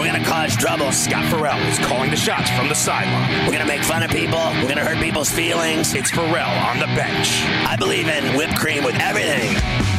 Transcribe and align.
We're 0.00 0.06
gonna 0.06 0.24
cause 0.24 0.56
trouble. 0.56 0.92
Scott 0.92 1.26
Ferrall 1.26 1.60
is 1.68 1.78
calling 1.78 2.08
the 2.10 2.16
shots 2.16 2.48
from 2.52 2.70
the 2.70 2.74
sideline. 2.74 3.44
We're 3.44 3.52
gonna 3.52 3.66
make 3.66 3.82
fun 3.82 4.02
of 4.02 4.10
people. 4.10 4.38
We're 4.62 4.68
gonna 4.68 4.82
hurt 4.82 4.96
people's 4.96 5.30
feelings. 5.30 5.92
It's 5.92 6.10
Ferrall 6.10 6.56
on 6.64 6.78
the 6.78 6.86
bench. 6.86 7.42
I 7.68 7.76
believe 7.76 8.08
in 8.08 8.34
whipped 8.34 8.56
cream 8.56 8.82
with 8.82 8.98
everything. 8.98 9.89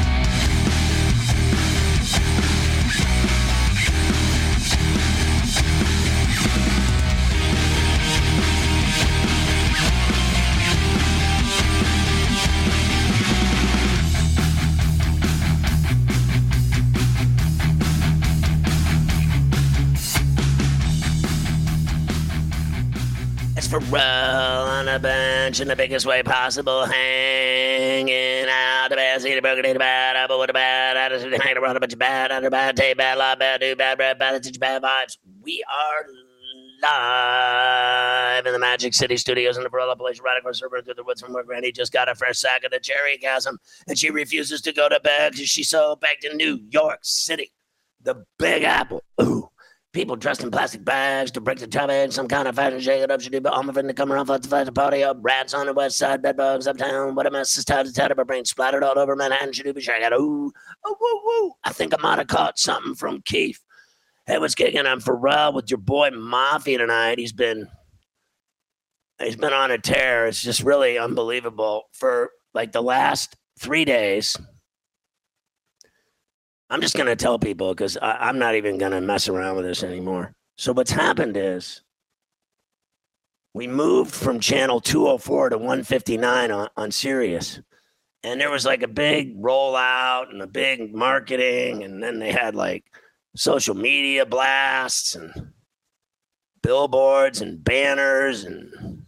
It's 23.74 23.90
Ferrall 23.90 24.68
on 24.68 24.86
the 24.88 25.00
bench 25.00 25.62
in 25.62 25.70
the 25.70 25.78
biggest 25.78 26.06
way 26.06 26.22
possible, 26.24 26.84
hanging 26.84 28.46
out 28.50 28.90
the 28.90 28.98
bad 28.98 29.22
seat, 29.22 29.42
broken 29.42 29.64
in 29.64 29.74
the 29.74 29.80
bad, 29.80 30.18
apple 30.18 30.40
with 30.40 30.50
a 30.50 30.54
bad 30.54 30.98
attitude, 30.98 31.40
hanging 31.42 31.58
around 31.58 31.78
a 31.78 31.80
bunch 31.80 31.94
of 31.94 32.00
bad, 32.00 32.34
under 32.34 32.50
bad, 32.50 32.76
tape, 32.76 32.98
bad, 32.98 33.18
lot, 33.18 33.40
bad, 33.40 33.62
do, 33.62 33.74
bad, 33.78 33.98
bad, 33.98 34.20
bad, 34.20 34.36
attitude, 34.36 34.60
bad 34.60 34.82
vibes. 34.82 35.18
We 35.42 35.64
are 35.72 36.06
live 36.84 38.46
in 38.46 38.52
the 38.52 38.60
Magic 38.60 38.94
City 38.94 39.16
Studios 39.16 39.56
in 39.56 39.64
the 39.64 39.70
Barilla 39.70 39.98
Place, 39.98 40.20
right 40.20 40.38
across 40.38 40.60
the 40.60 40.68
river 40.68 40.84
through 40.84 40.96
the 40.96 41.04
woods 41.06 41.22
from 41.22 41.32
where 41.32 41.46
Granny 41.46 41.72
just 41.72 41.94
got 41.94 42.10
a 42.10 42.16
fresh 42.16 42.40
sack 42.40 42.66
of 42.66 42.72
the 42.72 42.80
cherry 42.80 43.18
chasm, 43.20 43.58
and 43.88 43.98
she 43.98 44.10
refuses 44.10 44.60
to 44.64 44.74
go 44.74 44.90
to 44.90 45.00
bed 45.00 45.32
because 45.32 45.48
she's 45.48 45.70
so 45.70 45.96
back 45.96 46.20
to 46.20 46.36
New 46.36 46.60
York 46.70 47.00
City, 47.04 47.54
the 48.02 48.26
Big 48.38 48.64
Apple. 48.64 49.02
Ooh. 49.22 49.51
People 49.94 50.16
dressed 50.16 50.42
in 50.42 50.52
plastic 50.52 50.86
bags 50.86 51.32
to 51.32 51.42
break 51.42 51.60
the 51.60 51.68
traffic, 51.68 52.14
some 52.14 52.30
kind 52.30 52.48
of 52.48 52.56
fashion 52.56 52.80
shake 52.80 53.02
it 53.02 53.12
up, 53.12 53.20
should 53.20 53.34
do, 53.34 53.42
but 53.42 53.54
I'm 53.54 53.68
a 53.68 53.74
friend 53.74 53.90
to 53.90 53.94
come 53.94 54.12
around 54.12 54.28
for 54.28 54.38
the 54.38 54.72
party 54.72 55.04
up. 55.04 55.18
Rats 55.20 55.54
on 55.54 55.66
the 55.66 55.74
west 55.74 55.98
side, 55.98 56.22
bed 56.22 56.38
bugs 56.38 56.66
uptown. 56.66 57.14
What 57.14 57.28
a 57.28 57.32
mess 57.32 57.58
is 57.58 57.66
tied 57.66 57.88
to 57.88 57.94
tied 57.94 58.10
up, 58.10 58.18
my 58.18 58.24
brain 58.24 58.46
splattered 58.46 58.84
all 58.84 58.98
over 58.98 59.18
Manhattan, 59.18 59.52
should 59.52 59.66
do, 59.66 59.74
but 59.74 59.84
shake 59.84 60.02
it. 60.02 60.14
Ooh, 60.14 60.52
oh, 60.86 60.98
woo, 61.00 61.22
woo. 61.26 61.54
I 61.66 61.74
think 61.74 61.94
I 61.94 62.02
might 62.02 62.20
have 62.20 62.28
caught 62.28 62.58
something 62.58 62.96
from 62.96 63.22
Keith. 63.26 63.60
Hey, 64.28 64.38
what's 64.38 64.56
kicking? 64.56 64.86
I'm 64.86 65.02
Ferrall 65.02 65.52
with 65.52 65.70
your 65.70 65.80
boy 65.80 66.12
Mafia 66.12 66.78
tonight. 66.78 67.20
He's 67.20 67.34
been 67.34 67.68
he's 69.20 69.36
been 69.36 69.52
on 69.52 69.72
a 69.72 69.78
tear. 69.78 70.28
It's 70.28 70.42
just 70.42 70.64
really 70.64 70.98
unbelievable. 70.98 71.84
For 71.92 72.30
like 72.54 72.72
the 72.72 72.84
last 72.84 73.36
three 73.60 73.84
days, 73.84 74.38
I'm 76.72 76.80
just 76.80 76.96
gonna 76.96 77.18
tell 77.18 77.38
people 77.38 77.74
because 77.74 77.98
I'm 78.02 78.40
not 78.40 78.56
even 78.56 78.78
gonna 78.78 79.02
mess 79.02 79.28
around 79.28 79.58
with 79.58 79.66
this 79.66 79.84
anymore. 79.84 80.32
So 80.58 80.72
what's 80.72 80.92
happened 80.92 81.36
is 81.36 81.82
we 83.54 83.68
moved 83.68 84.16
from 84.16 84.40
channel 84.40 84.80
204 84.80 85.50
to 85.50 85.58
159 85.58 86.50
on, 86.50 86.70
on 86.78 86.92
Sirius. 86.92 87.60
And 88.24 88.40
there 88.40 88.50
was 88.50 88.66
like 88.66 88.84
a 88.84 88.88
big 88.88 89.38
rollout 89.42 90.30
and 90.30 90.42
a 90.42 90.48
big 90.48 90.96
marketing, 90.96 91.84
and 91.84 92.02
then 92.02 92.20
they 92.20 92.32
had 92.32 92.56
like 92.56 92.86
social 93.36 93.76
media 93.76 94.26
blasts 94.26 95.16
and 95.16 95.52
billboards 96.64 97.42
and 97.42 97.62
banners 97.62 98.46
and 98.46 99.04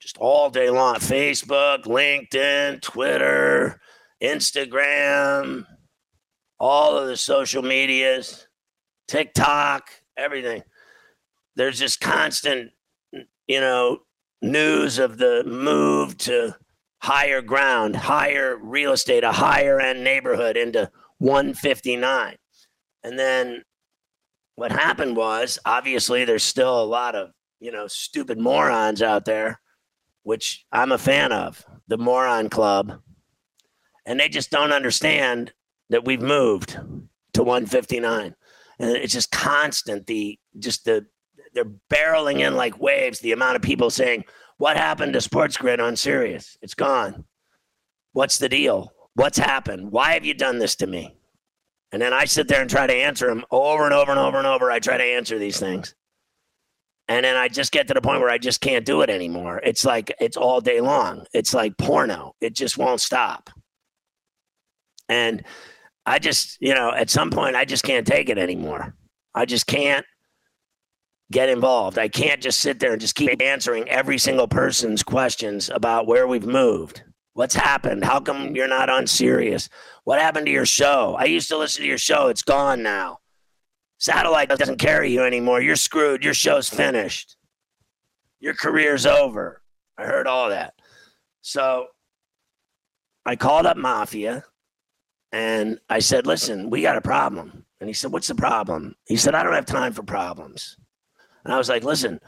just 0.00 0.18
all 0.18 0.50
day 0.50 0.70
long 0.70 0.96
Facebook, 0.96 1.84
LinkedIn, 1.84 2.80
Twitter, 2.80 3.80
Instagram, 4.22 5.66
all 6.58 6.96
of 6.96 7.08
the 7.08 7.16
social 7.16 7.62
medias, 7.62 8.46
TikTok, 9.08 9.90
everything. 10.16 10.62
There's 11.54 11.78
just 11.78 12.00
constant, 12.00 12.70
you 13.46 13.60
know, 13.60 14.00
news 14.42 14.98
of 14.98 15.18
the 15.18 15.42
move 15.44 16.18
to 16.18 16.56
higher 17.02 17.42
ground, 17.42 17.96
higher 17.96 18.56
real 18.56 18.92
estate, 18.92 19.24
a 19.24 19.32
higher 19.32 19.80
end 19.80 20.02
neighborhood 20.02 20.56
into 20.56 20.90
159. 21.18 22.36
And 23.04 23.18
then 23.18 23.62
what 24.56 24.72
happened 24.72 25.16
was 25.16 25.58
obviously 25.64 26.24
there's 26.24 26.42
still 26.42 26.82
a 26.82 26.84
lot 26.84 27.14
of, 27.14 27.30
you 27.60 27.70
know, 27.70 27.86
stupid 27.86 28.38
morons 28.38 29.02
out 29.02 29.24
there, 29.24 29.60
which 30.24 30.64
I'm 30.72 30.92
a 30.92 30.98
fan 30.98 31.32
of, 31.32 31.64
the 31.88 31.98
moron 31.98 32.48
club. 32.48 33.00
And 34.04 34.18
they 34.18 34.28
just 34.28 34.50
don't 34.50 34.72
understand 34.72 35.52
that 35.90 36.04
we've 36.04 36.22
moved 36.22 36.78
to 37.34 37.42
159. 37.42 38.34
And 38.78 38.90
it's 38.90 39.12
just 39.12 39.30
constant, 39.30 40.06
the 40.06 40.38
just 40.58 40.84
the 40.84 41.06
they're 41.56 41.72
barreling 41.90 42.40
in 42.40 42.54
like 42.54 42.78
waves, 42.78 43.20
the 43.20 43.32
amount 43.32 43.56
of 43.56 43.62
people 43.62 43.90
saying, 43.90 44.24
What 44.58 44.76
happened 44.76 45.14
to 45.14 45.20
Sports 45.20 45.56
Grid 45.56 45.80
on 45.80 45.96
Sirius? 45.96 46.56
It's 46.62 46.74
gone. 46.74 47.24
What's 48.12 48.38
the 48.38 48.48
deal? 48.48 48.92
What's 49.14 49.38
happened? 49.38 49.90
Why 49.90 50.12
have 50.12 50.24
you 50.24 50.34
done 50.34 50.58
this 50.58 50.76
to 50.76 50.86
me? 50.86 51.16
And 51.92 52.02
then 52.02 52.12
I 52.12 52.26
sit 52.26 52.48
there 52.48 52.60
and 52.60 52.68
try 52.68 52.86
to 52.86 52.94
answer 52.94 53.26
them 53.26 53.44
over 53.50 53.84
and 53.84 53.94
over 53.94 54.10
and 54.10 54.20
over 54.20 54.36
and 54.36 54.46
over. 54.46 54.70
I 54.70 54.78
try 54.78 54.98
to 54.98 55.04
answer 55.04 55.38
these 55.38 55.58
things. 55.58 55.94
And 57.08 57.24
then 57.24 57.36
I 57.36 57.48
just 57.48 57.72
get 57.72 57.88
to 57.88 57.94
the 57.94 58.00
point 58.00 58.20
where 58.20 58.30
I 58.30 58.38
just 58.38 58.60
can't 58.60 58.84
do 58.84 59.00
it 59.02 59.10
anymore. 59.10 59.60
It's 59.64 59.84
like 59.84 60.12
it's 60.20 60.36
all 60.36 60.60
day 60.60 60.80
long. 60.80 61.24
It's 61.32 61.54
like 61.54 61.78
porno. 61.78 62.34
It 62.40 62.54
just 62.54 62.76
won't 62.76 63.00
stop. 63.00 63.48
And 65.08 65.44
I 66.06 66.18
just, 66.20 66.56
you 66.60 66.74
know, 66.74 66.92
at 66.92 67.10
some 67.10 67.30
point 67.30 67.56
I 67.56 67.64
just 67.64 67.84
can't 67.84 68.06
take 68.06 68.28
it 68.28 68.38
anymore. 68.38 68.94
I 69.34 69.44
just 69.44 69.66
can't 69.66 70.06
get 71.32 71.48
involved. 71.48 71.98
I 71.98 72.08
can't 72.08 72.40
just 72.40 72.60
sit 72.60 72.78
there 72.78 72.92
and 72.92 73.00
just 73.00 73.16
keep 73.16 73.42
answering 73.42 73.88
every 73.88 74.16
single 74.16 74.46
person's 74.46 75.02
questions 75.02 75.68
about 75.68 76.06
where 76.06 76.28
we've 76.28 76.46
moved. 76.46 77.02
What's 77.32 77.54
happened? 77.54 78.04
How 78.04 78.20
come 78.20 78.54
you're 78.54 78.68
not 78.68 78.88
on 78.88 79.06
Sirius? 79.06 79.68
What 80.04 80.20
happened 80.20 80.46
to 80.46 80.52
your 80.52 80.64
show? 80.64 81.16
I 81.18 81.24
used 81.24 81.48
to 81.48 81.58
listen 81.58 81.82
to 81.82 81.88
your 81.88 81.98
show. 81.98 82.28
It's 82.28 82.42
gone 82.42 82.82
now. 82.82 83.18
Satellite 83.98 84.48
doesn't 84.48 84.78
carry 84.78 85.12
you 85.12 85.22
anymore. 85.22 85.60
You're 85.60 85.76
screwed. 85.76 86.24
Your 86.24 86.34
show's 86.34 86.68
finished. 86.68 87.36
Your 88.40 88.54
career's 88.54 89.06
over. 89.06 89.62
I 89.98 90.04
heard 90.04 90.26
all 90.26 90.50
that. 90.50 90.74
So 91.40 91.88
I 93.24 93.36
called 93.36 93.66
up 93.66 93.76
Mafia 93.76 94.44
and 95.32 95.78
I 95.88 95.98
said, 95.98 96.26
listen, 96.26 96.70
we 96.70 96.82
got 96.82 96.96
a 96.96 97.02
problem. 97.02 97.64
And 97.80 97.88
he 97.88 97.94
said, 97.94 98.12
what's 98.12 98.28
the 98.28 98.34
problem? 98.34 98.94
He 99.06 99.16
said, 99.16 99.34
I 99.34 99.42
don't 99.42 99.52
have 99.52 99.66
time 99.66 99.92
for 99.92 100.02
problems. 100.02 100.76
And 101.44 101.52
I 101.52 101.58
was 101.58 101.68
like, 101.68 101.84
listen, 101.84 102.20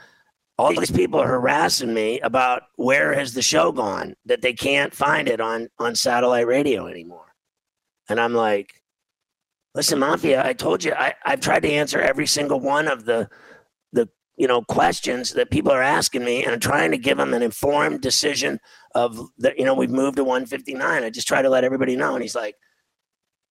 all 0.59 0.75
these 0.75 0.91
people 0.91 1.21
are 1.21 1.29
harassing 1.29 1.95
me 1.95 2.21
about 2.21 2.62
where 2.77 3.15
has 3.15 3.33
the 3.33 3.43
show 3.43 3.71
gone 3.73 4.15
that 4.27 4.43
they 4.43 4.53
can't 4.53 4.95
find 4.95 5.29
it 5.29 5.41
on 5.41 5.69
on 5.79 5.95
satellite 5.95 6.47
radio 6.47 6.87
anymore. 6.87 7.35
And 8.09 8.21
I'm 8.21 8.35
like, 8.35 8.83
listen, 9.75 10.00
Mafia, 10.00 10.45
I 10.45 10.53
told 10.53 10.83
you 10.83 10.93
I, 10.95 11.15
I've 11.25 11.41
tried 11.41 11.62
to 11.62 11.71
answer 11.71 12.00
every 12.00 12.27
single 12.27 12.59
one 12.59 12.89
of 12.89 13.05
the 13.05 13.29
the 13.93 14.09
you 14.37 14.49
know 14.49 14.62
questions 14.62 15.33
that 15.35 15.50
people 15.50 15.71
are 15.71 15.83
asking 15.83 16.25
me 16.25 16.43
and 16.43 16.53
I'm 16.53 16.61
trying 16.61 16.91
to 16.91 16.99
give 16.99 17.19
them 17.19 17.35
an 17.35 17.43
informed 17.43 18.00
decision 18.00 18.59
of 18.95 19.21
that, 19.39 19.59
you 19.59 19.65
know, 19.65 19.75
we've 19.75 19.91
moved 19.91 20.17
to 20.17 20.25
159. 20.25 21.05
I 21.05 21.11
just 21.11 21.29
try 21.29 21.41
to 21.41 21.49
let 21.49 21.65
everybody 21.65 21.95
know. 21.95 22.15
And 22.15 22.23
he's 22.23 22.35
like, 22.35 22.56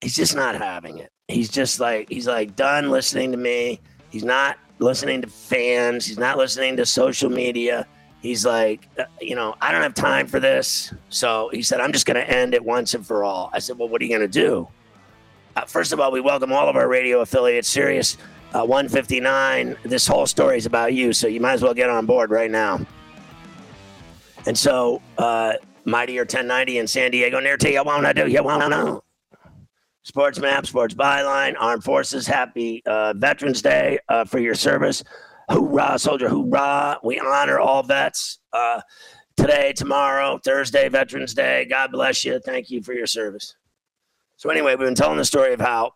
he's 0.01 0.15
just 0.15 0.35
not 0.35 0.55
having 0.55 0.99
it. 0.99 1.11
He's 1.27 1.49
just 1.49 1.79
like 1.79 2.09
he's 2.09 2.27
like 2.27 2.55
done 2.55 2.89
listening 2.89 3.31
to 3.31 3.37
me. 3.37 3.81
He's 4.09 4.23
not 4.23 4.57
listening 4.79 5.21
to 5.21 5.27
fans. 5.27 6.05
He's 6.05 6.17
not 6.17 6.37
listening 6.37 6.77
to 6.77 6.85
social 6.85 7.29
media. 7.29 7.85
He's 8.21 8.45
like, 8.45 8.87
uh, 8.97 9.05
you 9.21 9.35
know, 9.35 9.55
I 9.61 9.71
don't 9.71 9.81
have 9.81 9.93
time 9.93 10.27
for 10.27 10.39
this. 10.39 10.93
So 11.09 11.49
he 11.53 11.61
said, 11.61 11.81
I'm 11.81 11.91
just 11.91 12.05
going 12.05 12.15
to 12.15 12.29
end 12.29 12.53
it 12.53 12.63
once 12.63 12.93
and 12.93 13.05
for 13.05 13.23
all. 13.23 13.49
I 13.53 13.59
said, 13.59 13.77
well, 13.77 13.89
what 13.89 14.01
are 14.01 14.05
you 14.05 14.09
going 14.09 14.21
to 14.21 14.27
do? 14.27 14.67
Uh, 15.55 15.65
first 15.65 15.93
of 15.93 15.99
all, 15.99 16.11
we 16.11 16.21
welcome 16.21 16.51
all 16.51 16.67
of 16.67 16.75
our 16.75 16.87
radio 16.87 17.21
affiliates, 17.21 17.67
Sirius 17.67 18.17
uh, 18.53 18.65
159. 18.65 19.77
This 19.83 20.07
whole 20.07 20.25
story 20.25 20.57
is 20.57 20.65
about 20.65 20.93
you, 20.93 21.13
so 21.13 21.27
you 21.27 21.39
might 21.39 21.53
as 21.53 21.61
well 21.61 21.73
get 21.73 21.89
on 21.89 22.05
board 22.05 22.31
right 22.31 22.49
now. 22.49 22.79
And 24.45 24.57
so, 24.57 25.01
uh, 25.17 25.53
Mightier 25.85 26.21
1090 26.21 26.79
in 26.79 26.87
San 26.87 27.11
Diego, 27.11 27.39
near 27.39 27.57
to 27.57 27.71
you 27.71 27.83
wanna 27.83 28.13
do, 28.13 28.27
you 28.27 28.43
wanna 28.43 28.69
know. 28.69 29.03
Sports 30.07 30.39
Map, 30.39 30.65
Sports 30.65 30.93
Byline, 30.93 31.55
Armed 31.59 31.83
Forces, 31.83 32.25
happy 32.25 32.81
uh, 32.85 33.11
Veterans 33.17 33.61
Day 33.61 33.99
uh, 34.07 34.23
for 34.23 34.39
your 34.39 34.55
service. 34.55 35.03
Hoorah, 35.51 35.99
soldier, 35.99 36.29
hoorah. 36.29 36.97
We 37.03 37.19
honor 37.19 37.59
all 37.59 37.83
vets 37.83 38.39
uh, 38.53 38.79
today, 39.35 39.73
tomorrow, 39.73 40.39
Thursday, 40.45 40.87
Veterans 40.87 41.33
Day. 41.33 41.65
God 41.65 41.91
bless 41.91 42.23
you. 42.23 42.39
Thank 42.39 42.69
you 42.69 42.81
for 42.81 42.93
your 42.93 43.05
service. 43.05 43.57
So, 44.37 44.49
anyway, 44.49 44.75
we've 44.77 44.87
been 44.87 44.95
telling 44.95 45.17
the 45.17 45.25
story 45.25 45.51
of 45.51 45.59
how 45.59 45.91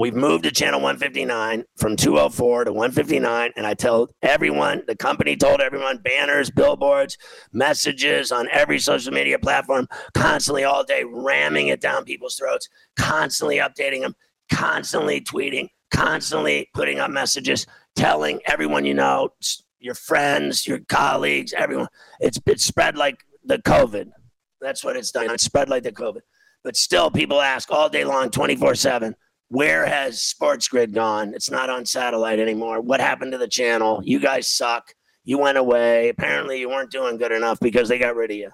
We've 0.00 0.14
moved 0.14 0.44
to 0.44 0.50
channel 0.50 0.80
159 0.80 1.62
from 1.76 1.94
204 1.94 2.64
to 2.64 2.72
159. 2.72 3.52
And 3.54 3.66
I 3.66 3.74
tell 3.74 4.08
everyone, 4.22 4.82
the 4.86 4.96
company 4.96 5.36
told 5.36 5.60
everyone 5.60 5.98
banners, 5.98 6.50
billboards, 6.50 7.18
messages 7.52 8.32
on 8.32 8.48
every 8.50 8.78
social 8.78 9.12
media 9.12 9.38
platform, 9.38 9.88
constantly 10.14 10.64
all 10.64 10.84
day, 10.84 11.04
ramming 11.04 11.68
it 11.68 11.82
down 11.82 12.06
people's 12.06 12.36
throats, 12.36 12.66
constantly 12.96 13.58
updating 13.58 14.00
them, 14.00 14.16
constantly 14.50 15.20
tweeting, 15.20 15.68
constantly 15.90 16.70
putting 16.72 16.98
up 16.98 17.10
messages, 17.10 17.66
telling 17.94 18.40
everyone 18.46 18.86
you 18.86 18.94
know, 18.94 19.28
your 19.80 19.94
friends, 19.94 20.66
your 20.66 20.78
colleagues, 20.88 21.52
everyone. 21.52 21.88
It's, 22.20 22.38
it's 22.46 22.64
spread 22.64 22.96
like 22.96 23.18
the 23.44 23.58
COVID. 23.58 24.12
That's 24.62 24.82
what 24.82 24.96
it's 24.96 25.10
done. 25.10 25.28
It's 25.30 25.44
spread 25.44 25.68
like 25.68 25.82
the 25.82 25.92
COVID. 25.92 26.20
But 26.64 26.78
still, 26.78 27.10
people 27.10 27.42
ask 27.42 27.70
all 27.70 27.90
day 27.90 28.06
long, 28.06 28.30
24 28.30 28.76
7 28.76 29.14
where 29.50 29.84
has 29.84 30.22
Sports 30.22 30.68
Grid 30.68 30.94
gone? 30.94 31.34
It's 31.34 31.50
not 31.50 31.70
on 31.70 31.84
satellite 31.84 32.38
anymore. 32.38 32.80
What 32.80 33.00
happened 33.00 33.32
to 33.32 33.38
the 33.38 33.48
channel? 33.48 34.00
You 34.04 34.20
guys 34.20 34.48
suck. 34.48 34.94
You 35.24 35.38
went 35.38 35.58
away. 35.58 36.08
Apparently, 36.08 36.60
you 36.60 36.68
weren't 36.68 36.92
doing 36.92 37.16
good 37.18 37.32
enough 37.32 37.58
because 37.60 37.88
they 37.88 37.98
got 37.98 38.14
rid 38.14 38.30
of 38.30 38.36
you. 38.36 38.50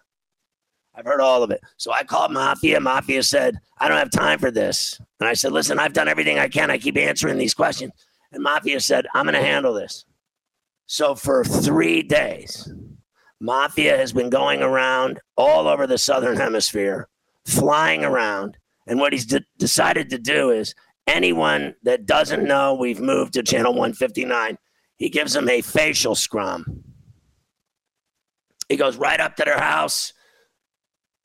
I've 0.94 1.04
heard 1.04 1.20
all 1.20 1.42
of 1.42 1.50
it. 1.50 1.60
So 1.76 1.92
I 1.92 2.02
called 2.02 2.32
Mafia. 2.32 2.80
Mafia 2.80 3.22
said, 3.22 3.58
I 3.78 3.88
don't 3.88 3.98
have 3.98 4.10
time 4.10 4.38
for 4.38 4.50
this. 4.50 4.98
And 5.20 5.28
I 5.28 5.34
said, 5.34 5.52
Listen, 5.52 5.78
I've 5.78 5.92
done 5.92 6.08
everything 6.08 6.38
I 6.38 6.48
can. 6.48 6.70
I 6.70 6.78
keep 6.78 6.96
answering 6.96 7.36
these 7.36 7.54
questions. 7.54 7.92
And 8.32 8.42
Mafia 8.42 8.80
said, 8.80 9.06
I'm 9.14 9.26
going 9.26 9.34
to 9.34 9.46
handle 9.46 9.74
this. 9.74 10.06
So 10.86 11.14
for 11.14 11.44
three 11.44 12.02
days, 12.02 12.72
Mafia 13.38 13.98
has 13.98 14.14
been 14.14 14.30
going 14.30 14.62
around 14.62 15.20
all 15.36 15.68
over 15.68 15.86
the 15.86 15.98
Southern 15.98 16.38
Hemisphere, 16.38 17.08
flying 17.44 18.02
around. 18.02 18.56
And 18.86 18.98
what 18.98 19.12
he's 19.12 19.26
de- 19.26 19.44
decided 19.58 20.08
to 20.10 20.18
do 20.18 20.50
is 20.50 20.74
anyone 21.06 21.74
that 21.82 22.06
doesn't 22.06 22.44
know 22.44 22.74
we've 22.74 23.00
moved 23.00 23.34
to 23.34 23.42
channel 23.42 23.72
159, 23.72 24.58
he 24.96 25.08
gives 25.08 25.32
them 25.32 25.48
a 25.48 25.60
facial 25.60 26.14
scrum. 26.14 26.84
He 28.68 28.76
goes 28.76 28.96
right 28.96 29.20
up 29.20 29.36
to 29.36 29.44
their 29.44 29.60
house. 29.60 30.12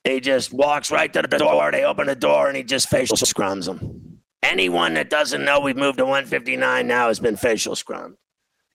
He 0.04 0.20
just 0.20 0.52
walks 0.52 0.90
right 0.90 1.12
to 1.12 1.22
the 1.22 1.38
door. 1.38 1.70
They 1.70 1.84
open 1.84 2.06
the 2.06 2.16
door 2.16 2.48
and 2.48 2.56
he 2.56 2.62
just 2.62 2.88
facial 2.88 3.16
scrums 3.16 3.66
them. 3.66 4.18
Anyone 4.42 4.94
that 4.94 5.08
doesn't 5.08 5.44
know 5.44 5.60
we've 5.60 5.76
moved 5.76 5.98
to 5.98 6.04
159 6.04 6.86
now 6.86 7.08
has 7.08 7.20
been 7.20 7.36
facial 7.36 7.74
scrummed. 7.74 8.14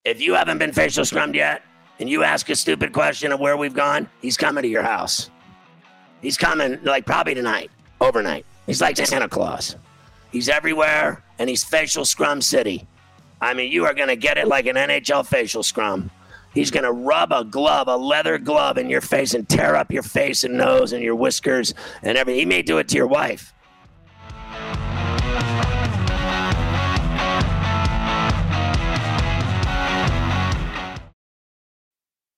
If 0.06 0.22
you 0.22 0.34
haven't 0.36 0.58
been 0.58 0.72
facial 0.72 1.04
scrummed 1.04 1.36
yet 1.36 1.64
and 2.00 2.10
you 2.10 2.24
ask 2.24 2.50
a 2.50 2.56
stupid 2.56 2.94
question 2.94 3.34
of 3.34 3.40
where 3.42 3.58
we've 3.58 3.74
gone, 3.74 4.10
he's 4.22 4.38
coming 4.38 4.62
to 4.62 4.70
your 4.70 4.84
house. 4.84 5.30
He's 6.22 6.38
coming 6.38 6.80
like 6.84 7.06
probably 7.06 7.36
tonight, 7.36 7.70
overnight. 8.00 8.46
He's 8.66 8.82
like 8.82 8.98
Santa 8.98 9.28
Claus. 9.28 9.76
He's 10.32 10.50
everywhere, 10.50 11.24
and 11.40 11.50
he's 11.50 11.64
facial 11.64 12.06
scrum 12.06 12.42
city. 12.42 12.88
I 13.40 13.54
mean, 13.54 13.72
you 13.72 13.86
are 13.86 13.94
going 13.94 14.10
to 14.10 14.16
get 14.16 14.38
it 14.38 14.48
like 14.48 14.66
an 14.66 14.76
NHL 14.76 15.26
facial 15.26 15.64
scrum. 15.64 16.12
He's 16.54 16.72
going 16.72 16.86
to 16.86 16.92
rub 16.92 17.32
a 17.32 17.44
glove, 17.44 17.88
a 17.88 17.98
leather 17.98 18.38
glove, 18.40 18.78
in 18.78 18.90
your 18.90 19.02
face 19.02 19.34
and 19.34 19.48
tear 19.48 19.76
up 19.76 19.92
your 19.92 20.04
face 20.04 20.44
and 20.44 20.58
nose 20.58 20.92
and 20.92 21.04
your 21.04 21.16
whiskers 21.16 21.74
and 22.02 22.18
everything. 22.18 22.40
He 22.40 22.46
may 22.46 22.62
do 22.64 22.80
it 22.80 22.88
to 22.90 22.96
your 22.96 23.08
wife. 23.08 23.54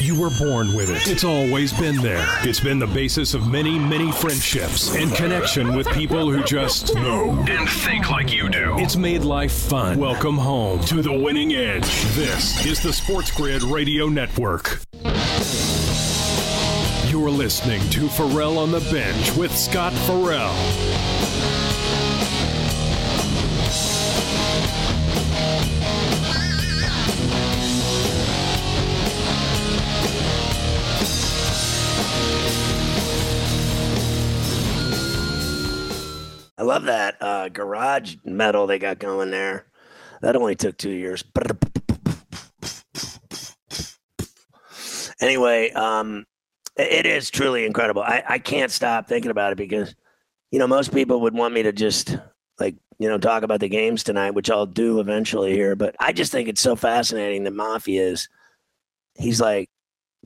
You 0.00 0.14
were 0.14 0.30
born 0.30 0.74
with 0.74 0.90
it. 0.90 1.08
It's 1.10 1.24
always 1.24 1.72
been 1.72 1.96
there. 1.96 2.24
It's 2.42 2.60
been 2.60 2.78
the 2.78 2.86
basis 2.86 3.34
of 3.34 3.48
many, 3.48 3.80
many 3.80 4.12
friendships 4.12 4.94
and 4.94 5.12
connection 5.12 5.74
with 5.74 5.88
people 5.88 6.30
who 6.30 6.44
just 6.44 6.94
know 6.94 7.30
and 7.48 7.68
think 7.68 8.08
like 8.08 8.32
you 8.32 8.48
do. 8.48 8.78
It's 8.78 8.94
made 8.94 9.22
life 9.22 9.50
fun. 9.50 9.98
Welcome 9.98 10.38
home 10.38 10.80
to 10.84 11.02
the 11.02 11.12
winning 11.12 11.52
edge. 11.54 11.84
This 12.14 12.64
is 12.64 12.80
the 12.80 12.92
Sports 12.92 13.32
Grid 13.32 13.64
Radio 13.64 14.06
Network. 14.06 14.78
You're 17.10 17.30
listening 17.30 17.80
to 17.90 18.08
Ferrall 18.08 18.58
on 18.58 18.70
the 18.70 18.80
Bench 18.92 19.36
with 19.36 19.56
Scott 19.56 19.92
Ferrall. 20.06 20.54
I 36.58 36.64
love 36.64 36.84
that 36.84 37.16
uh, 37.22 37.48
garage 37.48 38.16
metal 38.24 38.66
they 38.66 38.80
got 38.80 38.98
going 38.98 39.30
there. 39.30 39.66
That 40.20 40.34
only 40.34 40.56
took 40.56 40.76
two 40.76 40.90
years. 40.90 41.22
Anyway, 45.20 45.70
um, 45.70 46.26
It 46.78 47.06
is 47.06 47.28
truly 47.30 47.66
incredible. 47.66 48.02
I, 48.02 48.22
I 48.28 48.38
can't 48.38 48.70
stop 48.70 49.08
thinking 49.08 49.32
about 49.32 49.52
it 49.52 49.58
because, 49.58 49.94
you 50.52 50.60
know, 50.60 50.68
most 50.68 50.92
people 50.92 51.20
would 51.22 51.34
want 51.34 51.52
me 51.52 51.64
to 51.64 51.72
just 51.72 52.16
like, 52.60 52.76
you 53.00 53.08
know, 53.08 53.18
talk 53.18 53.42
about 53.42 53.58
the 53.58 53.68
games 53.68 54.04
tonight, 54.04 54.30
which 54.30 54.48
I'll 54.48 54.66
do 54.66 55.00
eventually 55.00 55.52
here. 55.52 55.74
But 55.74 55.96
I 55.98 56.12
just 56.12 56.30
think 56.30 56.48
it's 56.48 56.60
so 56.60 56.76
fascinating 56.76 57.44
that 57.44 57.52
Mafia 57.52 58.02
is, 58.02 58.28
he's 59.14 59.40
like 59.40 59.68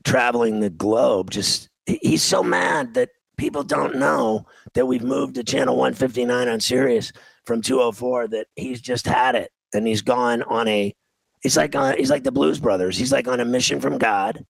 traveling 0.04 0.60
the 0.60 0.70
globe. 0.70 1.30
Just, 1.30 1.70
he's 1.86 2.22
so 2.22 2.42
mad 2.42 2.94
that 2.94 3.10
people 3.42 3.64
don't 3.64 3.96
know 3.96 4.46
that 4.74 4.86
we've 4.86 5.02
moved 5.02 5.34
to 5.34 5.42
channel 5.42 5.76
159 5.76 6.48
on 6.48 6.60
Sirius 6.60 7.12
from 7.44 7.60
204, 7.60 8.28
that 8.28 8.46
he's 8.54 8.80
just 8.80 9.04
had 9.04 9.34
it 9.34 9.50
and 9.74 9.84
he's 9.84 10.00
gone 10.00 10.44
on 10.44 10.68
a, 10.68 10.94
he's 11.42 11.56
like, 11.56 11.74
on, 11.74 11.96
he's 11.98 12.08
like 12.08 12.22
the 12.22 12.30
Blues 12.30 12.60
Brothers. 12.60 12.96
He's 12.96 13.10
like 13.10 13.26
on 13.26 13.40
a 13.40 13.44
mission 13.44 13.80
from 13.80 13.98
God 13.98 14.46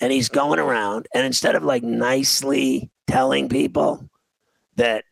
and 0.00 0.12
he's 0.12 0.28
going 0.28 0.60
around 0.60 1.08
and 1.12 1.26
instead 1.26 1.56
of 1.56 1.64
like 1.64 1.82
nicely 1.82 2.92
telling 3.08 3.48
people 3.48 4.08
that 4.76 5.04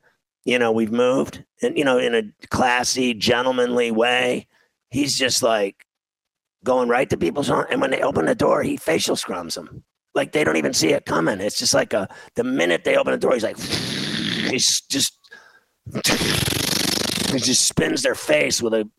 you 0.45 0.61
know 0.61 0.71
we've 0.71 0.93
moved 0.93 1.43
and 1.63 1.77
you 1.77 1.85
know 1.85 1.99
in 1.99 2.15
a 2.15 2.23
classy 2.51 3.13
gentlemanly 3.13 3.91
way 3.91 4.47
he's 4.91 5.19
just 5.19 5.43
like 5.43 5.85
going 6.63 6.89
right 6.89 7.11
to 7.11 7.17
people's 7.17 7.49
home 7.49 7.65
and 7.71 7.81
when 7.81 7.91
they 7.91 8.03
open 8.03 8.27
the 8.27 8.35
door 8.37 8.63
he 8.63 8.77
facial 8.77 9.17
scrums 9.17 9.55
them 9.55 9.83
like 10.17 10.33
they 10.33 10.43
don't 10.43 10.57
even 10.57 10.73
see 10.73 10.89
it 10.89 11.05
coming. 11.05 11.41
It's 11.41 11.59
just 11.59 11.75
like 11.75 11.93
a 11.93 12.09
the 12.35 12.43
minute 12.43 12.83
they 12.83 12.97
open 12.97 13.13
the 13.13 13.19
door 13.19 13.35
he's 13.35 13.45
like 13.45 13.59
he's 13.59 14.81
just 14.81 15.19
he 15.95 17.39
just 17.39 17.69
spins 17.69 18.03
their 18.03 18.15
face 18.15 18.61
with 18.61 18.75
a 18.75 18.91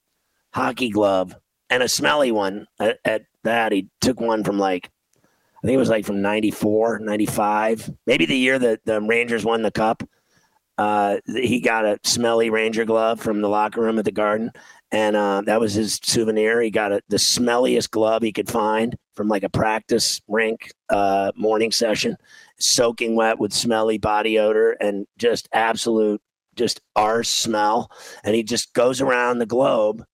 hockey 0.54 0.90
glove 0.90 1.36
and 1.70 1.84
a 1.84 1.90
smelly 1.90 2.32
one. 2.32 2.68
At, 2.80 3.00
at 3.04 3.24
that 3.44 3.72
he 3.72 3.90
took 4.00 4.22
one 4.22 4.44
from 4.44 4.60
like 4.60 4.90
I 5.64 5.68
think 5.68 5.76
it 5.76 5.80
was 5.80 5.90
like 5.90 6.06
from 6.06 6.22
94, 6.22 7.00
95, 7.00 7.92
maybe 8.06 8.26
the 8.26 8.38
year 8.38 8.60
that 8.60 8.86
the 8.86 9.02
Rangers 9.02 9.44
won 9.44 9.64
the 9.64 9.72
cup. 9.72 10.04
Uh, 10.78 11.18
he 11.26 11.60
got 11.60 11.84
a 11.84 12.00
smelly 12.04 12.52
Ranger 12.52 12.86
glove 12.86 13.20
from 13.20 13.42
the 13.42 13.50
locker 13.50 13.82
room 13.82 13.98
at 13.98 14.06
the 14.06 14.12
Garden, 14.12 14.52
and 14.92 15.16
uh, 15.16 15.42
that 15.48 15.60
was 15.60 15.74
his 15.74 16.00
souvenir. 16.04 16.62
He 16.62 16.70
got 16.70 16.92
a, 16.92 17.02
the 17.10 17.18
smelliest 17.18 17.90
glove 17.90 18.22
he 18.22 18.32
could 18.32 18.48
find 18.48 18.96
from 19.18 19.28
like 19.28 19.44
a 19.44 19.50
practice 19.50 20.22
rink 20.28 20.72
uh, 20.90 21.32
morning 21.36 21.72
session, 21.72 22.16
soaking 22.60 23.16
wet 23.16 23.40
with 23.40 23.52
smelly 23.52 23.98
body 23.98 24.38
odor 24.38 24.78
and 24.80 25.06
just 25.18 25.50
absolute 25.52 26.22
just 26.56 26.82
arse 26.96 27.30
smell. 27.30 27.92
And 28.24 28.36
he 28.36 28.44
just 28.44 28.74
goes 28.74 29.02
around 29.02 29.40
the 29.40 29.46
globe 29.46 30.06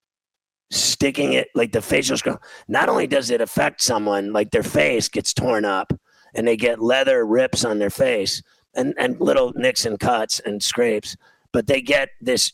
sticking 0.71 1.33
it 1.33 1.49
like 1.53 1.71
the 1.71 1.81
facial 1.81 2.17
scrub. 2.17 2.41
Not 2.67 2.89
only 2.89 3.05
does 3.05 3.29
it 3.29 3.41
affect 3.41 3.81
someone, 3.81 4.33
like 4.33 4.51
their 4.51 4.63
face 4.63 5.07
gets 5.07 5.33
torn 5.33 5.65
up 5.65 5.93
and 6.33 6.47
they 6.47 6.57
get 6.57 6.81
leather 6.81 7.25
rips 7.25 7.63
on 7.63 7.79
their 7.79 7.91
face 7.91 8.41
and, 8.73 8.93
and 8.97 9.19
little 9.19 9.53
nicks 9.55 9.85
and 9.85 9.99
cuts 9.99 10.39
and 10.39 10.63
scrapes, 10.63 11.15
but 11.51 11.67
they 11.67 11.81
get 11.81 12.09
this 12.21 12.53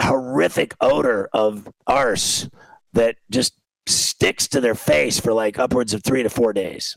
horrific 0.00 0.74
odor 0.80 1.28
of 1.32 1.68
arse 1.86 2.48
that 2.94 3.16
just 3.30 3.54
sticks 3.86 4.48
to 4.48 4.60
their 4.60 4.74
face 4.74 5.18
for 5.18 5.32
like 5.32 5.58
upwards 5.58 5.94
of 5.94 6.02
three 6.02 6.22
to 6.22 6.30
four 6.30 6.52
days. 6.52 6.96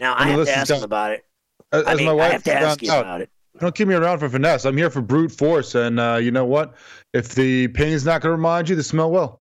Now 0.00 0.14
I, 0.14 0.24
I 0.24 0.28
have 0.28 0.46
to 0.46 0.56
ask 0.56 0.72
him 0.72 0.82
about 0.82 1.12
it. 1.12 1.24
As 1.72 1.84
I, 1.86 1.94
mean, 1.94 2.06
my 2.06 2.12
wife 2.12 2.30
I 2.30 2.32
have 2.32 2.44
to 2.44 2.54
ask 2.54 2.82
you 2.82 2.90
out, 2.90 3.00
about 3.00 3.20
it. 3.20 3.30
Don't 3.58 3.74
keep 3.74 3.88
me 3.88 3.94
around 3.94 4.18
for 4.18 4.28
finesse. 4.28 4.64
I'm 4.64 4.76
here 4.76 4.90
for 4.90 5.00
brute 5.00 5.32
force, 5.32 5.74
and 5.74 5.98
uh, 6.00 6.18
you 6.20 6.30
know 6.30 6.44
what? 6.44 6.74
If 7.12 7.34
the 7.34 7.68
pain's 7.68 8.04
not 8.04 8.20
going 8.20 8.30
to 8.30 8.36
remind 8.36 8.68
you, 8.68 8.76
the 8.76 8.82
smell 8.82 9.10
will. 9.10 9.40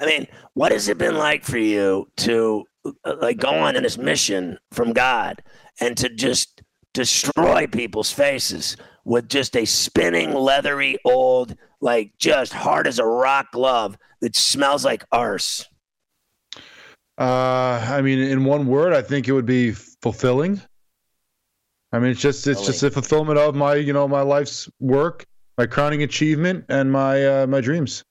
I 0.00 0.06
mean, 0.06 0.26
what 0.54 0.72
has 0.72 0.88
it 0.88 0.98
been 0.98 1.16
like 1.16 1.44
for 1.44 1.58
you 1.58 2.08
to 2.18 2.64
uh, 2.84 3.14
like 3.20 3.38
go 3.38 3.50
on 3.50 3.76
in 3.76 3.84
this 3.84 3.98
mission 3.98 4.58
from 4.72 4.92
God 4.92 5.42
and 5.80 5.96
to 5.96 6.08
just 6.08 6.62
destroy 6.92 7.66
people's 7.66 8.10
faces 8.10 8.76
with 9.04 9.28
just 9.28 9.56
a 9.56 9.64
spinning, 9.64 10.34
leathery, 10.34 10.98
old, 11.04 11.56
like 11.82 12.12
just 12.18 12.54
hard 12.54 12.86
as 12.86 12.98
a 12.98 13.04
rock 13.04 13.52
glove 13.52 13.98
that 14.20 14.34
smells 14.34 14.84
like 14.84 15.04
arse? 15.12 15.68
Uh, 17.18 17.86
I 17.90 18.00
mean, 18.00 18.18
in 18.18 18.44
one 18.44 18.66
word, 18.66 18.94
I 18.94 19.02
think 19.02 19.28
it 19.28 19.32
would 19.32 19.44
be 19.44 19.72
fulfilling. 19.72 20.62
I 21.92 21.98
mean, 21.98 22.12
it's 22.12 22.22
just 22.22 22.46
it's 22.46 22.64
just 22.64 22.82
a 22.82 22.90
fulfillment 22.90 23.38
of 23.38 23.54
my 23.54 23.74
you 23.74 23.92
know 23.92 24.08
my 24.08 24.22
life's 24.22 24.66
work 24.80 25.26
my 25.58 25.66
crowning 25.66 26.02
achievement 26.02 26.64
and 26.68 26.90
my 26.90 27.24
uh, 27.24 27.46
my 27.46 27.60
dreams. 27.60 28.04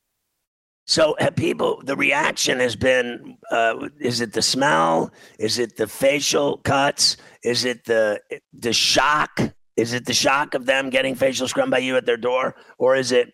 So 0.88 1.16
have 1.20 1.36
people 1.36 1.82
the 1.84 1.96
reaction 1.96 2.60
has 2.60 2.76
been 2.76 3.38
uh, 3.52 3.90
is 4.00 4.22
it 4.22 4.34
the 4.34 4.42
smell? 4.42 5.12
Is 5.40 5.60
it 5.60 5.78
the 5.78 5.88
facial 5.88 6.58
cuts? 6.58 7.18
Is 7.44 7.66
it 7.66 7.86
the 7.86 8.20
the 8.54 8.74
shock? 8.74 9.40
Is 9.78 9.94
it 9.94 10.06
the 10.06 10.14
shock 10.14 10.54
of 10.54 10.66
them 10.66 10.90
getting 10.90 11.16
facial 11.16 11.48
scrum 11.48 11.70
by 11.70 11.80
you 11.80 11.96
at 11.98 12.06
their 12.06 12.18
door? 12.18 12.56
Or 12.78 12.96
is 12.96 13.12
it 13.12 13.34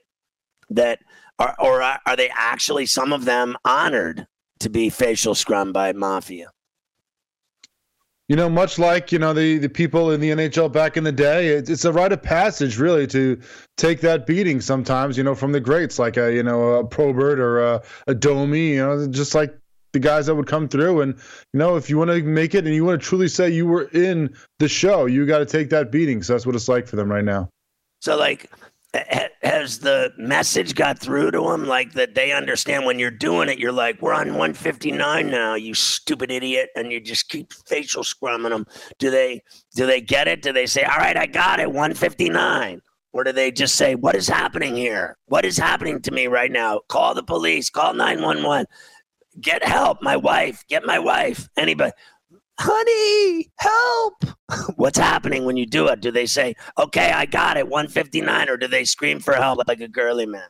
that 0.69 0.99
are, 1.39 1.55
or 1.59 1.81
are 1.81 2.15
they 2.15 2.29
actually 2.33 2.85
some 2.85 3.13
of 3.13 3.25
them 3.25 3.55
honored 3.63 4.27
to 4.59 4.69
be 4.69 4.89
facial 4.89 5.35
scrum 5.35 5.71
by 5.71 5.93
mafia? 5.93 6.49
you 8.27 8.35
know, 8.35 8.49
much 8.49 8.77
like 8.77 9.11
you 9.11 9.19
know 9.19 9.33
the 9.33 9.57
the 9.57 9.69
people 9.69 10.11
in 10.11 10.19
the 10.19 10.31
NHL 10.31 10.71
back 10.71 10.97
in 10.97 11.03
the 11.03 11.11
day, 11.11 11.47
it's, 11.47 11.69
it's 11.69 11.85
a 11.85 11.93
rite 11.93 12.11
of 12.11 12.21
passage 12.21 12.77
really 12.77 13.07
to 13.07 13.39
take 13.77 14.01
that 14.01 14.25
beating. 14.27 14.59
Sometimes, 14.59 15.17
you 15.17 15.23
know, 15.23 15.33
from 15.33 15.53
the 15.53 15.61
greats 15.61 15.97
like 15.97 16.17
a 16.17 16.33
you 16.33 16.43
know 16.43 16.73
a 16.73 16.85
Probert 16.85 17.39
or 17.39 17.59
a, 17.59 17.81
a 18.07 18.13
Domi, 18.13 18.71
you 18.71 18.85
know, 18.85 19.07
just 19.07 19.33
like 19.33 19.57
the 19.93 19.99
guys 19.99 20.25
that 20.25 20.35
would 20.35 20.47
come 20.47 20.67
through. 20.67 21.01
And 21.01 21.13
you 21.53 21.59
know, 21.59 21.77
if 21.77 21.89
you 21.89 21.97
want 21.97 22.11
to 22.11 22.21
make 22.21 22.53
it 22.53 22.65
and 22.65 22.75
you 22.75 22.83
want 22.83 23.01
to 23.01 23.07
truly 23.07 23.29
say 23.29 23.49
you 23.49 23.65
were 23.65 23.89
in 23.93 24.35
the 24.59 24.67
show, 24.67 25.05
you 25.05 25.25
got 25.25 25.39
to 25.39 25.45
take 25.45 25.69
that 25.69 25.89
beating. 25.89 26.21
So 26.21 26.33
that's 26.33 26.45
what 26.45 26.55
it's 26.55 26.67
like 26.67 26.85
for 26.85 26.97
them 26.97 27.09
right 27.09 27.25
now. 27.25 27.49
So 28.01 28.17
like 28.17 28.51
has 29.41 29.79
the 29.79 30.11
message 30.17 30.73
got 30.73 30.97
through 30.97 31.29
to 31.31 31.41
them 31.41 31.67
like 31.67 31.93
that 31.93 32.15
they 32.15 32.31
understand 32.31 32.85
when 32.85 32.97
you're 32.97 33.11
doing 33.11 33.49
it 33.49 33.59
you're 33.59 33.71
like 33.71 34.01
we're 34.01 34.13
on 34.13 34.27
159 34.29 35.29
now 35.29 35.55
you 35.55 35.73
stupid 35.73 36.31
idiot 36.31 36.69
and 36.75 36.91
you 36.91 36.99
just 36.99 37.29
keep 37.29 37.51
facial 37.51 38.03
scrumming 38.03 38.49
them 38.49 38.65
do 38.97 39.11
they 39.11 39.41
do 39.75 39.85
they 39.85 40.01
get 40.01 40.27
it? 40.27 40.41
Do 40.41 40.53
they 40.53 40.65
say 40.65 40.83
all 40.83 40.97
right 40.97 41.17
i 41.17 41.25
got 41.25 41.59
it 41.59 41.67
159 41.67 42.81
or 43.13 43.23
do 43.23 43.31
they 43.31 43.51
just 43.51 43.75
say 43.75 43.95
what 43.95 44.15
is 44.15 44.27
happening 44.27 44.75
here? 44.75 45.17
What 45.25 45.43
is 45.43 45.57
happening 45.57 46.01
to 46.03 46.11
me 46.11 46.27
right 46.27 46.51
now? 46.51 46.81
Call 46.87 47.13
the 47.13 47.23
police 47.23 47.69
call 47.69 47.93
911 47.93 48.67
get 49.41 49.63
help 49.63 50.01
my 50.01 50.15
wife 50.15 50.63
get 50.67 50.85
my 50.85 50.99
wife. 50.99 51.49
Anybody 51.57 51.91
honey, 52.59 53.51
help. 53.59 54.23
What's 54.75 54.97
happening 54.97 55.45
when 55.45 55.57
you 55.57 55.65
do 55.65 55.87
it? 55.87 56.01
Do 56.01 56.11
they 56.11 56.25
say, 56.25 56.55
okay, 56.77 57.11
I 57.11 57.25
got 57.25 57.57
it, 57.57 57.67
159, 57.67 58.49
or 58.49 58.57
do 58.57 58.67
they 58.67 58.83
scream 58.83 59.19
for 59.19 59.33
help 59.33 59.67
like 59.67 59.81
a 59.81 59.87
girly 59.87 60.25
man? 60.25 60.47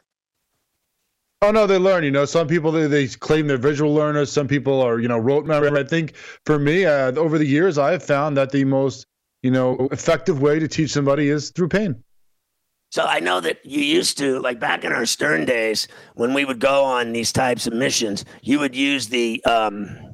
Oh 1.43 1.51
no, 1.51 1.67
they 1.67 1.77
learn. 1.77 2.03
You 2.03 2.09
know, 2.09 2.25
some 2.25 2.47
people 2.47 2.71
they, 2.71 2.87
they 2.87 3.07
claim 3.07 3.45
they're 3.45 3.57
visual 3.57 3.93
learners. 3.93 4.31
Some 4.31 4.47
people 4.47 4.81
are 4.81 4.99
you 4.99 5.07
know 5.07 5.19
rote 5.19 5.45
memory. 5.45 5.79
I 5.79 5.83
think 5.83 6.15
for 6.47 6.57
me, 6.57 6.85
uh, 6.85 7.11
over 7.13 7.37
the 7.37 7.45
years, 7.45 7.77
I 7.77 7.91
have 7.91 8.03
found 8.03 8.35
that 8.37 8.51
the 8.51 8.63
most 8.63 9.05
you 9.43 9.51
know 9.51 9.87
effective 9.91 10.41
way 10.41 10.57
to 10.57 10.67
teach 10.67 10.89
somebody 10.89 11.29
is 11.29 11.51
through 11.51 11.69
pain. 11.69 12.03
So 12.89 13.03
I 13.03 13.19
know 13.19 13.39
that 13.41 13.63
you 13.65 13.81
used 13.81 14.17
to, 14.19 14.39
like 14.39 14.59
back 14.59 14.83
in 14.83 14.91
our 14.91 15.05
Stern 15.05 15.45
days, 15.45 15.87
when 16.15 16.33
we 16.33 16.45
would 16.45 16.59
go 16.59 16.83
on 16.83 17.11
these 17.11 17.31
types 17.31 17.67
of 17.67 17.73
missions, 17.73 18.25
you 18.41 18.59
would 18.59 18.75
use 18.75 19.09
the 19.09 19.43
um, 19.43 20.06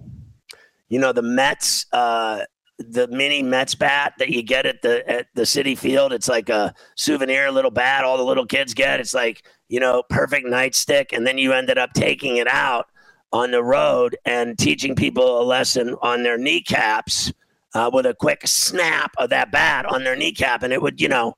you 0.89 0.99
know, 0.99 1.11
the 1.11 1.21
Mets, 1.21 1.85
uh, 1.91 2.43
the 2.79 3.07
mini 3.07 3.43
Mets 3.43 3.75
bat 3.75 4.13
that 4.17 4.29
you 4.29 4.41
get 4.41 4.65
at 4.65 4.81
the 4.81 5.07
at 5.09 5.27
the 5.35 5.43
Citi 5.43 5.77
Field. 5.77 6.11
It's 6.13 6.27
like 6.27 6.49
a 6.49 6.73
souvenir 6.95 7.51
little 7.51 7.71
bat 7.71 8.03
all 8.03 8.17
the 8.17 8.23
little 8.23 8.45
kids 8.45 8.73
get. 8.73 8.99
It's 8.99 9.13
like 9.13 9.43
you 9.69 9.79
know, 9.79 10.03
perfect 10.09 10.45
nightstick, 10.45 11.15
and 11.15 11.25
then 11.25 11.37
you 11.37 11.53
ended 11.53 11.77
up 11.77 11.93
taking 11.93 12.37
it 12.37 12.47
out 12.47 12.87
on 13.31 13.51
the 13.51 13.63
road 13.63 14.15
and 14.25 14.57
teaching 14.57 14.95
people 14.95 15.41
a 15.41 15.43
lesson 15.43 15.95
on 16.01 16.21
their 16.23 16.37
kneecaps 16.37 17.33
uh, 17.73 17.89
with 17.91 18.05
a 18.05 18.13
quick 18.13 18.45
snap 18.45 19.11
of 19.17 19.29
that 19.31 19.51
bat 19.51 19.85
on 19.85 20.03
their 20.03 20.15
kneecap, 20.15 20.63
and 20.63 20.73
it 20.73 20.81
would 20.81 20.99
you 21.01 21.07
know, 21.07 21.33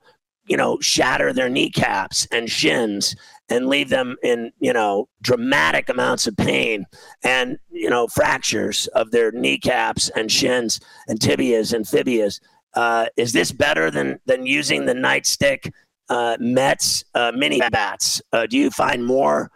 you 0.46 0.56
know, 0.56 0.78
shatter 0.80 1.32
their 1.32 1.48
kneecaps 1.48 2.26
and 2.32 2.50
shins 2.50 3.14
and 3.48 3.68
leave 3.68 3.88
them 3.88 4.16
in, 4.22 4.52
you 4.58 4.72
know, 4.72 5.08
dramatic 5.22 5.88
amounts 5.88 6.26
of 6.26 6.36
pain 6.36 6.86
and, 7.22 7.58
you 7.70 7.88
know, 7.88 8.06
fractures 8.08 8.86
of 8.88 9.10
their 9.10 9.30
kneecaps 9.30 10.10
and 10.10 10.30
shins 10.30 10.80
and 11.08 11.20
tibias 11.20 11.72
and 11.72 11.84
fibias. 11.84 12.40
Uh, 12.74 13.06
is 13.16 13.32
this 13.32 13.52
better 13.52 13.90
than 13.90 14.18
than 14.26 14.46
using 14.46 14.84
the 14.84 14.94
nightstick 14.94 15.70
uh, 16.08 16.36
Mets 16.38 17.04
uh, 17.14 17.32
mini 17.34 17.60
bats? 17.70 18.20
Uh, 18.32 18.46
do 18.46 18.58
you 18.58 18.70
find 18.70 19.04
more 19.04 19.50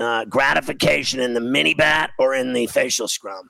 uh, 0.00 0.24
gratification 0.24 1.20
in 1.20 1.34
the 1.34 1.40
mini 1.40 1.74
bat 1.74 2.10
or 2.18 2.34
in 2.34 2.52
the 2.52 2.66
facial 2.66 3.06
scrum? 3.06 3.48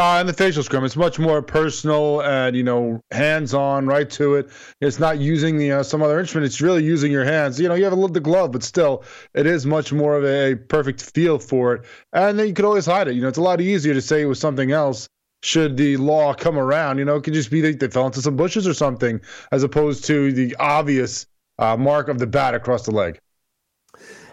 Uh, 0.00 0.18
in 0.18 0.26
the 0.26 0.32
facial 0.32 0.62
scrum, 0.62 0.82
it's 0.82 0.96
much 0.96 1.18
more 1.18 1.42
personal 1.42 2.22
and 2.22 2.56
you 2.56 2.62
know 2.62 3.02
hands-on, 3.10 3.86
right 3.86 4.08
to 4.08 4.36
it. 4.36 4.48
It's 4.80 4.98
not 4.98 5.18
using 5.18 5.58
the 5.58 5.72
uh, 5.72 5.82
some 5.82 6.02
other 6.02 6.18
instrument. 6.18 6.46
It's 6.46 6.62
really 6.62 6.82
using 6.82 7.12
your 7.12 7.26
hands. 7.26 7.60
You 7.60 7.68
know, 7.68 7.74
you 7.74 7.84
have 7.84 7.92
a 7.92 7.96
little 7.96 8.08
the 8.08 8.18
glove, 8.18 8.50
but 8.50 8.62
still, 8.62 9.04
it 9.34 9.46
is 9.46 9.66
much 9.66 9.92
more 9.92 10.16
of 10.16 10.24
a 10.24 10.56
perfect 10.56 11.02
feel 11.02 11.38
for 11.38 11.74
it. 11.74 11.84
And 12.14 12.38
then 12.38 12.48
you 12.48 12.54
could 12.54 12.64
always 12.64 12.86
hide 12.86 13.08
it. 13.08 13.14
You 13.14 13.20
know, 13.20 13.28
it's 13.28 13.36
a 13.36 13.42
lot 13.42 13.60
easier 13.60 13.92
to 13.92 14.00
say 14.00 14.22
it 14.22 14.24
was 14.24 14.40
something 14.40 14.72
else 14.72 15.06
should 15.42 15.76
the 15.76 15.98
law 15.98 16.32
come 16.32 16.56
around. 16.56 16.96
You 16.96 17.04
know, 17.04 17.16
it 17.16 17.22
could 17.22 17.34
just 17.34 17.50
be 17.50 17.60
they, 17.60 17.74
they 17.74 17.88
fell 17.88 18.06
into 18.06 18.22
some 18.22 18.36
bushes 18.36 18.66
or 18.66 18.72
something, 18.72 19.20
as 19.52 19.64
opposed 19.64 20.06
to 20.06 20.32
the 20.32 20.56
obvious 20.58 21.26
uh, 21.58 21.76
mark 21.76 22.08
of 22.08 22.18
the 22.18 22.26
bat 22.26 22.54
across 22.54 22.86
the 22.86 22.92
leg. 22.92 23.20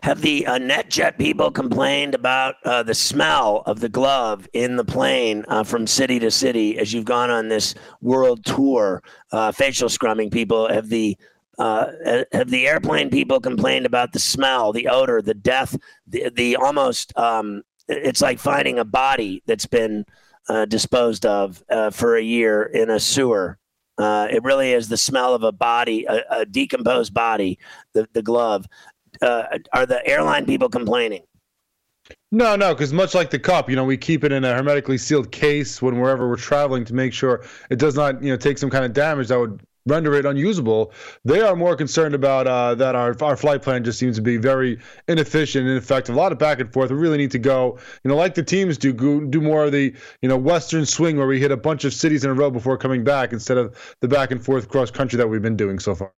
Have 0.04 0.22
the 0.22 0.46
uh, 0.46 0.58
NetJet 0.58 1.18
people 1.18 1.52
complained 1.52 2.16
about 2.16 2.56
uh, 2.66 2.84
the 2.84 2.94
smell 2.94 3.64
of 3.66 3.80
the 3.80 3.90
glove 3.90 4.48
in 4.54 4.76
the 4.76 4.86
plane 4.86 5.46
uh, 5.48 5.64
from 5.64 5.88
city 5.88 6.20
to 6.20 6.32
city 6.32 6.78
as 6.78 6.94
you've 6.94 7.06
gone 7.06 7.30
on 7.30 7.48
this 7.48 7.76
world 8.02 8.46
tour? 8.46 9.02
Uh, 9.32 9.52
facial 9.52 9.90
scrumming 9.90 10.32
people 10.32 10.70
have 10.70 10.90
the 10.90 11.18
uh, 11.58 11.88
have 12.32 12.52
the 12.52 12.68
airplane 12.68 13.10
people 13.10 13.40
complained 13.40 13.88
about 13.88 14.14
the 14.14 14.20
smell, 14.20 14.72
the 14.72 14.88
odor, 14.88 15.24
the 15.24 15.34
death, 15.34 15.76
the, 16.06 16.30
the 16.36 16.56
almost 16.56 17.18
um, 17.18 17.64
it's 17.88 18.22
like 18.22 18.38
finding 18.38 18.78
a 18.78 18.86
body 18.86 19.42
that's 19.48 19.66
been 19.66 20.06
uh, 20.50 20.66
disposed 20.66 21.26
of 21.26 21.64
for 21.92 22.16
a 22.16 22.22
year 22.22 22.64
in 22.64 22.92
a 22.92 23.00
sewer. 23.00 23.58
it 23.98 24.44
really 24.44 24.72
is 24.72 24.88
the 24.88 24.98
smell 24.98 25.34
of 25.34 25.42
a 25.42 25.52
body, 25.52 26.06
a, 26.06 26.22
a 26.30 26.46
decomposed 26.46 27.14
body, 27.14 27.58
the, 27.94 28.08
the 28.14 28.22
glove 28.22 28.68
uh, 29.22 29.58
are 29.74 29.86
the 29.86 30.06
airline 30.08 30.46
people 30.46 30.70
complaining? 30.70 31.24
No, 32.32 32.56
no, 32.56 32.74
because 32.74 32.94
much 32.94 33.14
like 33.14 33.30
the 33.30 33.40
cup, 33.40 33.70
you 33.70 33.76
know, 33.76 33.84
we 33.84 33.98
keep 33.98 34.24
it 34.24 34.32
in 34.32 34.44
a 34.44 34.54
hermetically 34.54 34.98
sealed 34.98 35.32
case 35.32 35.82
when 35.82 36.00
wherever 36.00 36.28
we're 36.28 36.36
traveling 36.36 36.86
to 36.86 36.94
make 36.94 37.14
sure 37.14 37.46
it 37.70 37.80
does 37.80 37.96
not, 37.96 38.22
you 38.22 38.30
know, 38.30 38.38
take 38.38 38.58
some 38.58 38.70
kind 38.70 38.86
of 38.86 38.94
damage 38.94 39.28
that 39.30 39.40
would 39.40 39.62
render 39.86 40.14
it 40.14 40.26
unusable. 40.26 40.92
They 41.26 41.42
are 41.42 41.56
more 41.56 41.76
concerned 41.76 42.14
about 42.14 42.48
uh, 42.48 42.76
that 42.76 42.96
our 42.96 43.16
our 43.24 43.38
flight 43.38 43.62
plan 43.62 43.84
just 43.84 43.98
seems 43.98 44.18
to 44.18 44.22
be 44.22 44.38
very 44.38 44.80
inefficient 45.08 45.64
and 45.64 45.72
ineffective. 45.72 46.16
A 46.16 46.18
lot 46.18 46.32
of 46.32 46.38
back 46.38 46.60
and 46.60 46.72
forth. 46.72 46.92
We 46.92 46.98
really 46.98 47.18
need 47.18 47.32
to 47.32 47.40
go, 47.40 47.80
you 48.04 48.10
know, 48.10 48.16
like 48.16 48.36
the 48.36 48.44
teams 48.44 48.78
do, 48.78 48.94
go, 48.94 49.22
do 49.22 49.42
more 49.42 49.66
of 49.66 49.72
the, 49.72 49.94
you 50.22 50.30
know, 50.30 50.38
western 50.38 50.86
swing 50.86 51.18
where 51.18 51.28
we 51.28 51.40
hit 51.40 51.52
a 51.52 51.58
bunch 51.58 51.86
of 51.86 51.94
cities 51.94 52.24
in 52.24 52.30
a 52.30 52.34
row 52.34 52.52
before 52.52 52.78
coming 52.78 53.04
back 53.04 53.34
instead 53.34 53.58
of 53.58 53.96
the 54.02 54.08
back 54.08 54.32
and 54.32 54.44
forth 54.44 54.70
cross 54.70 54.92
country 54.92 55.18
that 55.18 55.28
we've 55.28 55.42
been 55.42 55.58
doing 55.58 55.80
so 55.80 55.96
far. 55.96 56.12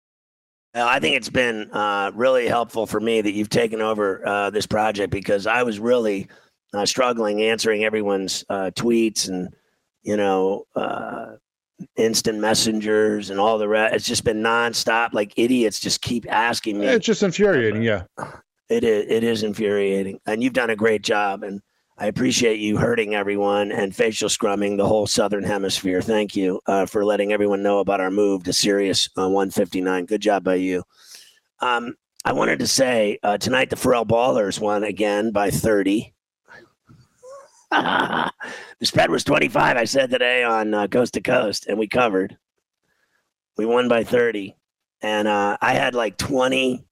Uh, 0.74 0.84
I 0.86 1.00
think 1.00 1.16
it's 1.16 1.30
been 1.30 1.70
uh, 1.72 2.10
really 2.14 2.46
helpful 2.46 2.86
for 2.86 3.00
me 3.00 3.20
that 3.20 3.32
you've 3.32 3.48
taken 3.48 3.80
over 3.80 4.26
uh, 4.26 4.50
this 4.50 4.66
project 4.66 5.10
because 5.10 5.46
I 5.46 5.62
was 5.62 5.78
really 5.78 6.28
uh, 6.74 6.84
struggling 6.84 7.42
answering 7.42 7.84
everyone's 7.84 8.44
uh, 8.48 8.70
tweets 8.74 9.28
and 9.28 9.54
you 10.02 10.16
know 10.16 10.66
uh, 10.76 11.36
instant 11.96 12.38
messengers 12.38 13.30
and 13.30 13.40
all 13.40 13.58
the 13.58 13.68
rest. 13.68 13.94
It's 13.94 14.06
just 14.06 14.24
been 14.24 14.42
nonstop. 14.42 15.14
Like 15.14 15.32
idiots 15.36 15.80
just 15.80 16.02
keep 16.02 16.26
asking 16.30 16.78
me. 16.78 16.86
It's 16.86 17.06
just 17.06 17.22
infuriating. 17.22 17.82
Yeah, 17.82 18.02
it 18.68 18.84
is. 18.84 19.06
It 19.08 19.24
is 19.24 19.42
infuriating, 19.42 20.20
and 20.26 20.42
you've 20.42 20.52
done 20.52 20.70
a 20.70 20.76
great 20.76 21.02
job. 21.02 21.42
And 21.42 21.62
I 22.00 22.06
appreciate 22.06 22.60
you 22.60 22.76
hurting 22.76 23.16
everyone 23.16 23.72
and 23.72 23.94
facial 23.94 24.28
scrumming 24.28 24.76
the 24.76 24.86
whole 24.86 25.08
southern 25.08 25.42
hemisphere. 25.42 26.00
Thank 26.00 26.36
you 26.36 26.60
uh, 26.66 26.86
for 26.86 27.04
letting 27.04 27.32
everyone 27.32 27.60
know 27.60 27.80
about 27.80 28.00
our 28.00 28.10
move 28.10 28.44
to 28.44 28.52
Sirius 28.52 29.08
uh, 29.18 29.28
159. 29.28 30.06
Good 30.06 30.22
job 30.22 30.44
by 30.44 30.54
you. 30.54 30.84
Um, 31.58 31.96
I 32.24 32.32
wanted 32.32 32.60
to 32.60 32.68
say 32.68 33.18
uh, 33.24 33.36
tonight 33.38 33.70
the 33.70 33.76
Ferrall 33.76 34.06
Ballers 34.06 34.60
won 34.60 34.84
again 34.84 35.32
by 35.32 35.50
30. 35.50 36.14
the 37.72 38.32
spread 38.82 39.10
was 39.10 39.24
25. 39.24 39.76
I 39.76 39.84
said 39.84 40.10
today 40.10 40.44
on 40.44 40.74
uh, 40.74 40.86
Coast 40.86 41.14
to 41.14 41.20
Coast, 41.20 41.66
and 41.66 41.80
we 41.80 41.88
covered. 41.88 42.38
We 43.56 43.66
won 43.66 43.88
by 43.88 44.04
30. 44.04 44.56
And 45.02 45.26
uh, 45.26 45.56
I 45.60 45.74
had 45.74 45.96
like 45.96 46.16
20 46.16 46.84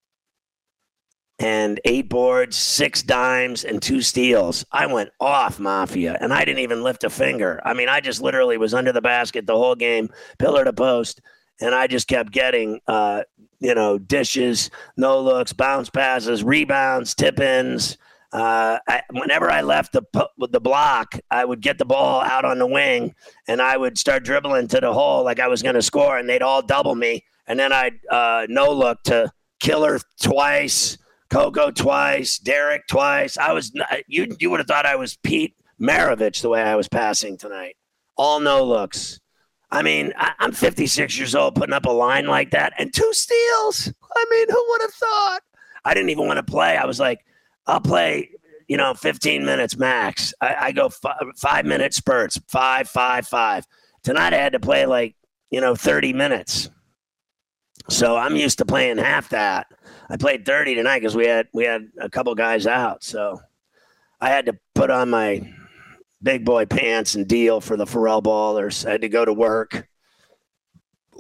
and 1.39 1.81
eight 1.85 2.09
boards, 2.09 2.57
six 2.57 3.03
dimes, 3.03 3.65
and 3.65 3.83
two 3.83 4.01
steals. 4.01 4.65
I 4.73 4.87
went 4.87 5.11
off 5.21 5.59
Mafia, 5.61 6.17
and 6.21 6.33
I 6.33 6.45
didn't 6.45 6.61
even 6.61 6.83
lift 6.83 7.05
a 7.05 7.11
finger. 7.11 7.61
I 7.65 7.75
mean, 7.75 7.89
I 7.89 8.01
just 8.01 8.23
literally 8.23 8.57
was 8.57 8.73
under 8.73 8.93
the 8.93 9.03
basket 9.03 9.47
the 9.47 9.57
whole 9.57 9.75
game, 9.75 10.09
pillar 10.39 10.65
to 10.65 10.73
post, 10.73 11.21
and 11.61 11.75
I 11.75 11.87
just 11.87 12.09
kept 12.09 12.33
getting, 12.33 12.81
uh, 12.87 13.25
you 13.61 13.75
know, 13.75 13.99
dishes, 13.99 14.71
no 14.97 15.21
looks, 15.21 15.53
bounce 15.53 15.91
passes, 15.91 16.43
rebounds, 16.43 17.15
tip 17.15 17.39
ins. 17.39 17.99
Uh, 18.33 18.79
I, 18.89 19.03
whenever 19.13 19.51
I 19.51 19.61
left 19.61 19.93
the 19.93 20.03
the 20.39 20.61
block, 20.61 21.19
I 21.31 21.45
would 21.45 21.61
get 21.61 21.79
the 21.79 21.85
ball 21.85 22.23
out 22.23 22.45
on 22.45 22.59
the 22.59 22.67
wing, 22.67 23.15
and 23.47 23.61
I 23.61 23.77
would 23.77 23.99
start 23.99 24.25
dribbling 24.25 24.69
to 24.69 24.81
the 24.81 24.93
hole 24.93 25.23
like 25.23 25.39
I 25.39 25.49
was 25.49 25.63
going 25.63 25.75
to 25.75 25.83
score, 25.83 26.19
and 26.19 26.29
they'd 26.29 26.43
all 26.43 26.63
double 26.63 26.95
me, 26.95 27.25
and 27.47 27.59
then 27.59 27.73
I'd 27.73 27.99
uh, 28.11 28.47
no 28.49 28.73
look 28.73 29.03
to 29.05 29.31
killer 29.61 30.01
twice 30.21 30.99
Coco 31.31 31.71
twice, 31.71 32.39
Derek 32.39 32.87
twice. 32.87 33.37
I 33.37 33.53
was 33.53 33.73
uh, 33.91 33.97
you. 34.07 34.37
You 34.39 34.51
would 34.51 34.61
have 34.61 34.67
thought 34.67 34.87
I 34.87 34.97
was 34.97 35.17
Pete 35.17 35.55
Maravich 35.81 36.43
the 36.43 36.49
way 36.49 36.63
I 36.63 36.77
was 36.77 36.89
passing 36.89 37.37
tonight. 37.37 37.77
All 38.17 38.41
no 38.41 38.65
looks. 38.65 39.21
I 39.71 39.83
mean, 39.83 40.13
I, 40.17 40.33
am 40.41 40.53
56 40.53 41.19
years 41.19 41.35
old, 41.35 41.57
putting 41.57 41.73
up 41.73 41.87
a 41.87 41.91
line 41.91 42.27
like 42.27 42.51
that 42.53 42.73
and 42.79 42.95
two 42.95 43.13
steals. 43.13 43.93
I 44.15 44.25
mean, 44.31 44.47
who 44.49 44.67
would 44.69 44.81
have 44.83 44.95
thought? 44.95 45.41
I 45.85 45.95
didn't 45.95 46.11
even 46.11 46.27
want 46.27 46.39
to 46.39 46.43
play. 46.43 46.77
I 46.77 46.87
was 46.87 47.01
like, 47.01 47.25
I'll 47.67 47.81
play, 47.81 48.31
you 48.69 48.77
know, 48.77 48.95
15 48.95 49.45
minutes 49.45 49.77
max. 49.77 50.33
I, 50.41 50.57
I 50.61 50.73
go 50.73 50.87
f- 50.87 51.27
five 51.37 51.67
minute 51.67 51.95
spurts, 51.95 52.41
five, 52.49 52.89
five, 52.89 53.27
five. 53.27 53.67
Tonight 54.03 54.35
I 54.35 54.39
had 54.39 54.53
to 54.53 54.61
play 54.61 54.87
like, 54.87 55.17
you 55.51 55.61
know, 55.61 55.75
30 55.75 56.13
minutes. 56.13 56.71
So 57.89 58.17
I'm 58.17 58.37
used 58.37 58.59
to 58.59 58.65
playing 58.65 58.99
half 58.99 59.29
that. 59.31 59.67
I 60.09 60.17
played 60.17 60.47
30 60.47 60.77
tonight 60.77 61.01
because 61.01 61.17
we 61.17 61.27
had 61.27 61.49
we 61.53 61.65
had 61.65 61.89
a 62.01 62.09
couple 62.09 62.35
guys 62.35 62.67
out. 62.67 63.03
So 63.03 63.41
I 64.21 64.29
had 64.29 64.47
to 64.47 64.59
put 64.75 64.91
on 64.91 65.11
my 65.11 65.53
big 66.23 66.45
boy 66.45 66.67
pants 66.67 67.15
and 67.15 67.27
deal 67.27 67.61
for 67.61 67.77
the 67.77 67.87
Ferrall 67.87 68.23
Ballers. 68.23 68.87
I 68.87 68.93
had 68.93 69.01
to 69.03 69.09
go 69.09 69.25
to 69.25 69.33
work. 69.33 69.89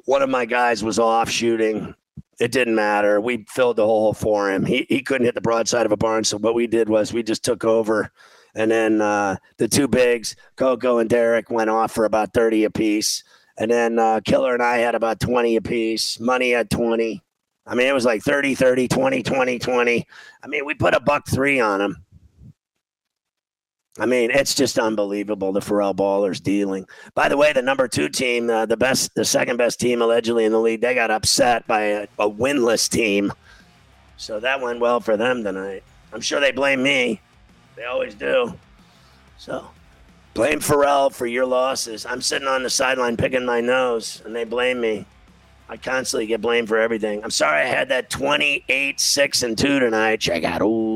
One 0.04 0.22
of 0.22 0.30
my 0.30 0.44
guys 0.44 0.84
was 0.84 0.98
off 0.98 1.28
shooting. 1.28 1.94
It 2.38 2.52
didn't 2.52 2.74
matter. 2.74 3.20
We 3.20 3.44
filled 3.48 3.76
the 3.76 3.86
hole 3.86 4.12
for 4.12 4.50
him. 4.50 4.64
He 4.64 4.86
he 4.88 5.02
couldn't 5.02 5.24
hit 5.24 5.34
the 5.34 5.40
broadside 5.40 5.86
of 5.86 5.92
a 5.92 5.96
barn. 5.96 6.24
So 6.24 6.38
what 6.38 6.54
we 6.54 6.66
did 6.66 6.88
was 6.88 7.12
we 7.12 7.22
just 7.22 7.44
took 7.44 7.64
over. 7.64 8.12
And 8.54 8.70
then 8.70 9.02
uh, 9.02 9.36
the 9.58 9.68
two 9.68 9.86
bigs, 9.86 10.34
Coco 10.56 10.98
and 10.98 11.10
Derek, 11.10 11.50
went 11.50 11.68
off 11.68 11.92
for 11.92 12.06
about 12.06 12.32
30 12.32 12.64
apiece. 12.64 13.22
And 13.58 13.70
then 13.70 13.98
uh, 13.98 14.20
Killer 14.24 14.54
and 14.54 14.62
I 14.62 14.78
had 14.78 14.94
about 14.94 15.20
20 15.20 15.56
apiece. 15.56 16.18
Money 16.18 16.52
had 16.52 16.70
20. 16.70 17.22
I 17.66 17.74
mean, 17.74 17.88
it 17.88 17.94
was 17.94 18.04
like 18.04 18.22
30, 18.22 18.54
30, 18.54 18.88
20, 18.88 19.22
20, 19.22 19.58
20. 19.58 20.06
I 20.42 20.46
mean, 20.46 20.64
we 20.64 20.74
put 20.74 20.94
a 20.94 21.00
buck 21.00 21.26
three 21.28 21.58
on 21.58 21.80
him. 21.80 21.96
I 23.98 24.04
mean, 24.04 24.30
it's 24.30 24.54
just 24.54 24.78
unbelievable 24.78 25.52
the 25.52 25.60
Ferrall 25.60 25.94
Ballers 25.94 26.42
dealing. 26.42 26.86
By 27.14 27.28
the 27.28 27.36
way, 27.36 27.52
the 27.52 27.62
number 27.62 27.88
two 27.88 28.08
team, 28.08 28.50
uh, 28.50 28.66
the 28.66 28.76
best, 28.76 29.14
the 29.14 29.24
second 29.24 29.56
best 29.56 29.80
team 29.80 30.02
allegedly 30.02 30.44
in 30.44 30.52
the 30.52 30.60
league, 30.60 30.82
they 30.82 30.94
got 30.94 31.10
upset 31.10 31.66
by 31.66 31.82
a, 31.82 32.02
a 32.18 32.30
winless 32.30 32.90
team. 32.90 33.32
So 34.18 34.38
that 34.40 34.60
went 34.60 34.80
well 34.80 35.00
for 35.00 35.16
them 35.16 35.42
tonight. 35.42 35.82
I'm 36.12 36.20
sure 36.20 36.40
they 36.40 36.52
blame 36.52 36.82
me. 36.82 37.20
They 37.74 37.84
always 37.84 38.14
do. 38.14 38.54
So 39.38 39.66
blame 40.34 40.60
Ferrall 40.60 41.10
for 41.10 41.26
your 41.26 41.46
losses. 41.46 42.04
I'm 42.04 42.20
sitting 42.20 42.48
on 42.48 42.62
the 42.62 42.70
sideline 42.70 43.16
picking 43.16 43.46
my 43.46 43.60
nose, 43.60 44.22
and 44.24 44.36
they 44.36 44.44
blame 44.44 44.80
me. 44.80 45.06
I 45.68 45.76
constantly 45.76 46.26
get 46.26 46.40
blamed 46.40 46.68
for 46.68 46.78
everything. 46.78 47.22
I'm 47.24 47.30
sorry 47.30 47.62
I 47.62 47.66
had 47.66 47.88
that 47.88 48.08
28, 48.08 49.00
6, 49.00 49.42
and 49.42 49.58
2 49.58 49.80
tonight. 49.80 50.20
Check 50.20 50.44
out. 50.44 50.62
Ooh. 50.62 50.95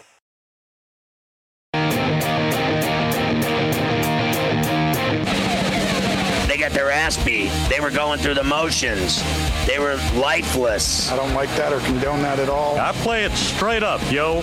Got 6.61 6.71
their 6.71 6.91
ass 6.91 7.17
beat. 7.25 7.51
They 7.69 7.79
were 7.79 7.89
going 7.89 8.19
through 8.19 8.35
the 8.35 8.43
motions. 8.43 9.23
They 9.65 9.79
were 9.79 9.95
lifeless. 10.13 11.11
I 11.11 11.15
don't 11.15 11.33
like 11.33 11.49
that 11.55 11.73
or 11.73 11.79
condone 11.79 12.21
that 12.21 12.37
at 12.37 12.49
all. 12.49 12.77
I 12.77 12.91
play 12.91 13.23
it 13.23 13.31
straight 13.31 13.81
up, 13.81 13.99
yo. 14.11 14.41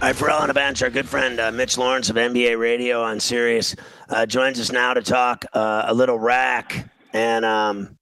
All 0.00 0.12
right, 0.12 0.22
all 0.30 0.42
on 0.42 0.46
the 0.46 0.54
bench, 0.54 0.80
our 0.80 0.90
good 0.90 1.08
friend 1.08 1.40
uh, 1.40 1.50
Mitch 1.50 1.76
Lawrence 1.76 2.08
of 2.08 2.14
NBA 2.14 2.56
Radio 2.56 3.02
on 3.02 3.18
Sirius 3.18 3.74
uh, 4.10 4.26
joins 4.26 4.60
us 4.60 4.70
now 4.70 4.94
to 4.94 5.02
talk 5.02 5.44
uh, 5.52 5.86
a 5.88 5.92
little 5.92 6.20
rack. 6.20 6.88
And 7.12 7.44
um, 7.44 7.98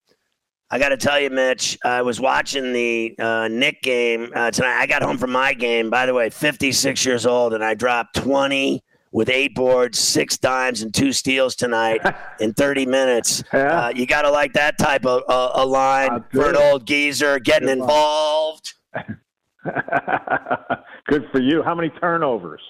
I 0.71 0.79
got 0.79 0.91
to 0.91 0.99
tell 0.99 1.19
you, 1.19 1.31
Mitch, 1.31 1.79
I 1.83 2.03
was 2.03 2.21
watching 2.21 2.75
the 2.75 3.15
uh, 3.19 3.49
Knick 3.49 3.81
game 3.81 4.31
uh, 4.35 4.51
tonight. 4.51 4.79
I 4.79 4.87
got 4.87 5.01
home 5.01 5.17
from 5.17 5.33
my 5.33 5.55
game, 5.55 5.89
by 5.89 6.05
the 6.05 6.13
way, 6.13 6.29
56 6.29 7.07
years 7.07 7.25
old, 7.25 7.55
and 7.55 7.65
I 7.65 7.73
dropped 7.73 8.15
20 8.17 8.85
with 9.11 9.31
eight 9.31 9.55
boards, 9.55 9.99
six 9.99 10.37
dimes, 10.37 10.83
and 10.83 10.93
two 10.93 11.15
steals 11.15 11.57
tonight 11.57 12.03
in 12.41 12.53
30 12.53 12.85
minutes. 12.85 13.43
Yeah. 13.55 13.87
Uh, 13.87 13.89
you 13.89 14.05
got 14.07 14.23
to 14.23 14.31
like 14.31 14.53
that 14.53 14.77
type 14.77 15.07
of 15.07 15.23
uh, 15.31 15.53
a 15.55 15.65
line 15.65 16.25
for 16.31 16.51
an 16.51 16.57
old 16.57 16.87
geezer 16.87 17.39
getting 17.39 17.71
involved. 17.71 18.75
Good 21.09 21.25
for 21.33 21.41
you. 21.41 21.63
How 21.63 21.75
many 21.75 21.91
turnovers? 22.01 22.61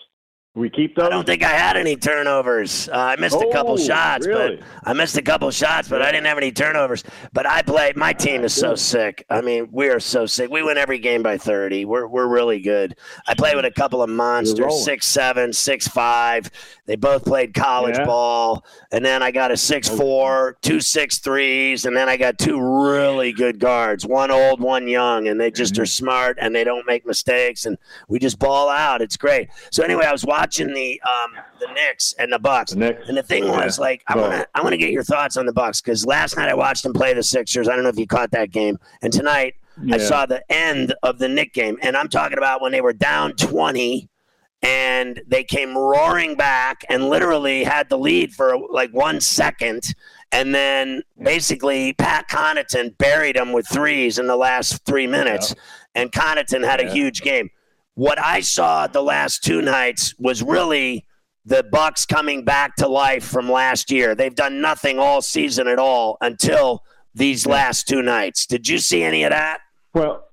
We 0.57 0.71
keep 0.71 0.97
those. 0.97 1.05
I 1.05 1.11
don't 1.11 1.27
think 1.27 1.42
I 1.45 1.51
had 1.51 1.77
any 1.77 1.97
turnovers. 1.97 2.88
Uh, 2.88 2.97
I 2.97 3.16
missed 3.16 3.37
a 3.37 3.51
couple 3.53 3.75
Oh, 3.75 3.77
shots, 3.77 4.27
really? 4.27 4.57
but 4.57 4.66
I 4.85 4.95
missed 4.95 5.19
a 5.19 5.23
couple 5.23 5.51
shots, 5.51 5.87
but 5.87 6.01
I 6.01 6.11
didn't 6.11 6.25
have 6.25 6.38
any 6.38 6.51
turnovers. 6.51 7.05
But 7.35 7.45
I 7.45 7.61
play. 7.61 7.92
My 7.95 8.14
team 8.14 8.42
is 8.42 8.55
so 8.55 8.75
sick. 8.75 9.27
I 9.29 9.42
mean, 9.42 9.69
we 9.71 9.90
are 9.90 10.01
so 10.01 10.25
sick. 10.25 10.51
We 10.51 10.62
win 10.62 10.79
every 10.79 10.99
game 10.99 11.23
by 11.23 11.37
thirty. 11.37 11.85
We're 11.85 12.07
we're 12.07 12.27
really 12.27 12.59
good. 12.61 12.97
I 13.29 13.35
play 13.35 13.55
with 13.55 13.66
a 13.66 13.71
couple 13.71 14.03
of 14.03 14.09
monsters, 14.09 14.83
six 14.83 15.07
seven, 15.07 15.53
six 15.53 15.87
five. 15.87 16.51
They 16.87 16.97
both 16.97 17.27
played 17.27 17.53
college 17.53 17.99
Yeah. 17.99 18.07
ball, 18.07 18.64
and 18.92 19.05
then 19.05 19.23
I 19.23 19.33
got 19.33 19.51
a 19.51 19.59
six 19.59 19.90
four, 19.90 20.57
two 20.62 20.81
six 20.81 21.19
threes, 21.19 21.85
and 21.85 21.95
then 21.95 22.09
I 22.09 22.16
got 22.16 22.38
two 22.38 22.59
really 22.59 23.33
good 23.33 23.59
guards, 23.59 24.07
one 24.07 24.31
old, 24.31 24.61
one 24.62 24.88
young, 24.88 25.29
and 25.29 25.38
they 25.38 25.51
just 25.51 25.75
Mm-hmm. 25.75 25.83
are 25.83 25.87
smart 25.87 26.38
and 26.40 26.55
they 26.55 26.64
don't 26.64 26.87
make 26.87 27.05
mistakes, 27.05 27.66
and 27.66 27.77
we 28.09 28.19
just 28.19 28.38
ball 28.38 28.71
out. 28.71 29.03
It's 29.03 29.19
great. 29.19 29.51
So 29.71 29.83
anyway, 29.83 30.07
I 30.07 30.12
was 30.12 30.25
watching 30.25 30.45
the 30.50 31.00
um, 31.02 31.32
the 31.61 31.66
Knicks 31.72 32.14
and 32.18 32.32
the 32.32 32.38
Bucks, 32.38 32.72
The 32.72 32.78
Knicks. 32.78 33.09
and 33.09 33.16
the 33.16 33.22
thing 33.22 33.48
was 33.48 33.78
Yeah. 33.78 33.82
like 33.85 34.02
I 34.06 34.16
want 34.16 34.32
to 34.32 34.48
I 34.54 34.62
want 34.62 34.72
to 34.72 34.78
get 34.78 34.90
your 34.90 35.04
thoughts 35.04 35.37
on 35.37 35.46
the 35.46 35.52
Bucks 35.52 35.80
because 35.80 36.06
last 36.06 36.37
night 36.37 36.48
I 36.48 36.54
watched 36.54 36.82
them 36.82 36.92
play 36.92 37.12
the 37.14 37.22
Sixers. 37.22 37.68
I 37.68 37.74
don't 37.74 37.82
know 37.82 37.90
if 37.90 37.98
you 37.98 38.06
caught 38.06 38.30
that 38.32 38.50
game, 38.50 38.78
and 39.02 39.12
tonight 39.12 39.54
I 39.90 39.98
saw 39.98 40.24
the 40.26 40.42
end 40.50 40.94
of 41.02 41.18
the 41.18 41.28
Knick 41.28 41.52
game, 41.52 41.76
and 41.82 41.96
I'm 41.96 42.09
talking 42.09 42.38
about 42.38 42.61
when 42.62 42.72
they 42.72 42.80
were 42.80 42.92
down 42.94 43.35
twenty. 43.35 44.09
And 44.62 45.20
they 45.28 45.44
came 45.44 45.76
roaring 45.76 46.35
back 46.35 46.82
and 46.88 47.09
literally 47.11 47.62
had 47.62 47.88
the 47.90 47.98
lead 47.98 48.32
for 48.32 48.56
like 48.70 48.90
one 48.92 49.20
second. 49.20 49.94
And 50.32 50.54
then 50.54 51.02
basically 51.22 51.92
Pat 51.92 52.28
Connaughton 52.28 52.96
buried 52.98 53.37
them 53.37 53.52
with 53.52 53.68
threes 53.68 54.18
in 54.18 54.26
the 54.26 54.35
last 54.35 54.85
three 54.87 55.06
minutes. 55.06 55.54
And 55.94 56.11
Connaughton 56.11 56.64
had 56.64 56.80
a 56.80 56.90
huge 56.90 57.20
game. 57.20 57.50
What 57.96 58.18
I 58.18 58.40
saw 58.40 58.87
the 58.87 59.00
last 59.00 59.42
two 59.42 59.62
nights 59.62 60.14
was 60.18 60.42
really 60.42 61.06
the 61.46 61.62
Bucks 61.62 62.04
coming 62.04 62.44
back 62.44 62.76
to 62.76 62.87
life 62.87 63.24
from 63.24 63.50
last 63.50 63.90
year. 63.90 64.14
They've 64.14 64.35
done 64.35 64.61
nothing 64.61 64.98
all 64.98 65.22
season 65.22 65.66
at 65.66 65.78
all 65.78 66.18
until 66.20 66.85
these 67.14 67.46
last 67.46 67.88
two 67.88 68.02
nights. 68.02 68.44
Did 68.44 68.68
you 68.68 68.76
see 68.76 69.02
any 69.02 69.24
of 69.24 69.30
that? 69.30 69.61
Well, 69.94 70.26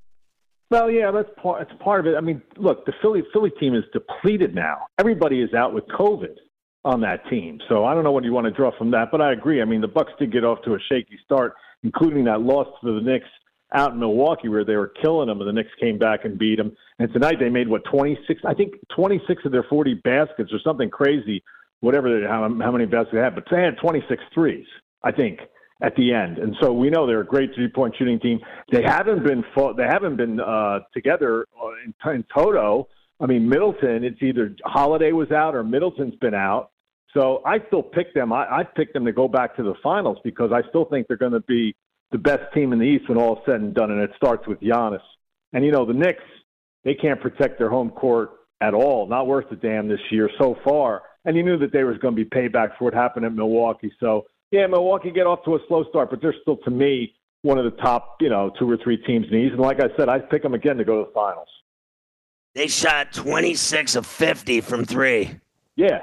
well, 0.72 0.92
yeah, 0.92 1.10
that's 1.12 1.30
part. 1.42 1.62
It's 1.62 1.82
part 1.82 2.02
of 2.02 2.08
it. 2.08 2.18
I 2.18 2.20
mean, 2.20 2.42
look, 2.58 2.86
the 2.86 2.92
Philly 3.02 3.24
Philly 3.32 3.52
team 3.62 3.76
is 3.76 3.86
depleted 3.94 4.54
now. 4.54 4.88
Everybody 5.00 5.42
is 5.42 5.54
out 5.54 5.74
with 5.74 5.86
COVID 5.88 6.36
on 6.84 7.00
that 7.00 7.26
team, 7.30 7.62
so 7.70 7.86
I 7.86 7.94
don't 7.94 8.04
know 8.04 8.12
what 8.12 8.26
you 8.26 8.34
want 8.34 8.46
to 8.46 8.52
draw 8.52 8.78
from 8.78 8.92
that. 8.92 9.08
But 9.10 9.22
I 9.22 9.32
agree. 9.32 9.62
I 9.62 9.66
mean, 9.66 9.80
the 9.80 9.88
Bucks 9.88 10.12
did 10.20 10.34
get 10.34 10.44
off 10.44 10.58
to 10.66 10.74
a 10.74 10.80
shaky 10.92 11.18
start, 11.24 11.54
including 11.84 12.26
that 12.26 12.42
loss 12.42 12.68
to 12.84 12.96
the 12.96 13.00
Knicks 13.00 13.30
out 13.74 13.94
in 13.94 14.00
Milwaukee, 14.00 14.50
where 14.50 14.64
they 14.64 14.76
were 14.76 14.92
killing 15.02 15.28
them, 15.28 15.40
and 15.42 15.48
the 15.48 15.54
Knicks 15.54 15.72
came 15.80 15.98
back 15.98 16.26
and 16.26 16.38
beat 16.38 16.58
them. 16.58 16.76
And 17.00 17.12
tonight 17.12 17.38
they 17.40 17.50
made 17.50 17.68
what 17.68 17.84
twenty 17.86 18.18
six? 18.28 18.42
I 18.46 18.54
think 18.54 18.76
twenty 18.96 19.22
six 19.28 19.44
of 19.46 19.52
their 19.52 19.64
forty 19.64 19.96
baskets 19.96 20.52
or 20.54 20.60
something 20.64 20.90
crazy. 20.90 21.44
Whatever 21.80 22.22
they, 22.22 22.26
how, 22.26 22.42
how 22.62 22.72
many 22.72 22.86
baskets 22.86 23.14
they 23.14 23.20
had, 23.20 23.36
but 23.36 23.44
they 23.52 23.62
had 23.62 23.76
26 23.78 24.24
threes, 24.34 24.66
I 25.04 25.12
think 25.12 25.42
at 25.84 25.96
the 25.98 26.14
end. 26.14 26.38
And 26.38 26.56
so 26.62 26.72
we 26.72 26.90
know 26.90 27.06
they're 27.06 27.22
a 27.22 27.26
great 27.26 27.54
three 27.54 27.68
point 27.68 27.94
shooting 27.98 28.20
team. 28.20 28.40
They 28.72 28.82
haven't 28.82 29.24
been 29.24 29.44
fought, 29.54 29.78
they 29.78 29.84
haven't 29.84 30.16
been 30.16 30.40
uh, 30.40 30.80
together 30.94 31.46
uh, 31.62 31.68
in, 31.86 32.16
in 32.16 32.26
toto. 32.34 32.88
I 33.20 33.26
mean, 33.26 33.48
Middleton, 33.48 34.04
it's 34.04 34.22
either 34.22 34.56
Holiday 34.66 35.12
was 35.12 35.32
out 35.32 35.56
or 35.56 35.64
Middleton's 35.64 36.16
been 36.16 36.34
out. 36.34 36.72
So 37.14 37.42
I 37.46 37.60
still 37.68 37.84
pick 37.84 38.14
them. 38.14 38.34
I, 38.34 38.46
I 38.50 38.64
pick 38.64 38.94
them 38.94 39.06
to 39.06 39.12
go 39.12 39.28
back 39.28 39.56
to 39.58 39.64
the 39.64 39.76
finals 39.84 40.18
because 40.24 40.52
I 40.52 40.68
still 40.70 40.86
think 40.86 41.08
they're 41.08 41.18
going 41.18 41.34
to 41.34 41.42
be 41.42 41.76
the 42.14 42.18
best 42.18 42.54
team 42.54 42.72
in 42.72 42.80
the 42.80 42.86
East 42.86 43.10
when 43.10 43.18
all 43.18 43.34
is 43.36 43.42
said 43.46 43.60
and 43.60 43.74
done. 43.74 43.92
And 43.92 44.00
it 44.00 44.12
starts 44.16 44.48
with 44.48 44.62
Giannis. 44.62 45.02
And 45.52 45.66
you 45.66 45.72
know, 45.72 45.86
the 45.86 45.94
Knicks, 45.94 46.24
they 46.86 46.94
can't 46.94 47.20
protect 47.20 47.60
their 47.60 47.70
home 47.70 47.90
court 47.90 48.32
at 48.62 48.74
all. 48.74 49.08
Not 49.08 49.28
worth 49.28 49.52
a 49.52 49.56
damn 49.58 49.90
this 49.90 50.00
year 50.12 50.30
so 50.40 50.56
far. 50.64 51.02
And 51.26 51.36
you 51.36 51.44
knew 51.44 51.58
that 51.58 51.74
there 51.74 51.88
was 51.88 51.98
going 51.98 52.16
to 52.16 52.24
be 52.24 52.30
payback 52.30 52.78
for 52.78 52.86
what 52.86 52.94
happened 52.94 53.26
at 53.26 53.34
Milwaukee. 53.34 53.92
So 54.00 54.26
yeah, 54.52 54.68
Milwaukee 54.68 55.12
get 55.12 55.26
off 55.26 55.44
to 55.46 55.56
a 55.56 55.60
slow 55.68 55.84
start, 55.90 56.12
but 56.12 56.22
they're 56.22 56.36
still, 56.42 56.58
to 56.58 56.70
me, 56.70 57.16
one 57.42 57.58
of 57.58 57.66
the 57.66 57.82
top, 57.82 58.18
you 58.22 58.30
know, 58.30 58.52
two 58.60 58.70
or 58.70 58.78
three 58.78 58.98
teams 58.98 59.26
in 59.26 59.32
the 59.32 59.38
East. 59.38 59.54
And 59.54 59.62
like 59.62 59.80
I 59.82 59.88
said, 59.98 60.10
I 60.10 60.20
pick 60.20 60.44
them 60.44 60.54
again 60.54 60.78
to 60.78 60.86
go 60.86 61.00
to 61.00 61.08
the 61.08 61.14
finals. 61.14 61.50
They 62.54 62.68
shot 62.68 63.14
26 63.14 63.96
of 63.96 64.06
50 64.06 64.62
from 64.62 64.86
three. 64.86 65.40
Yeah, 65.76 66.02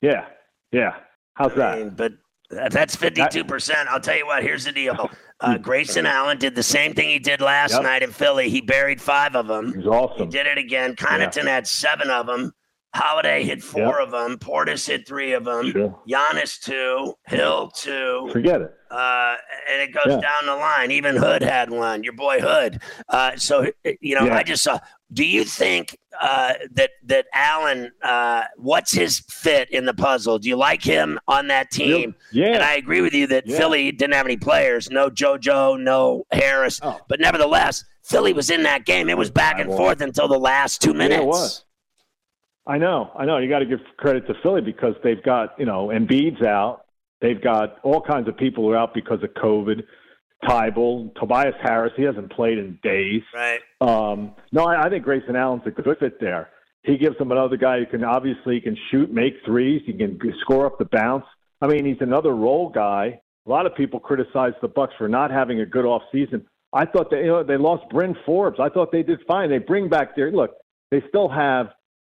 yeah, 0.00 0.26
yeah. 0.70 0.94
How's 1.34 1.52
I 1.52 1.56
that? 1.56 1.78
mean, 1.78 1.90
but 1.90 2.12
uh, 2.56 2.68
that's 2.68 2.94
52%. 2.94 3.86
I'll 3.88 4.00
tell 4.00 4.16
you 4.16 4.26
what, 4.26 4.44
here's 4.44 4.64
the 4.64 4.72
deal. 4.72 5.10
Uh, 5.40 5.56
Grayson 5.56 6.04
Allen 6.06 6.38
did 6.38 6.54
the 6.54 6.62
same 6.62 6.94
thing 6.94 7.08
he 7.08 7.18
did 7.18 7.40
last 7.40 7.72
Yep. 7.74 7.82
night 7.82 8.02
in 8.02 8.10
Philly. 8.10 8.48
He 8.50 8.60
buried 8.60 9.00
five 9.00 9.36
of 9.36 9.46
them. 9.46 9.72
He's 9.74 9.84
He 9.84 9.88
awesome. 9.88 10.28
did 10.30 10.46
it 10.46 10.58
again. 10.58 10.96
Connaughton 10.96 11.44
had 11.46 11.66
seven 11.66 12.10
of 12.10 12.26
them. 12.26 12.52
Holiday 12.94 13.44
hit 13.44 13.62
four 13.62 13.98
Yep. 13.98 14.00
of 14.00 14.10
them. 14.10 14.38
Portis 14.38 14.86
hit 14.88 15.06
three 15.06 15.32
of 15.34 15.44
them. 15.44 15.70
Sure. 15.70 16.00
Giannis 16.08 16.58
two. 16.58 17.14
Hill 17.26 17.70
two. 17.74 18.30
Forget 18.32 18.62
it. 18.62 18.72
Uh, 18.90 19.36
and 19.70 19.82
it 19.82 19.92
goes 19.92 20.04
Yeah. 20.14 20.20
down 20.20 20.46
the 20.46 20.56
line. 20.56 20.90
Even 20.90 21.14
Hood 21.14 21.42
had 21.42 21.70
one. 21.70 22.02
Your 22.02 22.14
boy 22.14 22.40
Hood. 22.40 22.80
Uh, 23.08 23.36
so 23.36 23.66
you 24.00 24.14
know, 24.18 24.24
Yeah. 24.24 24.36
I 24.38 24.42
just 24.42 24.64
saw. 24.64 24.78
Do 25.12 25.24
you 25.24 25.44
think 25.44 25.96
uh, 26.20 26.54
that 26.72 26.90
that 27.04 27.26
Allen? 27.32 27.90
Uh, 28.02 28.44
what's 28.56 28.92
his 28.92 29.20
fit 29.20 29.70
in 29.70 29.86
the 29.86 29.94
puzzle? 29.94 30.38
Do 30.38 30.48
you 30.48 30.56
like 30.56 30.82
him 30.82 31.18
on 31.26 31.46
that 31.48 31.70
team? 31.70 32.14
Yeah. 32.30 32.48
And 32.48 32.62
I 32.62 32.74
agree 32.74 33.00
with 33.00 33.14
you 33.14 33.26
that 33.28 33.46
Yeah. 33.46 33.56
Philly 33.56 33.90
didn't 33.90 34.14
have 34.14 34.26
any 34.26 34.36
players. 34.36 34.90
No 34.90 35.08
JoJo, 35.08 35.80
no 35.80 36.24
Harris. 36.30 36.78
Oh. 36.82 37.00
But 37.08 37.20
nevertheless, 37.20 37.84
Philly 38.04 38.34
was 38.34 38.50
in 38.50 38.62
that 38.64 38.84
game. 38.84 39.08
It 39.08 39.16
was 39.16 39.30
back 39.30 39.58
and 39.58 39.70
forth 39.70 40.02
until 40.02 40.28
the 40.28 40.38
last 40.38 40.82
two 40.82 40.92
minutes. 40.92 41.16
Yeah, 41.16 41.22
it 41.22 41.26
was. 41.26 41.64
I 42.66 42.76
know, 42.76 43.10
I 43.16 43.24
know. 43.24 43.38
You 43.38 43.48
got 43.48 43.60
to 43.60 43.66
give 43.66 43.80
credit 43.96 44.26
to 44.26 44.34
Philly 44.42 44.60
because 44.60 44.94
they've 45.02 45.22
got 45.22 45.54
you 45.58 45.64
know 45.64 45.88
Embiid's 45.88 46.42
out. 46.42 46.82
They've 47.22 47.40
got 47.40 47.78
all 47.82 48.02
kinds 48.02 48.28
of 48.28 48.36
people 48.36 48.64
who 48.64 48.70
are 48.72 48.76
out 48.76 48.92
because 48.92 49.22
of 49.22 49.30
COVID. 49.42 49.82
Thybulle, 50.44 51.14
Tobias 51.16 51.54
Harris, 51.62 51.92
he 51.96 52.04
hasn't 52.04 52.30
played 52.32 52.58
in 52.58 52.78
days. 52.82 53.22
Right. 53.34 53.60
Um, 53.80 54.34
no, 54.52 54.64
I, 54.64 54.86
I 54.86 54.88
think 54.88 55.04
Grayson 55.04 55.36
Allen's 55.36 55.62
a 55.66 55.70
good 55.70 55.96
fit 55.98 56.20
there. 56.20 56.50
he 56.82 56.96
gives 56.96 57.18
them 57.18 57.32
another 57.32 57.56
guy 57.56 57.78
who 57.80 57.86
can 57.86 58.04
obviously 58.04 58.60
can 58.60 58.76
shoot, 58.90 59.12
make 59.12 59.34
threes, 59.44 59.82
he 59.86 59.92
can 59.92 60.18
score 60.40 60.66
up 60.66 60.78
the 60.78 60.84
bounce. 60.84 61.24
I 61.60 61.66
mean, 61.66 61.84
he's 61.84 62.00
another 62.00 62.34
role 62.34 62.70
guy. 62.70 63.20
A 63.46 63.50
lot 63.50 63.66
of 63.66 63.74
people 63.74 63.98
criticize 63.98 64.52
the 64.62 64.68
Bucks 64.68 64.94
for 64.98 65.08
not 65.08 65.30
having 65.30 65.60
a 65.60 65.66
good 65.66 65.84
off 65.84 66.02
season. 66.12 66.46
I 66.72 66.84
thought 66.84 67.10
they 67.10 67.20
you 67.20 67.28
know 67.28 67.42
they 67.42 67.56
lost 67.56 67.88
Bryn 67.90 68.14
Forbes. 68.26 68.58
I 68.60 68.68
thought 68.68 68.92
they 68.92 69.02
did 69.02 69.20
fine. 69.26 69.48
They 69.48 69.58
bring 69.58 69.88
back 69.88 70.14
their 70.14 70.30
look. 70.30 70.50
They 70.90 71.02
still 71.08 71.28
have. 71.28 71.68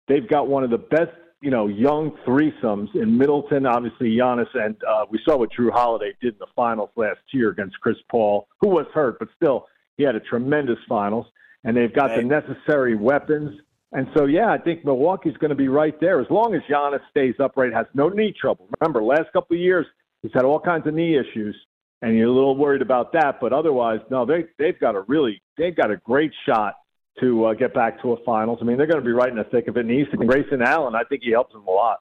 They've 0.08 0.28
got 0.28 0.46
one 0.46 0.62
of 0.62 0.70
the 0.70 0.78
best 0.78 1.10
you 1.42 1.50
know 1.50 1.66
young 1.66 2.12
threesomes 2.26 2.94
in 2.94 3.18
Middleton. 3.18 3.66
Obviously, 3.66 4.16
Giannis 4.16 4.48
and 4.54 4.76
uh, 4.88 5.04
we 5.10 5.20
saw 5.24 5.36
what 5.36 5.50
Jrue 5.52 5.72
Holiday 5.72 6.14
did 6.20 6.34
in 6.34 6.38
the 6.38 6.46
finals 6.56 6.90
last 6.96 7.20
year 7.32 7.50
against 7.50 7.78
Chris 7.80 7.96
Paul, 8.10 8.48
who 8.60 8.68
was 8.68 8.86
hurt, 8.94 9.18
but 9.18 9.28
still 9.36 9.66
he 9.96 10.04
had 10.04 10.14
a 10.14 10.20
tremendous 10.20 10.78
finals. 10.88 11.26
And 11.64 11.76
they've 11.76 11.94
got 11.94 12.10
right. 12.10 12.16
the 12.16 12.24
necessary 12.24 12.96
weapons. 12.96 13.60
And 13.92 14.08
so, 14.16 14.24
yeah, 14.24 14.50
I 14.50 14.58
think 14.58 14.84
Milwaukee's 14.84 15.36
going 15.36 15.50
to 15.50 15.54
be 15.54 15.68
right 15.68 15.94
there 16.00 16.20
as 16.20 16.26
long 16.28 16.54
as 16.54 16.62
Giannis 16.62 17.00
stays 17.10 17.34
upright, 17.38 17.72
has 17.72 17.86
no 17.94 18.08
knee 18.08 18.34
trouble. 18.40 18.68
Remember, 18.80 19.02
last 19.02 19.32
couple 19.32 19.54
of 19.54 19.60
years 19.60 19.86
he's 20.22 20.32
had 20.34 20.44
all 20.44 20.58
kinds 20.58 20.86
of 20.86 20.94
knee 20.94 21.16
issues 21.16 21.54
and 22.02 22.16
you're 22.16 22.28
a 22.28 22.32
little 22.32 22.56
worried 22.56 22.82
about 22.82 23.12
that. 23.12 23.38
But 23.40 23.52
otherwise, 23.52 24.00
no, 24.10 24.26
they 24.26 24.44
they've 24.58 24.78
got 24.78 24.96
a 24.96 25.02
really 25.02 25.40
they've 25.56 25.74
got 25.74 25.90
a 25.90 25.96
great 25.96 26.32
shot 26.46 26.74
to 27.20 27.46
uh, 27.46 27.54
get 27.54 27.74
back 27.74 28.00
to 28.02 28.12
a 28.12 28.24
finals. 28.24 28.58
I 28.60 28.64
mean, 28.64 28.76
they're 28.76 28.86
going 28.86 29.00
to 29.00 29.04
be 29.04 29.12
right 29.12 29.30
in 29.30 29.36
the 29.36 29.44
thick 29.44 29.68
of 29.68 29.76
it. 29.76 29.80
And 29.80 29.90
East 29.90 30.10
and 30.12 30.26
Grayson 30.26 30.62
Allen, 30.62 30.94
I 30.94 31.04
think 31.04 31.22
he 31.22 31.30
helps 31.30 31.52
them 31.52 31.66
a 31.66 31.70
lot. 31.70 31.98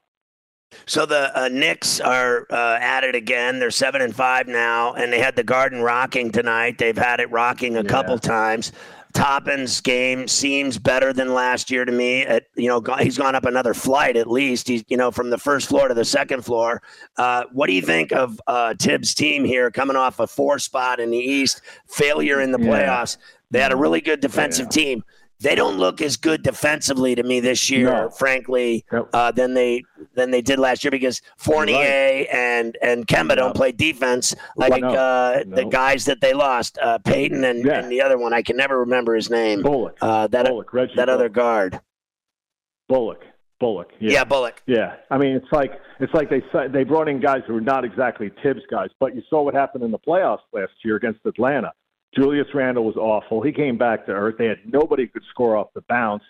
So 0.86 1.06
the 1.06 1.38
uh, 1.38 1.50
Knicks 1.50 2.00
are 2.00 2.48
uh, 2.50 2.78
at 2.80 3.04
it 3.04 3.14
again. 3.14 3.60
They're 3.60 3.72
seven 3.72 4.02
and 4.02 4.16
five 4.16 4.48
now, 4.48 4.94
and 4.94 5.12
they 5.12 5.20
had 5.20 5.36
the 5.36 5.44
Garden 5.44 5.82
rocking 5.82 6.32
tonight. 6.32 6.78
They've 6.78 6.98
had 6.98 7.20
it 7.20 7.30
rocking 7.30 7.76
a 7.76 7.84
yeah. 7.84 7.90
couple 7.90 8.18
times. 8.18 8.72
Toppin's 9.14 9.82
game 9.82 10.28
seems 10.28 10.78
better 10.78 11.12
than 11.12 11.34
last 11.34 11.70
year 11.70 11.84
to 11.84 11.92
me. 11.92 12.22
At, 12.24 12.46
you 12.56 12.68
know, 12.68 12.82
he's 13.00 13.18
gone 13.18 13.36
up 13.36 13.46
another 13.46 13.74
flight 13.74 14.16
at 14.16 14.30
least. 14.30 14.68
He's 14.68 14.84
you 14.88 14.98
know 14.98 15.12
from 15.12 15.30
the 15.30 15.38
first 15.38 15.68
floor 15.68 15.88
to 15.88 15.94
the 15.94 16.06
second 16.06 16.46
floor. 16.46 16.82
Uh, 17.18 17.44
what 17.52 17.68
do 17.68 17.74
you 17.74 17.82
think 17.82 18.12
of 18.14 18.40
uh, 18.48 18.74
Thibs' 18.80 19.14
team 19.14 19.44
here, 19.44 19.70
coming 19.72 19.96
off 19.96 20.20
a 20.20 20.28
four 20.28 20.60
spot 20.60 21.00
in 21.00 21.12
the 21.12 21.18
East, 21.18 21.62
failure 21.88 22.42
in 22.42 22.52
the 22.52 22.58
playoffs? 22.58 23.18
Yeah. 23.18 23.26
They 23.52 23.60
had 23.60 23.72
a 23.72 23.76
really 23.76 24.02
good 24.02 24.22
defensive 24.22 24.68
yeah. 24.72 24.84
team. 24.84 25.04
They 25.42 25.56
don't 25.56 25.78
look 25.78 26.02
as 26.02 26.18
good 26.18 26.44
defensively 26.44 27.16
to 27.16 27.24
me 27.24 27.40
this 27.40 27.70
year, 27.70 27.92
no. 27.92 28.10
frankly, 28.12 28.86
uh, 29.12 29.32
than 29.32 29.56
they 29.56 29.84
than 30.14 30.30
they 30.30 30.42
did 30.42 30.60
last 30.60 30.84
year 30.84 30.92
because 30.92 31.20
Fournier 31.38 31.78
right. 31.78 32.28
and 32.32 32.78
and 32.84 33.08
Kemba 33.08 33.36
don't 33.36 33.56
play 33.56 33.72
defense 33.72 34.36
like 34.56 34.84
no. 34.84 34.90
uh, 34.90 35.44
the 35.44 35.66
guys 35.66 36.06
that 36.06 36.22
they 36.22 36.34
lost, 36.34 36.78
uh, 36.78 37.00
Payton 37.00 37.44
and, 37.44 37.66
yeah. 37.66 37.80
and, 37.80 37.92
the 37.92 38.04
other 38.04 38.20
one. 38.20 38.34
I 38.34 38.44
can 38.44 38.56
never 38.56 38.82
remember 38.82 39.16
his 39.16 39.32
name. 39.32 39.64
Bullock. 39.64 39.98
Uh, 40.00 40.28
that 40.28 40.46
Bullock. 40.46 40.72
That 40.72 40.90
Bullock. 40.94 41.10
other 41.10 41.30
guard. 41.30 41.82
Bullock. 42.88 43.24
Bullock. 43.60 43.90
Yeah. 44.00 44.12
yeah. 44.12 44.24
Bullock. 44.24 44.62
Yeah, 44.68 44.98
I 45.10 45.18
mean 45.18 45.36
it's 45.36 45.52
like 45.52 45.72
it's 46.00 46.14
like 46.14 46.30
they 46.30 46.44
they 46.72 46.84
brought 46.84 47.08
in 47.08 47.20
guys 47.20 47.42
who 47.48 47.56
were 47.56 47.62
not 47.62 47.84
exactly 47.84 48.30
Thibs 48.44 48.62
guys, 48.70 48.90
but 49.00 49.16
you 49.16 49.24
saw 49.28 49.42
what 49.42 49.56
happened 49.56 49.84
in 49.84 49.90
the 49.90 50.00
playoffs 50.00 50.42
last 50.54 50.74
year 50.86 50.98
against 50.98 51.22
Atlanta. 51.26 51.72
Julius 52.16 52.48
Randle 52.54 52.84
was 52.84 52.98
awful. 52.98 53.42
He 53.42 53.52
came 53.52 53.78
back 53.78 54.06
to 54.06 54.12
earth. 54.12 54.36
They 54.38 54.48
had 54.48 54.60
nobody 54.66 55.08
could 55.08 55.24
score 55.30 55.56
off 55.56 55.68
the 55.74 55.84
bounce. 55.88 56.24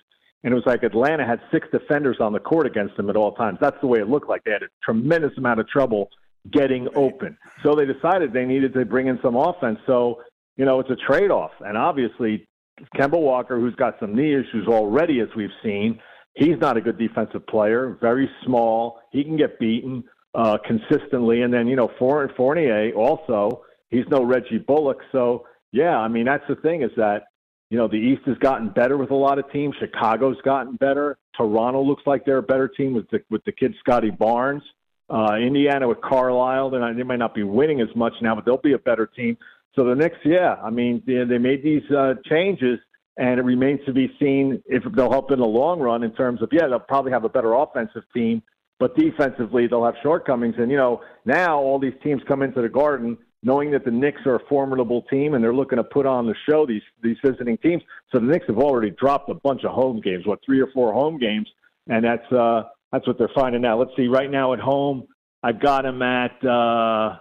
And 0.44 0.52
it 0.52 0.56
was 0.56 0.65
like 0.65 0.84
Atlanta 0.84 1.26
had 1.26 1.39
six 1.52 1.67
defenders 1.72 2.17
on 2.20 2.34
the 2.34 2.39
court 2.39 2.65
against 2.65 2.98
them 2.98 3.10
at 3.10 3.15
all 3.15 3.34
times. 3.34 3.60
That's 3.62 3.80
the 3.82 3.88
way 3.88 4.00
it 4.00 4.10
looked 4.10 4.28
like. 4.28 4.44
They 4.44 4.52
had 4.52 4.63
a 4.63 4.70
tremendous 4.84 5.38
amount 5.38 5.60
of 5.60 5.67
trouble 5.67 6.10
getting 6.52 6.88
open. 6.96 7.38
So 7.62 7.76
they 7.76 7.86
decided 7.86 8.34
they 8.34 8.46
needed 8.46 8.74
to 8.74 8.86
bring 8.86 9.08
in 9.08 9.20
some 9.22 9.36
offense. 9.36 9.80
So, 9.86 10.22
you 10.58 10.65
know, 10.65 10.80
it's 10.80 10.89
a 10.89 10.96
trade 10.96 11.30
off. 11.30 11.52
And 11.60 11.78
obviously, 11.78 12.48
Kemba 12.96 13.20
Walker, 13.20 13.60
who's 13.60 13.76
got 13.76 14.00
some 14.00 14.15
knee 14.15 14.34
issues 14.34 14.67
already, 14.67 15.20
as 15.20 15.28
we've 15.36 15.54
seen, 15.63 16.00
he's 16.34 16.58
not 16.60 16.78
a 16.78 16.82
good 16.82 16.98
defensive 16.98 17.46
player, 17.46 17.98
very 18.02 18.30
small. 18.44 19.00
He 19.12 19.24
can 19.24 19.38
get 19.38 19.60
beaten 19.60 20.04
uh, 20.34 20.58
consistently. 20.65 21.44
And 21.44 21.54
then, 21.54 21.67
you 21.67 21.76
know, 21.76 21.91
Fournier 22.00 22.91
also, 22.94 23.63
he's 23.89 24.06
no 24.10 24.24
Reggie 24.24 24.58
Bullock. 24.58 25.00
So, 25.12 25.46
yeah, 25.72 25.98
I 25.98 26.08
mean 26.08 26.26
that's 26.26 26.44
the 26.48 26.56
thing 26.56 26.84
is 26.84 26.92
that 26.98 27.28
you 27.70 27.78
know 27.78 27.88
the 27.88 27.96
East 27.96 28.24
has 28.26 28.38
gotten 28.38 28.70
better 28.70 28.98
with 28.98 29.12
a 29.12 29.16
lot 29.16 29.40
of 29.40 29.50
teams. 29.52 29.76
Chicago's 29.80 30.38
gotten 30.44 30.76
better. 30.76 31.18
Toronto 31.38 31.82
looks 31.82 32.04
like 32.06 32.26
they're 32.26 32.38
a 32.38 32.44
better 32.44 32.68
team 32.68 32.94
with 32.94 33.10
the 33.10 33.20
with 33.30 33.44
the 33.46 33.52
kid 33.52 33.74
Scottie 33.80 34.12
Barnes. 34.12 34.64
Uh, 35.10 35.36
Indiana 35.36 35.88
with 35.88 36.00
Carlisle, 36.02 36.70
they're 36.70 36.94
they 36.94 37.04
might 37.04 37.20
not 37.20 37.34
be 37.34 37.44
winning 37.44 37.82
as 37.82 37.94
much 37.96 38.14
now, 38.22 38.36
but 38.36 38.46
they'll 38.46 38.58
be 38.58 38.74
a 38.74 38.80
better 38.80 39.06
team. 39.06 39.38
So 39.76 39.86
the 39.86 39.96
Knicks, 39.96 40.18
yeah, 40.26 40.56
I 40.62 40.70
mean 40.70 41.02
they, 41.06 41.24
they 41.28 41.38
made 41.38 41.64
these 41.64 41.84
uh, 41.92 42.16
changes, 42.30 42.80
and 43.18 43.40
it 43.40 43.44
remains 43.44 43.80
to 43.86 43.94
be 43.94 44.10
seen 44.20 44.62
if 44.66 44.84
they'll 44.96 45.12
help 45.12 45.32
in 45.32 45.40
the 45.40 45.46
long 45.46 45.80
run 45.80 46.04
in 46.04 46.14
terms 46.14 46.42
of 46.42 46.50
yeah, 46.52 46.68
they'll 46.68 46.80
probably 46.80 47.12
have 47.14 47.24
a 47.24 47.30
better 47.30 47.54
offensive 47.54 48.04
team, 48.14 48.42
but 48.80 48.96
defensively 48.98 49.68
they'll 49.68 49.86
have 49.86 49.96
shortcomings. 50.04 50.56
And 50.58 50.70
you 50.70 50.78
know 50.78 51.02
now 51.26 51.58
all 51.60 51.80
these 51.80 51.94
teams 52.04 52.22
come 52.28 52.42
into 52.42 52.62
the 52.62 52.70
Garden 52.70 53.18
knowing 53.43 53.71
that 53.71 53.86
the 53.86 53.91
Knicks 53.91 54.21
are 54.25 54.36
a 54.36 54.45
formidable 54.47 55.01
team 55.04 55.34
and 55.34 55.43
they're 55.43 55.54
looking 55.54 55.77
to 55.77 55.84
put 55.84 56.06
on 56.06 56.27
the 56.27 56.36
show 56.47 56.65
these 56.65 56.82
these 57.01 57.17
visiting 57.23 57.58
teams. 57.58 57.84
So 58.12 58.19
the 58.19 58.25
Knicks 58.25 58.45
have 58.47 58.58
already 58.58 58.91
dropped 58.91 59.30
a 59.30 59.34
bunch 59.34 59.63
of 59.63 59.71
home 59.71 60.01
games, 60.01 60.25
what 60.25 60.39
three 60.45 60.60
or 60.60 60.67
four 60.73 60.93
home 60.93 61.17
games, 61.17 61.47
and 61.88 62.06
that's 62.06 62.32
uh, 62.32 62.63
that's 62.91 63.08
what 63.08 63.17
they're 63.17 63.32
finding 63.34 63.65
out. 63.65 63.80
Let's 63.80 63.91
see, 63.95 64.08
right 64.08 64.30
now 64.30 64.54
at 64.54 64.60
home, 64.60 65.08
I've 65.43 65.60
got 65.60 65.84
them 65.84 66.01
at 66.01 66.43
uh, 66.45 67.17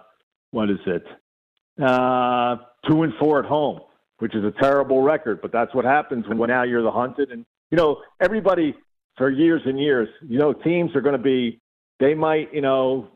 what 0.51 0.69
is 0.69 0.79
it, 0.85 1.05
uh, 1.81 2.57
two 2.87 3.03
and 3.03 3.13
four 3.19 3.39
at 3.39 3.45
home, 3.45 3.79
which 4.19 4.35
is 4.35 4.43
a 4.43 4.53
terrible 4.61 5.01
record, 5.01 5.41
but 5.41 5.51
that's 5.51 5.73
what 5.73 5.85
happens 5.85 6.25
when 6.27 6.49
now 6.49 6.63
you're 6.63 6.83
the 6.83 6.91
hunted, 6.91 7.31
and 7.31 7.45
you 7.71 7.77
know 7.77 8.01
everybody 8.21 8.75
for 9.17 9.29
years 9.29 9.61
and 9.65 9.79
years, 9.79 10.07
you 10.27 10.37
know 10.37 10.53
teams 10.53 10.95
are 10.95 11.01
going 11.01 11.17
to 11.17 11.23
be 11.23 11.59
they 12.01 12.15
might, 12.15 12.51
you 12.51 12.61
know, 12.61 13.07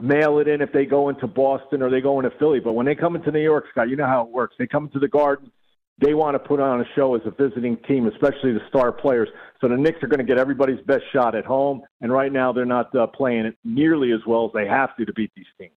mail 0.00 0.38
it 0.38 0.48
in 0.48 0.62
if 0.62 0.72
they 0.72 0.86
go 0.86 1.10
into 1.10 1.26
Boston 1.26 1.82
or 1.82 1.90
they 1.90 2.00
go 2.00 2.18
into 2.18 2.36
Philly. 2.38 2.58
But 2.58 2.72
when 2.72 2.86
they 2.86 2.94
come 2.94 3.14
into 3.14 3.30
New 3.30 3.42
York, 3.42 3.66
Scott, 3.70 3.90
you 3.90 3.96
know 3.96 4.06
how 4.06 4.22
it 4.22 4.30
works. 4.30 4.56
They 4.58 4.66
come 4.66 4.84
into 4.86 4.98
the 4.98 5.08
Garden. 5.08 5.52
They 5.98 6.14
want 6.14 6.34
to 6.34 6.38
put 6.38 6.58
on 6.58 6.80
a 6.80 6.84
show 6.96 7.14
as 7.14 7.20
a 7.26 7.30
visiting 7.30 7.76
team, 7.86 8.06
especially 8.06 8.52
the 8.52 8.62
star 8.68 8.90
players. 8.90 9.28
So 9.60 9.68
the 9.68 9.76
Knicks 9.76 10.02
are 10.02 10.06
going 10.06 10.18
to 10.18 10.24
get 10.24 10.38
everybody's 10.38 10.80
best 10.86 11.04
shot 11.12 11.34
at 11.34 11.44
home. 11.44 11.82
And 12.00 12.10
right 12.10 12.32
now, 12.32 12.50
they're 12.50 12.64
not 12.64 12.94
uh, 12.96 13.06
playing 13.08 13.44
it 13.44 13.56
nearly 13.62 14.12
as 14.12 14.20
well 14.26 14.46
as 14.46 14.52
they 14.54 14.66
have 14.66 14.96
to 14.96 15.04
to 15.04 15.12
beat 15.12 15.30
these 15.36 15.44
teams. 15.58 15.72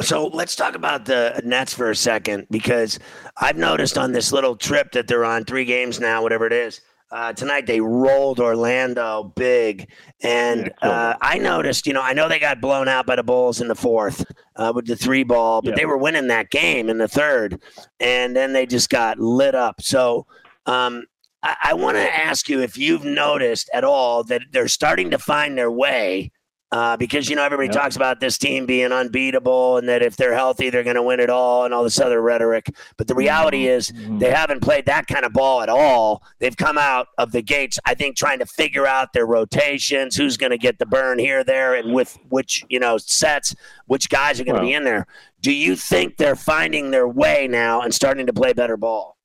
So 0.00 0.28
let's 0.28 0.56
talk 0.56 0.74
about 0.74 1.04
the 1.04 1.42
Nets 1.44 1.74
for 1.74 1.90
a 1.90 1.96
second 1.96 2.46
because 2.50 2.98
I've 3.36 3.58
noticed 3.58 3.98
on 3.98 4.12
this 4.12 4.32
little 4.32 4.56
trip 4.56 4.92
that 4.92 5.06
they're 5.06 5.26
on, 5.26 5.44
three 5.44 5.66
games 5.66 6.00
now, 6.00 6.22
whatever 6.22 6.46
it 6.46 6.54
is 6.54 6.80
uh, 7.10 7.32
tonight 7.32 7.66
they 7.66 7.80
rolled 7.80 8.40
Orlando 8.40 9.32
big, 9.36 9.90
and 10.22 10.72
uh, 10.82 11.14
I 11.20 11.38
noticed. 11.38 11.86
You 11.86 11.92
know, 11.92 12.02
I 12.02 12.12
know 12.12 12.28
they 12.28 12.38
got 12.38 12.60
blown 12.60 12.88
out 12.88 13.06
by 13.06 13.16
the 13.16 13.22
Bulls 13.22 13.60
in 13.60 13.68
the 13.68 13.74
fourth 13.74 14.24
uh, 14.56 14.72
with 14.74 14.86
the 14.86 14.96
three 14.96 15.24
ball, 15.24 15.62
but 15.62 15.70
yeah. 15.70 15.76
they 15.76 15.86
were 15.86 15.98
winning 15.98 16.28
that 16.28 16.50
game 16.50 16.88
in 16.88 16.98
the 16.98 17.08
third, 17.08 17.60
and 17.98 18.36
then 18.36 18.52
they 18.52 18.66
just 18.66 18.90
got 18.90 19.18
lit 19.18 19.54
up. 19.54 19.80
So. 19.80 20.26
Um, 20.66 21.04
I, 21.42 21.56
I 21.62 21.74
want 21.74 21.96
to 21.96 22.02
ask 22.02 22.50
you 22.50 22.60
if 22.60 22.76
you've 22.76 23.02
noticed 23.02 23.70
at 23.72 23.82
all 23.82 24.22
that 24.24 24.42
they're 24.52 24.68
starting 24.68 25.10
to 25.10 25.18
find 25.18 25.56
their 25.56 25.70
way 25.70 26.30
uh, 26.72 26.96
because 26.96 27.28
you 27.28 27.36
know 27.36 27.42
everybody 27.42 27.66
yep. 27.66 27.74
talks 27.74 27.96
about 27.96 28.20
this 28.20 28.38
team 28.38 28.64
being 28.64 28.92
unbeatable 28.92 29.76
and 29.78 29.88
that 29.88 30.02
if 30.02 30.16
they're 30.16 30.34
healthy 30.34 30.70
they're 30.70 30.84
going 30.84 30.96
to 30.96 31.02
win 31.02 31.18
it 31.18 31.30
all 31.30 31.64
and 31.64 31.74
all 31.74 31.82
this 31.82 31.98
other 31.98 32.20
rhetoric. 32.20 32.70
But 32.96 33.08
the 33.08 33.14
reality 33.14 33.64
mm-hmm. 33.64 33.76
is 33.76 33.90
mm-hmm. 33.90 34.18
they 34.18 34.30
haven't 34.30 34.60
played 34.60 34.86
that 34.86 35.06
kind 35.06 35.24
of 35.24 35.32
ball 35.32 35.62
at 35.62 35.68
all. 35.68 36.22
They've 36.38 36.56
come 36.56 36.78
out 36.78 37.08
of 37.18 37.32
the 37.32 37.42
gates, 37.42 37.78
I 37.84 37.94
think, 37.94 38.16
trying 38.16 38.38
to 38.38 38.46
figure 38.46 38.86
out 38.86 39.12
their 39.12 39.26
rotations, 39.26 40.16
who's 40.16 40.36
going 40.36 40.50
to 40.50 40.58
get 40.58 40.78
the 40.78 40.86
burn 40.86 41.18
here, 41.18 41.42
there, 41.42 41.74
and 41.74 41.92
with 41.92 42.16
which 42.28 42.64
you 42.68 42.78
know 42.78 42.98
sets, 42.98 43.54
which 43.86 44.08
guys 44.08 44.40
are 44.40 44.44
going 44.44 44.56
to 44.56 44.60
well, 44.60 44.68
be 44.68 44.74
in 44.74 44.84
there. 44.84 45.06
Do 45.40 45.52
you 45.52 45.74
think 45.74 46.18
they're 46.18 46.36
finding 46.36 46.90
their 46.90 47.08
way 47.08 47.48
now 47.48 47.80
and 47.80 47.92
starting 47.94 48.26
to 48.26 48.32
play 48.32 48.52
better 48.52 48.76
ball? 48.76 49.16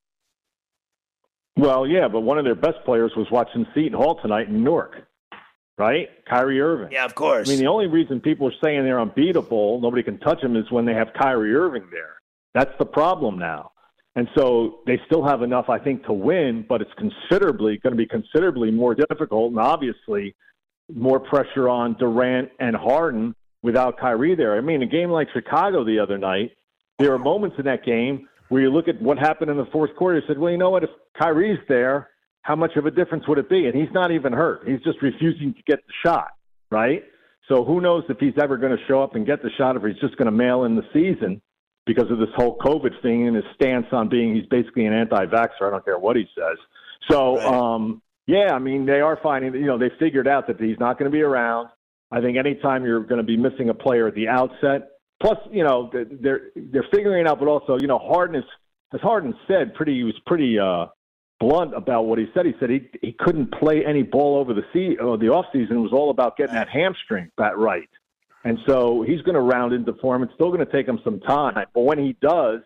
Well, 1.58 1.88
yeah, 1.88 2.08
but 2.08 2.22
one 2.22 2.38
of 2.38 2.44
their 2.44 2.56
best 2.56 2.78
players 2.84 3.14
was 3.16 3.28
watching 3.32 3.66
Seton 3.74 3.94
Hall 3.94 4.20
tonight 4.22 4.50
in 4.50 4.64
Newark 4.64 5.05
right? 5.78 6.08
Kyrie 6.30 6.62
Irving. 6.62 6.90
Yeah, 6.92 7.06
of 7.06 7.16
course. 7.16 7.48
I 7.48 7.52
mean, 7.52 7.60
the 7.60 7.68
only 7.68 7.88
reason 7.88 8.22
people 8.22 8.48
are 8.48 8.54
saying 8.64 8.84
they're 8.84 9.00
unbeatable, 9.00 9.82
nobody 9.82 10.04
can 10.04 10.20
touch 10.20 10.42
them, 10.42 10.56
is 10.56 10.70
when 10.72 10.86
they 10.86 10.94
have 10.94 11.10
Kyrie 11.20 11.56
Irving 11.56 11.88
there. 11.92 12.16
That's 12.54 12.72
the 12.80 12.86
problem 12.86 13.38
now. 13.38 13.72
And 14.16 14.30
so 14.38 14.80
they 14.88 15.00
still 15.06 15.26
have 15.28 15.42
enough, 15.42 15.70
I 15.70 15.78
think, 15.78 16.06
to 16.06 16.14
win, 16.14 16.66
but 16.68 16.82
it's 16.82 16.92
considerably 16.98 17.78
going 17.84 17.92
to 17.92 17.98
be 17.98 18.06
considerably 18.06 18.72
more 18.72 18.96
difficult, 18.96 19.52
and 19.52 19.60
obviously 19.60 20.34
more 20.94 21.20
pressure 21.20 21.68
on 21.68 21.96
Durant 22.00 22.50
and 22.60 22.76
Harden 22.76 23.36
without 23.62 24.00
Kyrie 24.00 24.36
there. 24.36 24.58
I 24.58 24.62
mean, 24.62 24.82
a 24.84 24.86
game 24.86 25.10
like 25.10 25.28
Chicago 25.34 25.84
the 25.84 26.00
other 26.00 26.18
night, 26.18 26.52
there 27.00 27.12
are 27.14 27.20
moments 27.20 27.58
in 27.60 27.66
that 27.66 27.84
game 27.84 28.30
where 28.48 28.62
you 28.62 28.70
look 28.70 28.88
at 28.88 29.02
what 29.02 29.18
happened 29.18 29.52
in 29.52 29.58
the 29.58 29.66
fourth 29.66 29.94
quarter. 29.98 30.20
You 30.20 30.26
said, 30.28 30.38
well, 30.38 30.52
you 30.52 30.58
know 30.58 30.70
what? 30.70 30.84
If 30.84 30.92
Kyrie's 31.20 31.60
there, 31.68 32.10
how 32.46 32.56
much 32.56 32.76
of 32.76 32.86
a 32.86 32.92
difference 32.92 33.28
would 33.28 33.40
it 33.40 33.50
be? 33.50 33.66
And 33.66 33.74
he's 33.74 33.92
not 33.92 34.12
even 34.12 34.32
hurt. 34.32 34.68
He's 34.68 34.80
just 34.82 35.02
refusing 35.02 35.56
to 35.56 35.62
get 35.66 35.80
the 35.88 35.94
shot, 36.06 36.34
right? 36.70 37.04
So 37.50 37.66
who 37.66 37.82
knows 37.82 38.04
if 38.08 38.20
he's 38.20 38.36
ever 38.40 38.56
going 38.58 38.72
to 38.72 38.84
show 38.88 39.02
up 39.02 39.16
and 39.16 39.26
get 39.26 39.42
the 39.42 39.50
shot, 39.58 39.76
if 39.76 39.82
he's 39.82 40.00
just 40.00 40.16
going 40.16 40.28
to 40.28 40.32
mail 40.32 40.64
in 40.64 40.76
the 40.76 40.84
season 40.94 41.42
because 41.88 42.12
of 42.12 42.20
this 42.20 42.30
whole 42.36 42.56
COVID 42.60 43.02
thing 43.02 43.28
and 43.28 43.36
his 43.36 43.46
stance 43.56 43.88
on 43.92 44.10
being 44.10 44.36
he's 44.36 44.46
basically 44.46 44.86
an 44.86 44.94
anti-vaxxer. 44.94 45.64
I 45.64 45.72
don't 45.72 45.84
care 45.84 45.98
what 45.98 46.18
he 46.18 46.28
says. 46.38 46.58
So, 47.10 47.38
right. 47.38 47.46
um, 47.46 48.04
Yeah, 48.28 48.54
I 48.54 48.60
mean 48.60 48.86
they 48.86 49.02
are 49.02 49.18
finding. 49.24 49.56
You 49.56 49.66
know, 49.66 49.80
they 49.80 49.90
figured 50.00 50.28
out 50.28 50.46
that 50.46 50.62
he's 50.62 50.80
not 50.80 51.00
going 51.00 51.10
to 51.12 51.16
be 51.16 51.24
around. 51.24 51.70
I 52.12 52.22
think 52.22 52.38
anytime 52.38 52.86
you're 52.86 53.04
going 53.04 53.18
to 53.18 53.24
be 53.24 53.38
missing 53.38 53.70
a 53.70 53.74
player 53.74 54.08
at 54.08 54.14
the 54.14 54.28
outset, 54.28 54.90
plus 55.20 55.40
you 55.52 55.64
know 55.64 55.90
they're 55.92 56.52
they're 56.56 56.86
figuring 56.94 57.28
out, 57.28 57.40
but 57.40 57.48
also 57.48 57.78
you 57.82 57.88
know 57.88 57.98
Harden 57.98 58.36
is 58.36 58.46
as 58.94 59.02
Harden 59.02 59.34
said, 59.48 59.74
pretty 59.74 59.96
he 59.96 60.04
was 60.04 60.16
pretty 60.28 60.60
uh, 60.60 60.86
blunt 61.40 61.76
about 61.76 62.04
what 62.04 62.20
he 62.20 62.26
said. 62.34 62.46
He 62.46 62.54
said 62.60 62.70
he 62.70 62.90
he 63.02 63.12
couldn't 63.12 63.52
play 63.52 63.86
any 63.86 64.04
ball 64.04 64.38
over 64.38 64.54
the 64.54 64.64
sea 64.74 64.98
or 64.98 65.14
uh, 65.14 65.18
the 65.18 65.30
off 65.30 65.46
season. 65.52 65.78
It 65.78 65.82
was 65.82 65.94
all 65.94 66.10
about 66.10 66.38
getting 66.38 66.56
that 66.56 66.70
hamstring 66.70 67.32
that 67.38 67.58
right. 67.58 67.90
And 68.44 68.60
so 68.68 69.02
he's 69.02 69.22
going 69.22 69.34
to 69.36 69.42
round 69.42 69.74
into 69.74 69.94
form. 69.94 70.22
It's 70.22 70.34
still 70.36 70.52
going 70.52 70.66
to 70.66 70.72
take 70.72 70.88
him 70.88 71.00
some 71.04 71.20
time, 71.22 71.56
but 71.74 71.82
when 71.82 71.98
he 71.98 72.16
does, 72.22 72.62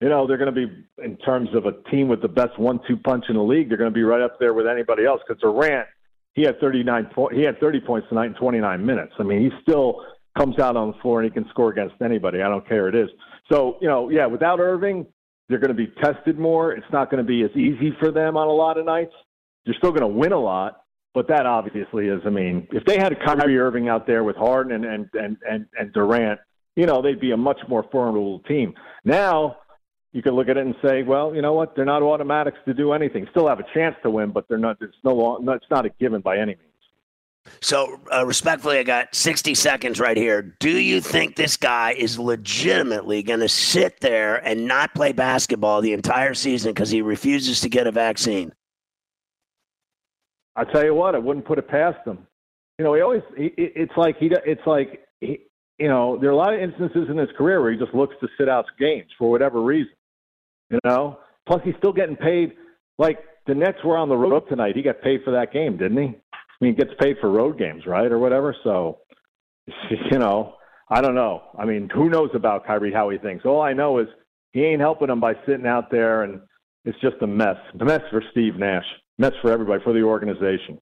you 0.00 0.10
know 0.10 0.26
they're 0.26 0.36
going 0.36 0.54
to 0.54 0.66
be 0.66 0.86
in 1.02 1.16
terms 1.16 1.48
of 1.54 1.64
a 1.64 1.72
team 1.90 2.08
with 2.08 2.20
the 2.20 2.28
best 2.28 2.58
one-two 2.58 2.98
punch 2.98 3.24
in 3.28 3.36
the 3.36 3.42
league. 3.42 3.68
They're 3.68 3.78
going 3.78 3.90
to 3.90 3.94
be 3.94 4.02
right 4.02 4.20
up 4.20 4.38
there 4.38 4.52
with 4.52 4.66
anybody 4.66 5.06
else. 5.06 5.22
Because 5.26 5.40
Durant, 5.40 5.88
he 6.34 6.42
had 6.42 6.60
39 6.60 7.10
po- 7.14 7.30
he 7.32 7.42
had 7.42 7.58
30 7.60 7.80
points 7.80 8.08
tonight 8.10 8.26
in 8.26 8.34
29 8.34 8.84
minutes. 8.84 9.12
I 9.18 9.22
mean, 9.22 9.40
he 9.40 9.50
still 9.62 10.02
comes 10.36 10.58
out 10.58 10.76
on 10.76 10.88
the 10.88 10.98
floor 10.98 11.22
and 11.22 11.30
he 11.30 11.32
can 11.32 11.48
score 11.48 11.70
against 11.70 11.94
anybody. 12.02 12.42
I 12.42 12.48
don't 12.48 12.68
care 12.68 12.88
it 12.88 12.94
is. 12.94 13.08
So 13.50 13.78
you 13.80 13.88
know, 13.88 14.10
yeah, 14.10 14.26
without 14.26 14.60
Irving, 14.60 15.06
they're 15.48 15.58
going 15.58 15.74
to 15.74 15.74
be 15.74 15.92
tested 16.02 16.38
more. 16.38 16.72
It's 16.72 16.86
not 16.92 17.10
going 17.10 17.24
to 17.24 17.28
be 17.28 17.42
as 17.42 17.50
easy 17.52 17.92
for 18.00 18.10
them 18.10 18.36
on 18.36 18.48
a 18.48 18.52
lot 18.52 18.78
of 18.78 18.84
nights. 18.84 19.12
You're 19.64 19.76
still 19.76 19.90
going 19.90 20.02
to 20.02 20.06
win 20.06 20.32
a 20.32 20.38
lot, 20.38 20.82
but 21.14 21.28
that 21.28 21.46
obviously 21.46 22.08
is. 22.08 22.20
I 22.24 22.30
mean, 22.30 22.68
if 22.72 22.84
they 22.84 22.98
had 22.98 23.16
Kyrie 23.24 23.58
Irving 23.58 23.88
out 23.88 24.06
there 24.06 24.24
with 24.24 24.36
Harden 24.36 24.72
and 24.72 24.84
and 24.84 25.08
and 25.14 25.36
and, 25.48 25.66
and 25.78 25.92
Durant, 25.92 26.40
you 26.74 26.86
know, 26.86 27.02
they'd 27.02 27.20
be 27.20 27.32
a 27.32 27.36
much 27.36 27.60
more 27.68 27.84
formidable 27.90 28.40
team. 28.40 28.74
Now 29.04 29.56
you 30.12 30.22
can 30.22 30.34
look 30.34 30.48
at 30.48 30.56
it 30.56 30.64
and 30.64 30.74
say, 30.84 31.02
well, 31.02 31.34
you 31.34 31.42
know 31.42 31.52
what? 31.52 31.74
They're 31.76 31.84
not 31.84 32.02
automatics 32.02 32.58
to 32.66 32.74
do 32.74 32.92
anything. 32.92 33.26
Still 33.30 33.48
have 33.48 33.60
a 33.60 33.66
chance 33.74 33.96
to 34.02 34.10
win, 34.10 34.30
but 34.30 34.48
they're 34.48 34.58
not. 34.58 34.78
It's 34.80 34.94
no. 35.04 35.38
It's 35.52 35.70
not 35.70 35.86
a 35.86 35.90
given 36.00 36.20
by 36.20 36.36
any 36.38 36.54
means. 36.54 36.75
So, 37.60 38.00
uh, 38.12 38.24
respectfully, 38.26 38.78
I 38.78 38.82
got 38.82 39.14
60 39.14 39.54
seconds 39.54 39.98
right 39.98 40.16
here. 40.16 40.54
Do 40.60 40.70
you 40.70 41.00
think 41.00 41.36
this 41.36 41.56
guy 41.56 41.92
is 41.92 42.18
legitimately 42.18 43.22
going 43.22 43.40
to 43.40 43.48
sit 43.48 44.00
there 44.00 44.36
and 44.36 44.66
not 44.66 44.94
play 44.94 45.12
basketball 45.12 45.80
the 45.80 45.92
entire 45.92 46.34
season 46.34 46.72
because 46.72 46.90
he 46.90 47.02
refuses 47.02 47.60
to 47.60 47.68
get 47.68 47.86
a 47.86 47.92
vaccine? 47.92 48.52
I 50.54 50.64
tell 50.64 50.84
you 50.84 50.94
what, 50.94 51.14
I 51.14 51.18
wouldn't 51.18 51.46
put 51.46 51.58
it 51.58 51.68
past 51.68 52.06
him. 52.06 52.26
You 52.78 52.84
know, 52.84 52.94
he 52.94 53.00
always, 53.00 53.22
he, 53.36 53.52
it's 53.56 53.92
like 53.96 54.16
he, 54.18 54.30
it's 54.44 54.66
like, 54.66 55.00
he, 55.20 55.40
you 55.78 55.88
know, 55.88 56.18
there 56.18 56.30
are 56.30 56.32
a 56.32 56.36
lot 56.36 56.54
of 56.54 56.60
instances 56.60 57.08
in 57.10 57.16
his 57.16 57.28
career 57.36 57.60
where 57.60 57.72
he 57.72 57.78
just 57.78 57.94
looks 57.94 58.14
to 58.20 58.28
sit 58.38 58.48
out 58.48 58.64
games 58.78 59.10
for 59.18 59.30
whatever 59.30 59.60
reason. 59.62 59.92
You 60.70 60.78
know, 60.84 61.18
plus 61.46 61.60
he's 61.64 61.74
still 61.78 61.92
getting 61.92 62.16
paid. 62.16 62.52
Like 62.98 63.18
the 63.46 63.54
Nets 63.54 63.78
were 63.84 63.96
on 63.96 64.08
the 64.08 64.16
road 64.16 64.44
tonight. 64.48 64.74
He 64.74 64.82
got 64.82 65.00
paid 65.02 65.22
for 65.24 65.30
that 65.32 65.52
game, 65.52 65.76
didn't 65.76 65.98
he? 65.98 66.18
I 66.60 66.64
mean, 66.64 66.74
gets 66.74 66.92
paid 66.98 67.16
for 67.20 67.30
road 67.30 67.58
games, 67.58 67.86
right, 67.86 68.10
or 68.10 68.18
whatever. 68.18 68.54
So, 68.64 68.98
you 70.10 70.18
know, 70.18 70.54
I 70.88 71.00
don't 71.00 71.14
know. 71.14 71.42
I 71.58 71.64
mean, 71.64 71.88
who 71.92 72.08
knows 72.08 72.30
about 72.34 72.66
Kyrie? 72.66 72.92
How 72.92 73.10
he 73.10 73.18
thinks? 73.18 73.44
All 73.44 73.60
I 73.60 73.72
know 73.72 73.98
is 73.98 74.08
he 74.52 74.64
ain't 74.64 74.80
helping 74.80 75.10
him 75.10 75.20
by 75.20 75.34
sitting 75.46 75.66
out 75.66 75.90
there, 75.90 76.22
and 76.22 76.40
it's 76.84 76.98
just 77.00 77.16
a 77.22 77.26
mess. 77.26 77.56
A 77.78 77.84
mess 77.84 78.02
for 78.10 78.22
Steve 78.30 78.56
Nash. 78.56 78.86
Mess 79.18 79.32
for 79.42 79.50
everybody, 79.50 79.82
for 79.82 79.92
the 79.92 80.02
organization. 80.02 80.78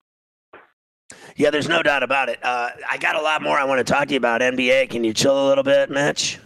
Yeah, 1.36 1.50
there's 1.50 1.68
no 1.68 1.82
doubt 1.82 2.02
about 2.02 2.28
it. 2.28 2.38
Uh, 2.44 2.70
I 2.88 2.98
got 2.98 3.16
a 3.16 3.20
lot 3.20 3.42
more 3.42 3.58
I 3.58 3.64
want 3.64 3.84
to 3.84 3.92
talk 3.92 4.08
to 4.08 4.14
you 4.14 4.18
about 4.18 4.40
NBA. 4.40 4.90
Can 4.90 5.04
you 5.04 5.12
chill 5.12 5.46
a 5.46 5.46
little 5.48 5.64
bit, 5.64 5.90
Mitch? 5.90 6.38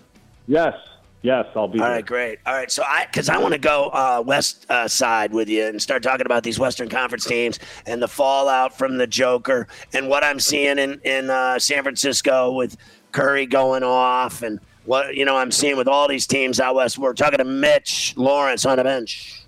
Yes. 0.46 0.74
Yes, 1.22 1.46
I'll 1.56 1.66
be. 1.66 1.80
All 1.80 1.88
right, 1.88 2.06
great. 2.06 2.38
All 2.46 2.54
right, 2.54 2.70
so 2.70 2.84
I 2.86 3.06
because 3.06 3.28
I 3.28 3.38
want 3.38 3.52
to 3.52 3.58
go 3.58 3.88
uh, 3.88 4.22
west 4.24 4.66
uh, 4.70 4.86
side 4.86 5.32
with 5.32 5.48
you 5.48 5.66
and 5.66 5.82
start 5.82 6.02
talking 6.02 6.26
about 6.26 6.44
these 6.44 6.58
Western 6.58 6.88
Conference 6.88 7.24
teams 7.24 7.58
and 7.86 8.00
the 8.00 8.06
fallout 8.06 8.76
from 8.76 8.98
the 8.98 9.06
Joker 9.06 9.66
and 9.92 10.08
what 10.08 10.22
I'm 10.22 10.38
seeing 10.38 10.78
in 10.78 11.00
in 11.04 11.28
uh, 11.28 11.58
San 11.58 11.82
Francisco 11.82 12.52
with 12.52 12.76
Curry 13.10 13.46
going 13.46 13.82
off 13.82 14.42
and 14.42 14.60
what 14.84 15.16
you 15.16 15.24
know 15.24 15.36
I'm 15.36 15.50
seeing 15.50 15.76
with 15.76 15.88
all 15.88 16.06
these 16.06 16.26
teams 16.26 16.60
out 16.60 16.76
west. 16.76 16.98
We're 16.98 17.14
talking 17.14 17.38
to 17.38 17.44
Mitch 17.44 18.16
Lawrence 18.16 18.64
on 18.64 18.76
the 18.76 18.84
bench. 18.84 19.47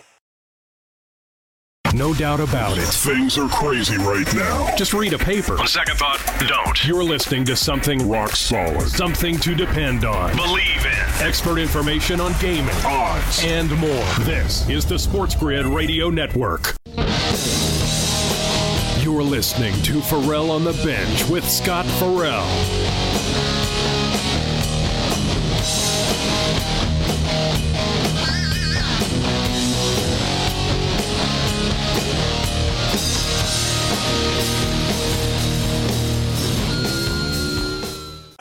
No 1.93 2.13
doubt 2.13 2.39
about 2.39 2.77
it. 2.77 2.85
Things 2.85 3.37
are 3.37 3.49
crazy 3.49 3.97
right 3.97 4.33
now. 4.33 4.73
Just 4.77 4.93
read 4.93 5.11
a 5.11 5.17
paper. 5.17 5.59
On 5.59 5.67
second 5.67 5.97
thought, 5.97 6.19
don't. 6.47 6.87
You're 6.87 7.03
listening 7.03 7.43
to 7.45 7.55
something 7.55 8.07
rock 8.07 8.33
solid. 8.33 8.87
Something 8.87 9.37
to 9.39 9.53
depend 9.53 10.05
on. 10.05 10.33
Believe 10.37 10.85
in. 10.85 11.25
Expert 11.27 11.57
information 11.57 12.21
on 12.21 12.33
gaming, 12.39 12.73
odds, 12.85 13.43
and 13.43 13.69
more. 13.77 14.05
This 14.21 14.67
is 14.69 14.85
the 14.85 14.97
Sports 14.97 15.35
Grid 15.35 15.65
Radio 15.65 16.09
Network. 16.09 16.75
You're 19.03 19.23
listening 19.23 19.73
to 19.83 19.99
Ferrall 20.01 20.49
on 20.51 20.63
the 20.63 20.73
Bench 20.85 21.27
with 21.27 21.47
Scott 21.47 21.85
Ferrall. 21.99 22.47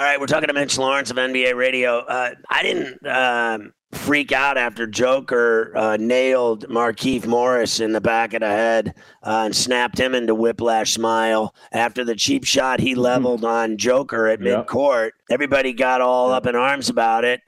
All 0.01 0.07
right, 0.07 0.19
we're 0.19 0.27
talking 0.29 0.47
to 0.47 0.55
Mitch 0.55 0.79
Lawrence 0.79 1.11
of 1.11 1.19
NBA 1.19 1.55
Radio. 1.57 1.99
Uh, 1.99 2.31
I 2.49 2.63
didn't 2.63 3.07
um, 3.07 3.75
freak 3.93 4.33
out 4.33 4.57
after 4.57 4.87
Joker 4.87 5.77
uh, 5.77 5.99
nailed 6.01 6.67
Markieff 6.71 7.27
Morris 7.27 7.81
in 7.81 7.93
the 7.93 8.01
back 8.01 8.33
of 8.33 8.41
the 8.41 8.47
head 8.49 8.95
uh, 9.23 9.43
and 9.45 9.55
snapped 9.55 10.01
him 10.01 10.15
into 10.15 10.35
whiplash 10.35 10.95
smile 10.95 11.55
after 11.73 12.03
the 12.03 12.15
cheap 12.15 12.45
shot 12.45 12.81
he 12.81 12.95
leveled 12.95 13.45
on 13.45 13.77
Joker 13.77 14.27
at 14.29 14.41
Yeah. 14.41 14.63
midcourt. 14.65 15.11
everybody 15.31 15.75
got 15.75 16.01
all 16.01 16.33
up 16.33 16.47
in 16.47 16.57
arms 16.57 16.89
about 16.89 17.27
it. 17.27 17.43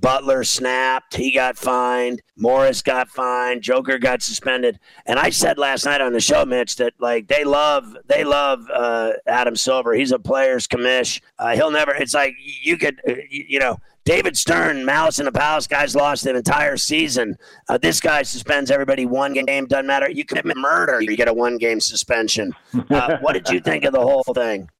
Butler 0.00 0.44
snapped. 0.44 1.16
He 1.16 1.32
got 1.32 1.58
fined. 1.58 2.22
Morris 2.36 2.82
got 2.82 3.08
fined. 3.08 3.62
Joker 3.62 3.98
got 3.98 4.22
suspended. 4.22 4.78
And 5.06 5.18
I 5.18 5.30
said 5.30 5.58
last 5.58 5.84
night 5.84 6.00
on 6.00 6.12
the 6.12 6.20
show, 6.20 6.44
Mitch, 6.44 6.76
that 6.76 6.94
like 6.98 7.28
they 7.28 7.44
love 7.44 7.96
they 8.06 8.24
love 8.24 8.66
uh, 8.72 9.12
Adam 9.26 9.56
Silver. 9.56 9.94
He's 9.94 10.12
a 10.12 10.18
player's 10.18 10.66
commish. 10.66 11.20
Uh, 11.38 11.54
he'll 11.54 11.70
never. 11.70 11.94
It's 11.94 12.14
like 12.14 12.34
you 12.40 12.76
could 12.76 13.00
uh, 13.08 13.14
you, 13.28 13.44
you 13.48 13.58
know. 13.58 13.78
David 14.06 14.34
Stern, 14.36 14.86
Malice 14.86 15.18
in 15.18 15.26
the 15.26 15.30
Palace, 15.30 15.66
guys 15.66 15.94
lost 15.94 16.24
an 16.24 16.34
entire 16.34 16.78
season. 16.78 17.36
Uh, 17.68 17.76
this 17.76 18.00
guy 18.00 18.22
suspends 18.22 18.70
everybody 18.70 19.04
one 19.04 19.34
game. 19.34 19.66
Doesn't 19.66 19.86
matter. 19.86 20.10
You 20.10 20.24
commit 20.24 20.56
murder, 20.56 21.02
you 21.02 21.16
get 21.16 21.28
a 21.28 21.34
one 21.34 21.58
game 21.58 21.80
suspension. 21.80 22.54
Uh, 22.88 23.18
what 23.20 23.34
did 23.34 23.50
you 23.50 23.60
think 23.60 23.84
of 23.84 23.92
the 23.92 24.00
whole 24.00 24.24
thing? 24.34 24.70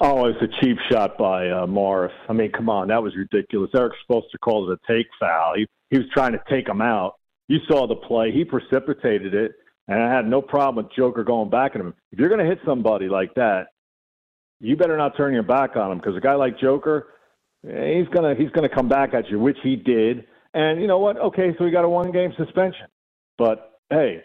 Oh, 0.00 0.26
it's 0.26 0.40
a 0.42 0.60
cheap 0.60 0.76
shot 0.90 1.18
by 1.18 1.50
uh, 1.50 1.66
Morris. 1.66 2.12
I 2.28 2.32
mean, 2.32 2.52
come 2.52 2.68
on, 2.68 2.88
that 2.88 3.02
was 3.02 3.14
ridiculous. 3.16 3.70
Eric's 3.74 3.96
supposed 4.06 4.30
to 4.32 4.38
call 4.38 4.70
it 4.70 4.78
a 4.78 4.92
take 4.92 5.06
foul. 5.18 5.54
He, 5.56 5.66
he 5.90 5.98
was 5.98 6.06
trying 6.12 6.32
to 6.32 6.42
take 6.48 6.68
him 6.68 6.80
out. 6.80 7.14
You 7.48 7.58
saw 7.68 7.86
the 7.86 7.96
play. 7.96 8.30
He 8.32 8.44
precipitated 8.44 9.34
it, 9.34 9.52
and 9.86 10.02
I 10.02 10.14
had 10.14 10.26
no 10.26 10.42
problem 10.42 10.84
with 10.84 10.94
Joker 10.94 11.24
going 11.24 11.50
back 11.50 11.72
at 11.74 11.80
him. 11.80 11.94
If 12.12 12.18
you're 12.18 12.28
going 12.28 12.44
to 12.44 12.46
hit 12.46 12.58
somebody 12.64 13.08
like 13.08 13.34
that, 13.34 13.68
you 14.60 14.76
better 14.76 14.96
not 14.96 15.16
turn 15.16 15.32
your 15.32 15.42
back 15.42 15.76
on 15.76 15.92
him 15.92 15.98
because 15.98 16.16
a 16.16 16.20
guy 16.20 16.34
like 16.34 16.58
Joker, 16.58 17.08
eh, 17.66 17.98
he's 17.98 18.08
gonna 18.08 18.34
he's 18.34 18.50
gonna 18.50 18.68
come 18.68 18.88
back 18.88 19.14
at 19.14 19.28
you, 19.28 19.38
which 19.38 19.58
he 19.62 19.76
did. 19.76 20.24
And 20.54 20.80
you 20.80 20.86
know 20.86 20.98
what? 20.98 21.16
Okay, 21.18 21.54
so 21.58 21.64
he 21.64 21.70
got 21.70 21.84
a 21.84 21.88
one 21.88 22.10
game 22.10 22.32
suspension. 22.36 22.86
But 23.36 23.78
hey, 23.90 24.22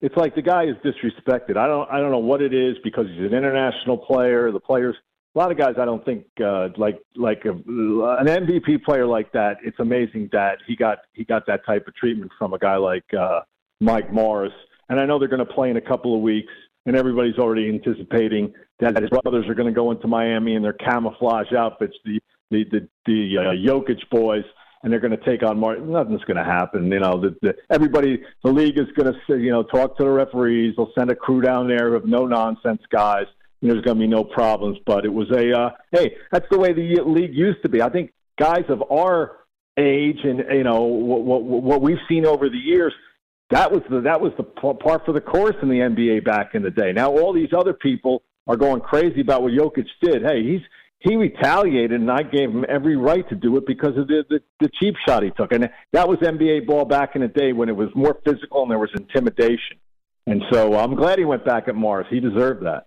it's 0.00 0.16
like 0.16 0.34
the 0.34 0.42
guy 0.42 0.64
is 0.64 0.76
disrespected. 0.84 1.56
I 1.56 1.66
don't 1.66 1.90
I 1.90 2.00
don't 2.00 2.10
know 2.10 2.18
what 2.18 2.42
it 2.42 2.52
is 2.52 2.76
because 2.84 3.06
he's 3.08 3.20
an 3.26 3.34
international 3.34 3.96
player. 3.96 4.52
The 4.52 4.60
players, 4.60 4.94
a 5.34 5.38
lot 5.38 5.50
of 5.50 5.58
guys, 5.58 5.74
I 5.80 5.84
don't 5.84 6.04
think 6.04 6.26
uh, 6.44 6.68
like 6.76 6.98
like 7.16 7.44
a, 7.44 7.52
an 7.52 8.26
MVP 8.26 8.82
player 8.84 9.06
like 9.06 9.32
that. 9.32 9.56
It's 9.64 9.78
amazing 9.80 10.28
that 10.32 10.58
he 10.66 10.76
got 10.76 10.98
he 11.14 11.24
got 11.24 11.46
that 11.46 11.64
type 11.64 11.86
of 11.86 11.94
treatment 11.94 12.30
from 12.38 12.52
a 12.52 12.58
guy 12.58 12.76
like 12.76 13.04
uh, 13.18 13.40
Mike 13.80 14.12
Morris. 14.12 14.52
And 14.88 15.00
I 15.00 15.06
know 15.06 15.18
they're 15.18 15.28
going 15.28 15.44
to 15.44 15.52
play 15.52 15.70
in 15.70 15.76
a 15.76 15.80
couple 15.80 16.14
of 16.14 16.20
weeks, 16.20 16.52
and 16.84 16.94
everybody's 16.94 17.38
already 17.38 17.68
anticipating 17.68 18.52
that 18.78 19.00
his 19.00 19.10
brothers 19.10 19.48
are 19.48 19.54
going 19.54 19.66
to 19.66 19.74
go 19.74 19.90
into 19.90 20.06
Miami 20.06 20.54
in 20.54 20.62
their 20.62 20.74
camouflage 20.74 21.52
outfits. 21.52 21.96
The 22.04 22.20
the 22.50 22.64
the, 22.70 22.88
the 23.06 23.38
uh, 23.38 23.52
Jokic 23.54 24.08
boys 24.10 24.44
and 24.86 24.92
they're 24.92 25.00
going 25.00 25.18
to 25.18 25.24
take 25.24 25.42
on 25.42 25.58
Martin. 25.58 25.90
Nothing's 25.90 26.22
going 26.26 26.36
to 26.36 26.44
happen. 26.44 26.92
You 26.92 27.00
know, 27.00 27.20
the, 27.20 27.36
the, 27.42 27.56
everybody, 27.70 28.22
the 28.44 28.52
league 28.52 28.78
is 28.78 28.86
going 28.96 29.12
to, 29.12 29.36
you 29.36 29.50
know, 29.50 29.64
talk 29.64 29.96
to 29.96 30.04
the 30.04 30.10
referees. 30.10 30.74
They'll 30.76 30.92
send 30.96 31.10
a 31.10 31.16
crew 31.16 31.40
down 31.40 31.66
there 31.66 31.96
of 31.96 32.06
no 32.06 32.24
nonsense 32.24 32.80
guys. 32.88 33.24
And 33.60 33.68
there's 33.68 33.82
going 33.82 33.96
to 33.96 34.00
be 34.00 34.06
no 34.06 34.22
problems. 34.22 34.78
But 34.86 35.04
it 35.04 35.12
was 35.12 35.28
a, 35.32 35.52
uh, 35.58 35.70
hey, 35.90 36.14
that's 36.30 36.46
the 36.52 36.58
way 36.60 36.72
the 36.72 37.00
league 37.04 37.34
used 37.34 37.62
to 37.62 37.68
be. 37.68 37.82
I 37.82 37.88
think 37.88 38.12
guys 38.38 38.62
of 38.68 38.80
our 38.88 39.38
age 39.76 40.20
and 40.22 40.44
you 40.52 40.62
know 40.62 40.82
what, 40.82 41.24
what, 41.24 41.42
what 41.42 41.82
we've 41.82 41.98
seen 42.08 42.24
over 42.24 42.48
the 42.48 42.56
years, 42.56 42.94
that 43.50 43.72
was 43.72 43.82
the 43.90 44.02
that 44.02 44.20
was 44.20 44.34
the 44.36 44.44
part 44.44 45.04
for 45.04 45.12
the 45.12 45.20
course 45.20 45.56
in 45.62 45.68
the 45.68 45.80
NBA 45.80 46.24
back 46.24 46.54
in 46.54 46.62
the 46.62 46.70
day. 46.70 46.92
Now 46.92 47.10
all 47.10 47.32
these 47.32 47.52
other 47.52 47.72
people 47.72 48.22
are 48.46 48.56
going 48.56 48.82
crazy 48.82 49.20
about 49.20 49.42
what 49.42 49.52
Jokic 49.52 49.86
did. 50.00 50.22
Hey, 50.22 50.44
he's 50.44 50.62
he 51.00 51.16
retaliated, 51.16 52.00
and 52.00 52.10
I 52.10 52.22
gave 52.22 52.50
him 52.50 52.64
every 52.68 52.96
right 52.96 53.28
to 53.28 53.34
do 53.34 53.56
it 53.56 53.66
because 53.66 53.96
of 53.96 54.08
the, 54.08 54.24
the, 54.28 54.40
the 54.60 54.70
cheap 54.80 54.94
shot 55.06 55.22
he 55.22 55.30
took. 55.30 55.52
And 55.52 55.68
that 55.92 56.08
was 56.08 56.18
NBA 56.18 56.66
ball 56.66 56.84
back 56.84 57.14
in 57.14 57.22
the 57.22 57.28
day 57.28 57.52
when 57.52 57.68
it 57.68 57.76
was 57.76 57.88
more 57.94 58.18
physical 58.24 58.62
and 58.62 58.70
there 58.70 58.78
was 58.78 58.90
intimidation. 58.96 59.78
And 60.26 60.42
so 60.50 60.74
I'm 60.74 60.94
glad 60.94 61.18
he 61.18 61.24
went 61.24 61.44
back 61.44 61.68
at 61.68 61.74
Morris. 61.74 62.08
He 62.10 62.18
deserved 62.18 62.64
that. 62.64 62.86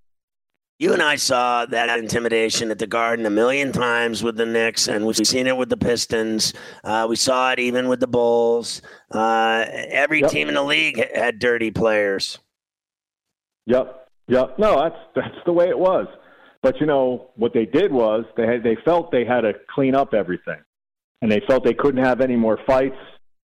You 0.80 0.94
and 0.94 1.02
I 1.02 1.18
saw 1.18 1.66
that 1.66 2.00
intimidation 2.00 2.72
at 2.72 2.80
the 2.80 2.88
Garden 2.88 3.26
a 3.26 3.30
million 3.30 3.74
times 3.74 4.24
with 4.24 4.38
the 4.38 4.46
Knicks, 4.46 4.88
and 4.88 5.06
we've 5.06 5.16
seen 5.28 5.46
it 5.46 5.58
with 5.58 5.68
the 5.68 5.76
Pistons. 5.76 6.54
Uh, 6.86 7.06
we 7.10 7.18
saw 7.18 7.52
it 7.52 7.60
even 7.60 7.90
with 7.90 8.00
the 8.00 8.08
Bulls. 8.08 8.82
Uh, 9.12 9.66
every 9.70 10.22
yep. 10.22 10.32
team 10.32 10.48
in 10.48 10.54
the 10.54 10.64
league 10.64 11.06
had 11.14 11.38
dirty 11.38 11.70
players. 11.70 12.40
Yep. 13.66 14.08
Yep. 14.30 14.58
No, 14.58 14.82
that's 14.82 14.96
that's 15.16 15.46
the 15.46 15.52
way 15.52 15.68
it 15.68 15.78
was. 15.78 16.08
But 16.62 16.80
you 16.80 16.86
know 16.86 17.32
what 17.36 17.54
they 17.54 17.66
did 17.66 17.92
was 17.92 18.26
they 18.36 18.46
had, 18.46 18.64
they 18.64 18.78
felt 18.84 19.12
they 19.12 19.26
had 19.26 19.42
to 19.42 19.54
clean 19.74 19.96
up 19.96 20.14
everything, 20.14 20.60
and 21.22 21.32
they 21.32 21.42
felt 21.48 21.64
they 21.64 21.74
couldn't 21.74 22.04
have 22.04 22.22
any 22.22 22.36
more 22.36 22.60
fights, 22.68 22.98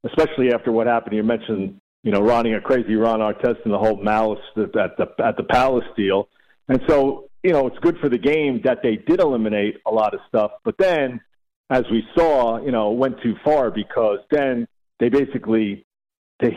especially 0.05 0.53
after 0.53 0.71
what 0.71 0.87
happened. 0.87 1.15
You 1.15 1.23
mentioned 1.23 1.79
you 2.03 2.11
know 2.11 2.19
running 2.19 2.55
a 2.55 2.61
crazy 2.61 2.95
Ron 2.95 3.19
Artest 3.19 3.63
and 3.63 3.73
the 3.73 3.77
whole 3.77 3.97
malice 4.01 4.39
at 4.57 4.73
the 4.73 5.07
at 5.23 5.37
the 5.37 5.43
Palace 5.43 5.85
deal, 5.95 6.27
and 6.67 6.81
so 6.87 7.29
you 7.41 7.53
know 7.53 7.67
it's 7.67 7.79
good 7.79 7.97
for 7.99 8.09
the 8.09 8.17
game 8.17 8.61
that 8.65 8.79
they 8.83 8.97
did 8.97 9.21
eliminate 9.21 9.77
a 9.85 9.91
lot 9.91 10.13
of 10.13 10.19
stuff. 10.27 10.51
But 10.65 10.77
then, 10.77 11.21
as 11.69 11.83
we 11.89 12.03
saw, 12.17 12.61
you 12.61 12.71
know, 12.71 12.91
went 12.91 13.21
too 13.21 13.35
far 13.45 13.71
because 13.71 14.19
then 14.29 14.67
they 14.99 15.07
basically 15.07 15.85
they 16.41 16.51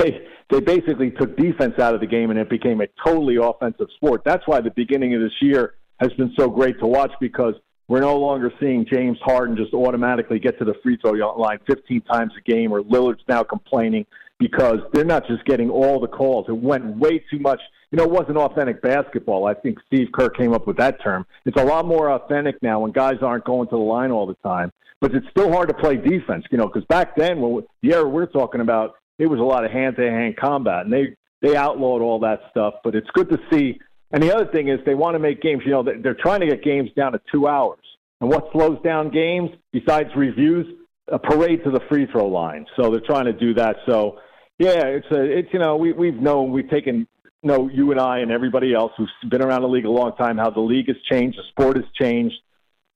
they 0.00 0.26
they 0.50 0.60
basically 0.60 1.10
took 1.10 1.36
defense 1.36 1.78
out 1.78 1.94
of 1.94 2.00
the 2.00 2.06
game 2.06 2.30
and 2.30 2.38
it 2.38 2.48
became 2.48 2.80
a 2.80 2.86
totally 3.04 3.36
offensive 3.36 3.88
sport. 3.96 4.22
That's 4.24 4.46
why 4.46 4.60
the 4.62 4.70
beginning 4.70 5.14
of 5.14 5.20
this 5.20 5.34
year 5.42 5.74
has 6.00 6.12
been 6.14 6.32
so 6.38 6.48
great 6.48 6.78
to 6.80 6.86
watch 6.86 7.12
because 7.20 7.54
we're 7.88 8.00
no 8.00 8.18
longer 8.18 8.52
seeing 8.60 8.86
James 8.90 9.18
Harden 9.22 9.56
just 9.56 9.72
automatically 9.72 10.38
get 10.38 10.58
to 10.58 10.64
the 10.64 10.74
free 10.82 10.98
throw 11.00 11.12
line 11.36 11.58
15 11.66 12.02
times 12.02 12.32
a 12.36 12.50
game, 12.50 12.72
or 12.72 12.82
Lillard's 12.82 13.24
now 13.28 13.42
complaining 13.42 14.04
because 14.38 14.78
they're 14.92 15.04
not 15.04 15.26
just 15.26 15.44
getting 15.46 15.70
all 15.70 15.98
the 15.98 16.06
calls. 16.06 16.46
It 16.48 16.56
went 16.56 16.84
way 16.96 17.18
too 17.30 17.38
much. 17.38 17.60
You 17.90 17.96
know, 17.96 18.04
it 18.04 18.10
wasn't 18.10 18.36
authentic 18.36 18.82
basketball. 18.82 19.46
I 19.46 19.54
think 19.54 19.78
Steve 19.86 20.08
Kerr 20.12 20.28
came 20.28 20.52
up 20.52 20.66
with 20.66 20.76
that 20.76 21.02
term. 21.02 21.26
It's 21.46 21.60
a 21.60 21.64
lot 21.64 21.86
more 21.86 22.10
authentic 22.12 22.62
now 22.62 22.80
when 22.80 22.92
guys 22.92 23.16
aren't 23.22 23.44
going 23.44 23.68
to 23.68 23.76
the 23.76 23.82
line 23.82 24.10
all 24.10 24.26
the 24.26 24.36
time. 24.44 24.70
But 25.00 25.14
it's 25.14 25.26
still 25.30 25.50
hard 25.50 25.68
to 25.68 25.74
play 25.74 25.96
defense, 25.96 26.44
you 26.50 26.58
know, 26.58 26.66
because 26.66 26.84
back 26.86 27.16
then, 27.16 27.40
when 27.40 27.64
the 27.82 27.94
era 27.94 28.08
we're 28.08 28.26
talking 28.26 28.60
about, 28.60 28.96
it 29.18 29.26
was 29.26 29.40
a 29.40 29.44
lot 29.44 29.64
of 29.64 29.70
hand-to-hand 29.70 30.36
combat, 30.36 30.84
and 30.84 30.92
they 30.92 31.16
they 31.40 31.56
outlawed 31.56 32.02
all 32.02 32.18
that 32.20 32.40
stuff. 32.50 32.74
But 32.82 32.94
it's 32.94 33.08
good 33.14 33.28
to 33.30 33.38
see 33.50 33.80
and 34.10 34.22
the 34.22 34.34
other 34.34 34.46
thing 34.46 34.68
is 34.68 34.78
they 34.86 34.94
want 34.94 35.14
to 35.14 35.18
make 35.18 35.42
games, 35.42 35.62
you 35.64 35.72
know, 35.72 35.82
they're 35.82 36.14
trying 36.14 36.40
to 36.40 36.46
get 36.46 36.62
games 36.62 36.90
down 36.96 37.12
to 37.12 37.20
two 37.30 37.46
hours. 37.46 37.78
And 38.20 38.30
what 38.30 38.48
slows 38.52 38.78
down 38.82 39.10
games, 39.10 39.50
besides 39.72 40.08
reviews, 40.16 40.66
a 41.10 41.18
parade 41.18 41.62
to 41.64 41.70
the 41.70 41.80
free 41.88 42.06
throw 42.10 42.26
line. 42.26 42.66
So 42.76 42.90
they're 42.90 43.00
trying 43.00 43.26
to 43.26 43.32
do 43.32 43.54
that. 43.54 43.76
So, 43.86 44.18
yeah, 44.58 44.84
it's 44.86 45.06
a, 45.10 45.22
it's 45.22 45.48
you 45.52 45.58
know, 45.58 45.76
we 45.76 45.92
we've 45.92 46.20
known 46.20 46.52
we've 46.52 46.68
taken 46.68 47.06
you 47.42 47.48
know 47.48 47.68
you 47.68 47.90
and 47.92 48.00
I 48.00 48.18
and 48.18 48.30
everybody 48.30 48.74
else 48.74 48.92
who's 48.96 49.12
been 49.28 49.42
around 49.42 49.62
the 49.62 49.68
league 49.68 49.84
a 49.84 49.90
long 49.90 50.16
time 50.16 50.38
how 50.38 50.50
the 50.50 50.60
league 50.60 50.88
has 50.88 50.96
changed, 51.10 51.38
the 51.38 51.42
sport 51.50 51.76
has 51.76 51.86
changed. 51.94 52.34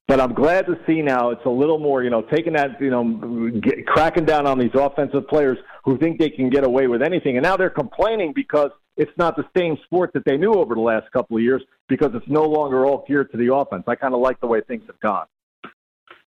But 0.08 0.20
I'm 0.20 0.34
glad 0.34 0.66
to 0.66 0.76
see 0.86 1.00
now 1.00 1.30
it's 1.30 1.44
a 1.46 1.50
little 1.50 1.78
more, 1.78 2.02
you 2.02 2.10
know, 2.10 2.22
taking 2.22 2.54
that, 2.54 2.80
you 2.80 2.90
know, 2.90 3.50
get, 3.60 3.86
cracking 3.86 4.24
down 4.24 4.46
on 4.46 4.58
these 4.58 4.74
offensive 4.74 5.28
players 5.28 5.56
who 5.84 5.96
think 5.96 6.18
they 6.18 6.28
can 6.28 6.50
get 6.50 6.64
away 6.64 6.88
with 6.88 7.02
anything, 7.02 7.36
and 7.36 7.44
now 7.44 7.56
they're 7.56 7.70
complaining 7.70 8.32
because 8.34 8.70
it's 8.96 9.12
not 9.16 9.36
the 9.36 9.44
same 9.56 9.76
sport 9.84 10.12
that 10.14 10.24
they 10.24 10.36
knew 10.36 10.52
over 10.52 10.74
the 10.74 10.80
last 10.80 11.10
couple 11.12 11.36
of 11.36 11.42
years 11.42 11.62
because 11.88 12.10
it's 12.14 12.28
no 12.28 12.44
longer 12.44 12.86
all 12.86 13.04
geared 13.06 13.30
to 13.32 13.36
the 13.36 13.54
offense. 13.54 13.84
I 13.86 13.94
kind 13.94 14.14
of 14.14 14.20
like 14.20 14.40
the 14.40 14.46
way 14.46 14.60
things 14.60 14.84
have 14.86 15.00
gone. 15.00 15.26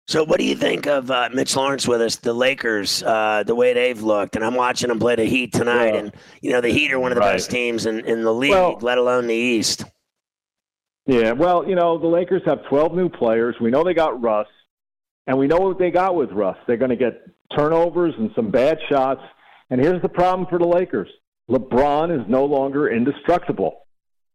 So, 0.08 0.24
what 0.24 0.40
do 0.40 0.46
you 0.46 0.56
think 0.56 0.86
of 0.86 1.10
uh, 1.10 1.30
Mitch 1.34 1.56
Lawrence 1.56 1.88
with 1.88 2.00
us, 2.00 2.18
the 2.18 2.34
Lakers, 2.34 3.02
uh, 3.02 3.42
the 3.44 3.56
way 3.56 3.74
they've 3.74 4.00
looked? 4.00 4.36
And 4.36 4.46
I'm 4.46 4.54
watching 4.54 4.90
them 4.90 5.00
play 5.00 5.16
the 5.16 5.26
Heat 5.26 5.52
tonight, 5.52 5.94
yeah. 5.94 6.00
and 6.00 6.14
you 6.42 6.52
know 6.52 6.62
the 6.62 6.70
Heat 6.70 6.92
are 6.92 7.00
one 7.00 7.12
of 7.12 7.16
the 7.16 7.22
right. 7.22 7.34
best 7.34 7.50
teams 7.50 7.88
in, 7.88 8.02
in 8.06 8.24
the 8.24 8.34
league, 8.34 8.52
well, 8.52 8.78
let 8.82 9.00
alone 9.00 9.26
the 9.26 9.34
East. 9.34 9.84
Yeah, 11.08 11.32
well, 11.32 11.68
you 11.68 11.74
know 11.74 11.98
the 11.98 12.08
Lakers 12.08 12.44
have 12.46 12.64
12 12.70 12.94
new 12.94 13.10
players. 13.10 13.56
We 13.60 13.72
know 13.72 13.84
they 13.84 13.96
got 13.96 14.22
Russ, 14.22 14.48
and 15.26 15.40
we 15.40 15.48
know 15.48 15.58
what 15.58 15.80
they 15.80 15.90
got 15.90 16.16
with 16.16 16.32
Russ. 16.32 16.58
They're 16.68 16.78
going 16.78 16.90
to 16.90 16.96
get 16.96 17.28
turnovers 17.56 18.14
and 18.20 18.30
some 18.36 18.52
bad 18.52 18.78
shots. 18.88 19.22
And 19.72 19.82
here's 19.82 20.04
the 20.04 20.10
problem 20.10 20.48
for 20.48 20.60
the 20.60 20.68
Lakers: 20.68 21.10
LeBron 21.50 22.20
is 22.20 22.26
no 22.28 22.46
longer 22.46 22.90
indestructible. 22.90 23.82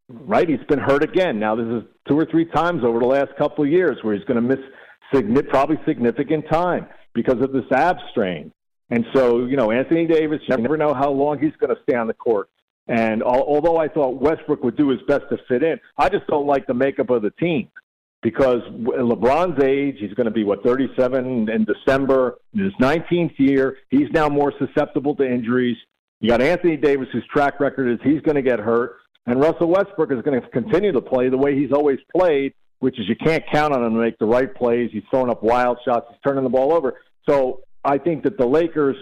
Right? 0.08 0.48
He's 0.48 0.64
been 0.68 0.78
hurt 0.78 1.04
again. 1.04 1.38
Now 1.38 1.54
this 1.54 1.66
is 1.66 1.82
two 2.08 2.18
or 2.18 2.26
three 2.26 2.46
times 2.46 2.82
over 2.84 2.98
the 2.98 3.06
last 3.06 3.30
couple 3.38 3.64
of 3.64 3.70
years 3.70 3.98
where 4.02 4.14
he's 4.14 4.24
going 4.24 4.42
to 4.42 4.56
miss 4.56 4.64
signi- 5.12 5.48
probably 5.48 5.78
significant 5.86 6.44
time 6.50 6.86
because 7.14 7.40
of 7.40 7.52
this 7.52 7.64
ab 7.72 7.96
strain. 8.10 8.52
And 8.90 9.06
so, 9.14 9.46
you 9.46 9.56
know, 9.56 9.70
Anthony 9.70 10.06
Davis, 10.06 10.40
you 10.48 10.56
never 10.56 10.76
know 10.76 10.94
how 10.94 11.10
long 11.10 11.38
he's 11.38 11.54
going 11.60 11.74
to 11.74 11.80
stay 11.84 11.96
on 11.96 12.08
the 12.08 12.14
court. 12.14 12.48
And 12.88 13.22
although 13.22 13.76
I 13.76 13.86
thought 13.86 14.20
Westbrook 14.20 14.64
would 14.64 14.76
do 14.76 14.88
his 14.88 14.98
best 15.06 15.22
to 15.30 15.38
fit 15.46 15.62
in, 15.62 15.78
I 15.96 16.08
just 16.08 16.26
don't 16.26 16.46
like 16.46 16.66
the 16.66 16.74
makeup 16.74 17.10
of 17.10 17.22
the 17.22 17.30
team 17.30 17.68
because 18.20 18.62
LeBron's 18.72 19.62
age, 19.62 19.96
he's 20.00 20.12
going 20.14 20.24
to 20.26 20.32
be, 20.32 20.42
what, 20.42 20.64
37 20.64 21.48
in 21.48 21.64
December, 21.64 22.38
in 22.52 22.64
his 22.64 22.72
19th 22.80 23.38
year. 23.38 23.76
He's 23.90 24.10
now 24.12 24.28
more 24.28 24.52
susceptible 24.58 25.14
to 25.16 25.24
injuries. 25.24 25.76
You 26.20 26.28
got 26.28 26.42
Anthony 26.42 26.76
Davis, 26.76 27.08
whose 27.12 27.26
track 27.32 27.60
record 27.60 27.90
is 27.90 27.98
he's 28.04 28.20
going 28.20 28.36
to 28.36 28.42
get 28.42 28.58
hurt, 28.58 28.96
and 29.26 29.40
Russell 29.40 29.68
Westbrook 29.68 30.12
is 30.12 30.22
going 30.22 30.40
to 30.40 30.46
continue 30.48 30.92
to 30.92 31.00
play 31.00 31.28
the 31.30 31.38
way 31.38 31.58
he's 31.58 31.72
always 31.72 31.98
played, 32.14 32.52
which 32.80 32.98
is 32.98 33.08
you 33.08 33.16
can't 33.16 33.42
count 33.50 33.74
on 33.74 33.82
him 33.82 33.94
to 33.94 34.00
make 34.00 34.18
the 34.18 34.26
right 34.26 34.54
plays. 34.54 34.90
He's 34.92 35.02
throwing 35.10 35.30
up 35.30 35.42
wild 35.42 35.78
shots. 35.84 36.06
He's 36.10 36.18
turning 36.26 36.44
the 36.44 36.50
ball 36.50 36.72
over. 36.72 37.00
So 37.28 37.60
I 37.84 37.98
think 37.98 38.22
that 38.24 38.36
the 38.38 38.46
Lakers, 38.46 38.96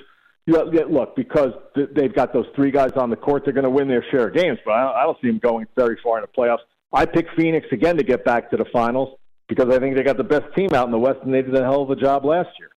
look, 0.46 1.16
because 1.16 1.52
they've 1.74 2.14
got 2.14 2.32
those 2.32 2.46
three 2.54 2.70
guys 2.70 2.92
on 2.96 3.10
the 3.10 3.16
court, 3.16 3.44
they're 3.44 3.52
going 3.52 3.64
to 3.64 3.70
win 3.70 3.88
their 3.88 4.04
share 4.10 4.28
of 4.28 4.34
games. 4.34 4.58
But 4.64 4.72
I 4.74 5.02
don't 5.02 5.18
see 5.20 5.28
them 5.28 5.38
going 5.38 5.66
very 5.76 5.98
far 6.02 6.18
in 6.18 6.22
the 6.24 6.40
playoffs. 6.40 6.64
I 6.92 7.04
pick 7.04 7.26
Phoenix 7.36 7.66
again 7.72 7.96
to 7.96 8.04
get 8.04 8.24
back 8.24 8.50
to 8.50 8.56
the 8.56 8.64
finals. 8.72 9.18
because 9.48 9.74
I 9.74 9.78
think 9.78 9.96
they 9.96 10.02
got 10.02 10.18
the 10.18 10.24
best 10.24 10.44
team 10.56 10.68
out 10.74 10.86
in 10.86 10.92
the 10.92 10.98
West, 10.98 11.20
and 11.24 11.32
they 11.32 11.42
did 11.42 11.54
a 11.54 11.62
hell 11.62 11.82
of 11.82 11.90
a 11.90 11.96
job 11.96 12.24
last 12.24 12.50
year. 12.58 12.70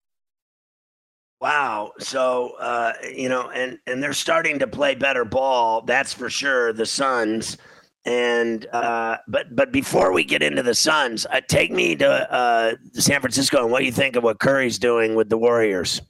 Wow. 1.42 1.90
So 1.98 2.52
uh, 2.60 2.92
you 3.12 3.28
know, 3.28 3.50
and 3.50 3.76
and 3.88 4.00
they're 4.00 4.12
starting 4.12 4.60
to 4.60 4.68
play 4.68 4.94
better 4.94 5.24
ball. 5.24 5.82
That's 5.82 6.14
for 6.14 6.30
sure. 6.30 6.72
The 6.72 6.86
Suns. 6.86 7.58
And 8.04 8.64
uh, 8.72 9.16
but 9.26 9.54
but 9.54 9.72
before 9.72 10.12
we 10.12 10.22
get 10.22 10.44
into 10.44 10.62
the 10.62 10.74
Suns, 10.74 11.26
uh, 11.26 11.40
take 11.48 11.72
me 11.72 11.96
to 11.96 12.32
uh, 12.32 12.74
San 12.92 13.20
Francisco 13.20 13.62
and 13.62 13.72
what 13.72 13.80
do 13.80 13.86
you 13.86 13.92
think 13.92 14.14
of 14.14 14.22
what 14.22 14.38
Curry's 14.38 14.78
doing 14.78 15.16
with 15.16 15.28
the 15.28 15.36
Warriors. 15.36 16.00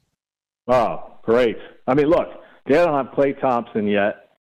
Oh, 0.68 1.18
great! 1.22 1.57
I 1.87 1.95
mean, 1.95 2.07
look, 2.07 2.28
they 2.66 2.74
don't 2.74 2.95
have 2.95 3.14
Klay 3.14 3.39
Thompson 3.41 3.87
yet, 3.87 4.37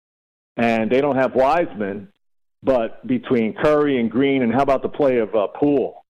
and 0.57 0.91
they 0.91 0.99
don't 0.99 1.15
have 1.15 1.35
Wiseman. 1.35 2.09
But 2.63 3.05
between 3.07 3.53
Curry 3.53 3.99
and 3.99 4.11
Green, 4.11 4.43
and 4.43 4.53
how 4.53 4.61
about 4.61 4.81
the 4.81 4.89
play 4.89 5.19
of 5.19 5.33
uh, 5.35 5.47
Poole? 5.55 6.05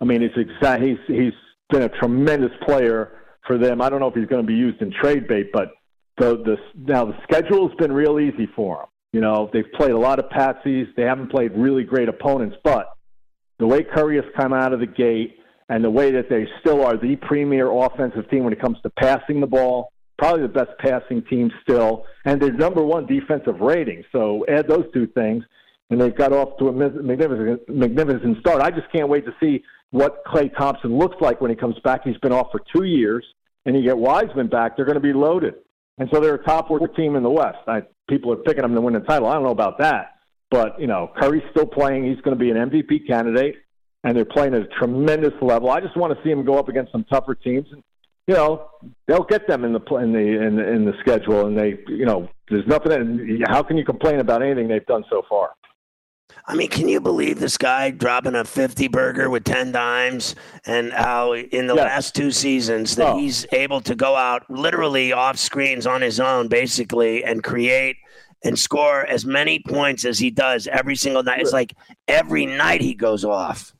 I 0.00 0.04
mean, 0.06 0.22
it's 0.22 0.36
exact. 0.36 0.82
He's 0.82 0.98
he's 1.06 1.34
been 1.70 1.82
a 1.82 1.90
tremendous 1.90 2.52
player 2.66 3.20
for 3.46 3.58
them. 3.58 3.80
I 3.80 3.88
don't 3.88 4.00
know 4.00 4.08
if 4.08 4.14
he's 4.14 4.26
going 4.26 4.42
to 4.42 4.46
be 4.46 4.54
used 4.54 4.80
in 4.82 4.92
trade 4.92 5.28
bait, 5.28 5.50
but 5.52 5.72
the 6.18 6.36
the 6.36 6.56
now 6.76 7.04
the 7.04 7.16
schedule's 7.24 7.72
been 7.78 7.92
real 7.92 8.18
easy 8.18 8.48
for 8.54 8.80
him. 8.80 8.86
You 9.12 9.20
know, 9.20 9.48
they've 9.52 9.70
played 9.74 9.92
a 9.92 9.98
lot 9.98 10.18
of 10.18 10.26
patsies. 10.26 10.86
They 10.96 11.02
haven't 11.02 11.30
played 11.30 11.52
really 11.54 11.84
great 11.84 12.08
opponents, 12.08 12.56
but 12.64 12.94
the 13.58 13.66
way 13.66 13.84
Curry 13.84 14.16
has 14.16 14.24
come 14.36 14.52
out 14.52 14.72
of 14.72 14.80
the 14.80 14.86
gate 14.86 15.38
and 15.68 15.82
the 15.84 15.90
way 15.90 16.10
that 16.10 16.28
they 16.28 16.46
still 16.60 16.84
are 16.84 16.96
the 16.96 17.16
premier 17.16 17.70
offensive 17.70 18.28
team 18.28 18.44
when 18.44 18.52
it 18.52 18.60
comes 18.60 18.76
to 18.82 18.90
passing 18.90 19.40
the 19.40 19.46
ball, 19.46 19.92
probably 20.18 20.42
the 20.42 20.48
best 20.48 20.70
passing 20.78 21.22
team 21.24 21.50
still, 21.62 22.04
and 22.24 22.40
their 22.40 22.52
number 22.52 22.82
one 22.82 23.06
defensive 23.06 23.60
rating. 23.60 24.04
So 24.12 24.44
add 24.48 24.68
those 24.68 24.84
two 24.92 25.06
things, 25.06 25.44
and 25.90 26.00
they've 26.00 26.14
got 26.14 26.32
off 26.32 26.58
to 26.58 26.68
a 26.68 26.72
magnificent, 26.72 27.68
magnificent 27.68 28.38
start. 28.40 28.60
I 28.60 28.70
just 28.70 28.90
can't 28.92 29.08
wait 29.08 29.24
to 29.26 29.34
see 29.40 29.62
what 29.90 30.24
Klay 30.24 30.54
Thompson 30.56 30.98
looks 30.98 31.16
like 31.20 31.40
when 31.40 31.50
he 31.50 31.56
comes 31.56 31.76
back. 31.84 32.02
He's 32.04 32.18
been 32.18 32.32
off 32.32 32.48
for 32.50 32.60
two 32.74 32.84
years, 32.84 33.24
and 33.64 33.76
you 33.76 33.82
get 33.82 33.96
Wiseman 33.96 34.48
back, 34.48 34.76
they're 34.76 34.84
going 34.84 34.96
to 34.96 35.00
be 35.00 35.12
loaded. 35.12 35.54
And 35.98 36.08
so 36.12 36.20
they're 36.20 36.34
a 36.34 36.44
top 36.44 36.68
four 36.68 36.80
team 36.88 37.16
in 37.16 37.22
the 37.22 37.30
West. 37.30 37.58
I, 37.68 37.82
people 38.08 38.32
are 38.32 38.36
picking 38.36 38.62
them 38.62 38.74
to 38.74 38.80
win 38.80 38.94
the 38.94 39.00
title. 39.00 39.28
I 39.28 39.34
don't 39.34 39.44
know 39.44 39.50
about 39.50 39.78
that, 39.78 40.16
but 40.50 40.80
you 40.80 40.86
know, 40.86 41.12
Curry's 41.16 41.44
still 41.50 41.66
playing. 41.66 42.04
He's 42.04 42.20
going 42.22 42.36
to 42.36 42.44
be 42.44 42.50
an 42.50 42.56
MVP 42.56 43.06
candidate, 43.06 43.56
and 44.02 44.16
they're 44.16 44.24
playing 44.24 44.54
at 44.54 44.62
a 44.62 44.68
tremendous 44.78 45.34
level. 45.40 45.70
I 45.70 45.80
just 45.80 45.96
want 45.96 46.16
to 46.16 46.22
see 46.24 46.30
him 46.30 46.44
go 46.44 46.58
up 46.58 46.68
against 46.68 46.90
some 46.90 47.04
tougher 47.04 47.34
teams. 47.34 47.66
And, 47.70 47.82
you 48.26 48.34
know, 48.34 48.70
they'll 49.06 49.24
get 49.24 49.46
them 49.46 49.64
in 49.64 49.72
the 49.72 49.80
in 49.96 50.12
the 50.12 50.18
in 50.18 50.56
the, 50.56 50.68
in 50.68 50.84
the 50.84 50.94
schedule, 51.00 51.46
and 51.46 51.56
they, 51.56 51.78
you 51.88 52.06
know, 52.06 52.28
there's 52.50 52.66
nothing. 52.66 53.42
How 53.48 53.62
can 53.62 53.76
you 53.76 53.84
complain 53.84 54.18
about 54.18 54.42
anything 54.42 54.66
they've 54.66 54.86
done 54.86 55.04
so 55.08 55.22
far? 55.28 55.50
I 56.46 56.54
mean, 56.54 56.68
can 56.68 56.88
you 56.88 57.00
believe 57.00 57.40
this 57.40 57.56
guy 57.56 57.90
dropping 57.90 58.34
a 58.34 58.44
50 58.44 58.88
burger 58.88 59.30
with 59.30 59.44
10 59.44 59.72
dimes 59.72 60.34
and 60.66 60.92
how 60.92 61.34
in 61.34 61.66
the 61.66 61.74
yes. 61.74 61.84
last 61.84 62.14
two 62.14 62.30
seasons 62.30 62.96
that 62.96 63.14
oh. 63.14 63.18
he's 63.18 63.46
able 63.52 63.80
to 63.82 63.94
go 63.94 64.14
out 64.14 64.48
literally 64.50 65.12
off 65.12 65.38
screens 65.38 65.86
on 65.86 66.02
his 66.02 66.20
own, 66.20 66.48
basically, 66.48 67.24
and 67.24 67.42
create 67.42 67.96
and 68.44 68.58
score 68.58 69.06
as 69.06 69.24
many 69.24 69.58
points 69.58 70.04
as 70.04 70.18
he 70.18 70.30
does 70.30 70.66
every 70.66 70.96
single 70.96 71.22
night. 71.22 71.40
It's 71.40 71.52
like 71.52 71.74
every 72.08 72.44
night 72.44 72.82
he 72.82 72.94
goes 72.94 73.24
off. 73.24 73.74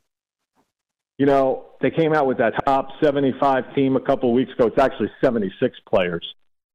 You 1.19 1.27
know, 1.27 1.65
they 1.81 1.91
came 1.91 2.13
out 2.13 2.25
with 2.25 2.39
that 2.39 2.53
top 2.65 2.89
75 3.01 3.75
team 3.75 3.95
a 3.95 4.01
couple 4.01 4.29
of 4.29 4.35
weeks 4.35 4.51
ago. 4.53 4.67
It's 4.67 4.79
actually 4.79 5.11
76 5.21 5.77
players. 5.87 6.25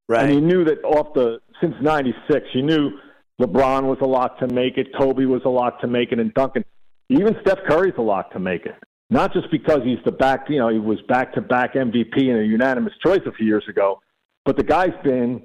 Right. 0.08 0.24
And 0.24 0.34
you 0.34 0.40
knew 0.40 0.64
that 0.64 0.82
off 0.84 1.14
the, 1.14 1.40
since 1.60 1.74
96, 1.80 2.46
you 2.54 2.62
knew– 2.62 2.90
LeBron 3.40 3.84
was 3.84 3.98
a 4.02 4.06
lot 4.06 4.38
to 4.40 4.46
make 4.52 4.76
it. 4.76 4.88
Kobe 4.98 5.24
was 5.24 5.42
a 5.46 5.48
lot 5.48 5.80
to 5.80 5.86
make 5.86 6.12
it, 6.12 6.18
and 6.18 6.32
Duncan. 6.34 6.64
Even 7.08 7.34
Steph 7.40 7.58
Curry's 7.66 7.94
a 7.98 8.02
lot 8.02 8.30
to 8.32 8.38
make 8.38 8.66
it. 8.66 8.76
Not 9.08 9.32
just 9.32 9.50
because 9.50 9.80
he's 9.82 9.98
the 10.04 10.12
back, 10.12 10.46
you 10.48 10.58
know, 10.58 10.68
he 10.68 10.78
was 10.78 11.00
back 11.08 11.32
to 11.34 11.40
back 11.40 11.74
MVP 11.74 12.16
and 12.16 12.38
a 12.38 12.44
unanimous 12.44 12.92
choice 13.04 13.22
a 13.26 13.32
few 13.32 13.46
years 13.46 13.64
ago, 13.68 14.00
but 14.44 14.56
the 14.56 14.62
guy's 14.62 14.94
been 15.02 15.42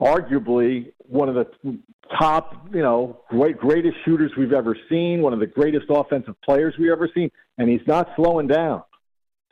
arguably 0.00 0.92
one 0.98 1.28
of 1.28 1.36
the 1.36 1.78
top, 2.18 2.66
you 2.72 2.82
know, 2.82 3.20
great, 3.28 3.58
greatest 3.58 3.96
shooters 4.04 4.32
we've 4.36 4.52
ever 4.52 4.76
seen, 4.88 5.22
one 5.22 5.32
of 5.32 5.38
the 5.38 5.46
greatest 5.46 5.86
offensive 5.88 6.34
players 6.42 6.74
we've 6.78 6.90
ever 6.90 7.08
seen, 7.14 7.30
and 7.58 7.68
he's 7.68 7.86
not 7.86 8.08
slowing 8.16 8.48
down. 8.48 8.82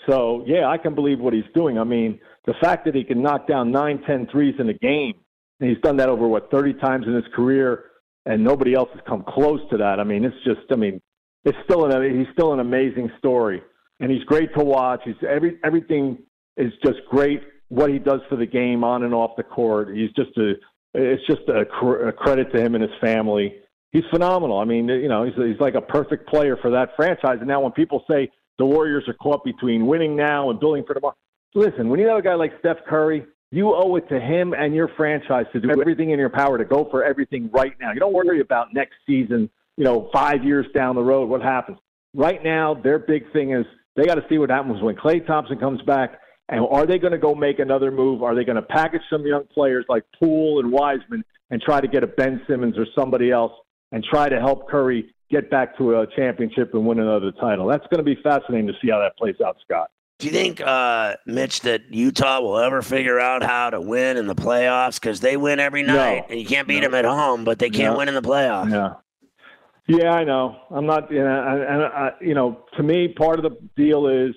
So, 0.08 0.42
yeah, 0.46 0.66
I 0.66 0.78
can 0.78 0.96
believe 0.96 1.20
what 1.20 1.32
he's 1.32 1.44
doing. 1.54 1.78
I 1.78 1.84
mean, 1.84 2.18
the 2.46 2.54
fact 2.60 2.86
that 2.86 2.94
he 2.96 3.04
can 3.04 3.22
knock 3.22 3.46
down 3.46 3.70
nine, 3.70 4.02
ten 4.04 4.26
threes 4.26 4.56
in 4.58 4.68
a 4.68 4.74
game 4.74 5.14
and 5.62 5.70
he's 5.70 5.80
done 5.80 5.96
that 5.98 6.08
over 6.08 6.26
what 6.26 6.50
30 6.50 6.74
times 6.74 7.06
in 7.06 7.14
his 7.14 7.24
career, 7.32 7.84
and 8.26 8.42
nobody 8.42 8.74
else 8.74 8.88
has 8.92 9.00
come 9.06 9.24
close 9.26 9.60
to 9.70 9.76
that. 9.76 10.00
I 10.00 10.04
mean, 10.04 10.24
it's 10.24 10.36
just, 10.44 10.60
I 10.72 10.74
mean, 10.74 11.00
it's 11.44 11.56
still 11.64 11.86
an 11.86 12.18
he's 12.18 12.26
still 12.32 12.52
an 12.52 12.58
amazing 12.58 13.12
story, 13.18 13.62
and 14.00 14.10
he's 14.10 14.24
great 14.24 14.52
to 14.54 14.64
watch. 14.64 15.02
He's 15.04 15.14
every 15.28 15.58
everything 15.64 16.18
is 16.56 16.72
just 16.84 16.98
great. 17.08 17.42
What 17.68 17.90
he 17.90 18.00
does 18.00 18.20
for 18.28 18.34
the 18.34 18.46
game 18.46 18.82
on 18.82 19.04
and 19.04 19.14
off 19.14 19.36
the 19.36 19.44
court, 19.44 19.96
he's 19.96 20.10
just 20.12 20.36
a 20.36 20.54
it's 20.94 21.24
just 21.28 21.42
a, 21.48 21.60
a 22.08 22.12
credit 22.12 22.52
to 22.52 22.60
him 22.60 22.74
and 22.74 22.82
his 22.82 22.92
family. 23.00 23.54
He's 23.92 24.04
phenomenal. 24.10 24.58
I 24.58 24.64
mean, 24.64 24.88
you 24.88 25.08
know, 25.08 25.24
he's 25.24 25.34
he's 25.36 25.60
like 25.60 25.74
a 25.74 25.80
perfect 25.80 26.28
player 26.28 26.56
for 26.60 26.72
that 26.72 26.90
franchise. 26.96 27.38
And 27.38 27.46
now 27.46 27.60
when 27.60 27.72
people 27.72 28.04
say 28.10 28.28
the 28.58 28.66
Warriors 28.66 29.04
are 29.06 29.14
caught 29.14 29.44
between 29.44 29.86
winning 29.86 30.16
now 30.16 30.50
and 30.50 30.58
building 30.58 30.82
for 30.84 30.94
tomorrow, 30.94 31.16
listen, 31.54 31.88
when 31.88 32.00
you 32.00 32.08
have 32.08 32.18
a 32.18 32.22
guy 32.22 32.34
like 32.34 32.52
Steph 32.58 32.78
Curry 32.88 33.24
you 33.52 33.74
owe 33.74 33.94
it 33.96 34.08
to 34.08 34.18
him 34.18 34.54
and 34.54 34.74
your 34.74 34.88
franchise 34.96 35.44
to 35.52 35.60
do 35.60 35.70
everything 35.70 36.10
in 36.10 36.18
your 36.18 36.30
power 36.30 36.56
to 36.56 36.64
go 36.64 36.88
for 36.90 37.04
everything 37.04 37.50
right 37.52 37.74
now. 37.78 37.92
You 37.92 38.00
don't 38.00 38.14
worry 38.14 38.40
about 38.40 38.68
next 38.72 38.94
season, 39.06 39.50
you 39.76 39.84
know, 39.84 40.08
five 40.10 40.42
years 40.42 40.66
down 40.74 40.96
the 40.96 41.02
road, 41.02 41.28
what 41.28 41.42
happens. 41.42 41.76
Right 42.14 42.42
now, 42.42 42.72
their 42.74 42.98
big 42.98 43.30
thing 43.32 43.52
is 43.52 43.66
they 43.94 44.04
got 44.04 44.14
to 44.14 44.24
see 44.30 44.38
what 44.38 44.48
happens 44.48 44.82
when 44.82 44.96
Klay 44.96 45.24
Thompson 45.26 45.58
comes 45.58 45.82
back. 45.82 46.18
And 46.48 46.66
are 46.70 46.86
they 46.86 46.98
going 46.98 47.12
to 47.12 47.18
go 47.18 47.34
make 47.34 47.58
another 47.58 47.90
move? 47.90 48.22
Are 48.22 48.34
they 48.34 48.44
going 48.44 48.56
to 48.56 48.62
package 48.62 49.02
some 49.10 49.26
young 49.26 49.44
players 49.52 49.84
like 49.88 50.04
Poole 50.18 50.60
and 50.60 50.72
Wiseman 50.72 51.22
and 51.50 51.60
try 51.60 51.80
to 51.80 51.88
get 51.88 52.02
a 52.02 52.06
Ben 52.06 52.40
Simmons 52.48 52.78
or 52.78 52.86
somebody 52.98 53.30
else 53.30 53.52
and 53.92 54.02
try 54.02 54.30
to 54.30 54.40
help 54.40 54.68
Curry 54.68 55.14
get 55.30 55.50
back 55.50 55.76
to 55.76 56.00
a 56.00 56.06
championship 56.16 56.72
and 56.72 56.86
win 56.86 56.98
another 56.98 57.32
title? 57.32 57.66
That's 57.66 57.86
going 57.88 57.98
to 57.98 58.14
be 58.14 58.20
fascinating 58.22 58.66
to 58.68 58.74
see 58.82 58.90
how 58.90 58.98
that 59.00 59.16
plays 59.18 59.36
out, 59.44 59.56
Scott. 59.62 59.90
Do 60.22 60.28
you 60.28 60.34
think, 60.34 60.60
uh, 60.60 61.16
Mitch, 61.26 61.62
that 61.62 61.92
Utah 61.92 62.40
will 62.40 62.56
ever 62.56 62.80
figure 62.80 63.18
out 63.18 63.42
how 63.42 63.70
to 63.70 63.80
win 63.80 64.16
in 64.16 64.28
the 64.28 64.36
playoffs? 64.36 65.00
Because 65.00 65.18
they 65.18 65.36
win 65.36 65.58
every 65.58 65.82
night, 65.82 66.20
no. 66.20 66.26
and 66.30 66.38
you 66.38 66.46
can't 66.46 66.68
beat 66.68 66.82
no. 66.82 66.82
them 66.82 66.94
at 66.94 67.04
home, 67.04 67.42
but 67.42 67.58
they 67.58 67.70
can't 67.70 67.94
no. 67.94 67.98
win 67.98 68.06
in 68.06 68.14
the 68.14 68.22
playoffs. 68.22 68.70
Yeah, 68.70 69.98
yeah, 69.98 70.12
I 70.12 70.22
know. 70.22 70.56
I'm 70.70 70.86
not, 70.86 71.10
you 71.10 71.24
know, 71.24 71.66
and 71.68 71.82
I, 71.82 72.12
you 72.20 72.34
know, 72.34 72.64
to 72.76 72.84
me, 72.84 73.08
part 73.08 73.40
of 73.40 73.42
the 73.42 73.58
deal 73.74 74.06
is, 74.06 74.32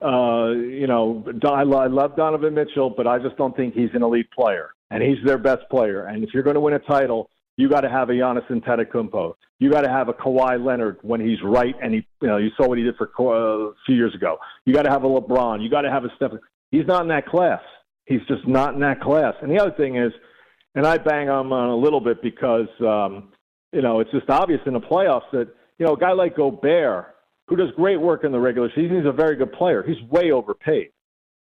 uh, 0.00 0.50
you 0.50 0.86
know, 0.86 1.24
I 1.42 1.64
love 1.64 2.14
Donovan 2.14 2.54
Mitchell, 2.54 2.90
but 2.90 3.08
I 3.08 3.18
just 3.18 3.36
don't 3.36 3.56
think 3.56 3.74
he's 3.74 3.90
an 3.94 4.04
elite 4.04 4.30
player, 4.30 4.70
and 4.92 5.02
he's 5.02 5.18
their 5.24 5.38
best 5.38 5.68
player. 5.72 6.04
And 6.04 6.22
if 6.22 6.30
you're 6.34 6.44
going 6.44 6.54
to 6.54 6.60
win 6.60 6.74
a 6.74 6.78
title, 6.78 7.30
you 7.56 7.68
got 7.68 7.80
to 7.80 7.88
have 7.88 8.10
a 8.10 8.12
Giannis 8.12 8.46
Antetokounmpo. 8.48 9.34
You 9.58 9.70
got 9.70 9.82
to 9.82 9.88
have 9.88 10.08
a 10.08 10.12
Kawhi 10.12 10.62
Leonard 10.62 10.98
when 11.02 11.20
he's 11.20 11.38
right, 11.42 11.74
and 11.82 11.94
he, 11.94 12.06
you 12.20 12.28
know, 12.28 12.36
you 12.36 12.50
saw 12.56 12.68
what 12.68 12.76
he 12.76 12.84
did 12.84 12.96
for 12.96 13.08
uh, 13.18 13.70
a 13.70 13.72
few 13.86 13.96
years 13.96 14.14
ago. 14.14 14.36
You 14.66 14.74
got 14.74 14.82
to 14.82 14.90
have 14.90 15.04
a 15.04 15.08
LeBron. 15.08 15.62
You 15.62 15.70
got 15.70 15.82
to 15.82 15.90
have 15.90 16.04
a 16.04 16.08
Steph. 16.16 16.32
He's 16.70 16.86
not 16.86 17.02
in 17.02 17.08
that 17.08 17.26
class. 17.26 17.62
He's 18.04 18.20
just 18.28 18.46
not 18.46 18.74
in 18.74 18.80
that 18.80 19.00
class. 19.00 19.34
And 19.40 19.50
the 19.50 19.58
other 19.58 19.72
thing 19.72 19.96
is, 19.96 20.12
and 20.74 20.86
I 20.86 20.98
bang 20.98 21.30
on 21.30 21.50
on 21.50 21.70
a 21.70 21.76
little 21.76 22.00
bit 22.00 22.22
because, 22.22 22.68
um, 22.80 23.32
you 23.72 23.80
know, 23.80 24.00
it's 24.00 24.10
just 24.10 24.28
obvious 24.28 24.60
in 24.66 24.74
the 24.74 24.80
playoffs 24.80 25.30
that 25.32 25.48
you 25.78 25.86
know 25.86 25.94
a 25.94 25.98
guy 25.98 26.12
like 26.12 26.36
Gobert, 26.36 27.16
who 27.48 27.56
does 27.56 27.70
great 27.76 28.00
work 28.00 28.24
in 28.24 28.32
the 28.32 28.38
regular 28.38 28.68
season, 28.74 28.98
he's 28.98 29.06
a 29.06 29.12
very 29.12 29.36
good 29.36 29.52
player. 29.52 29.82
He's 29.82 30.00
way 30.10 30.30
overpaid. 30.30 30.90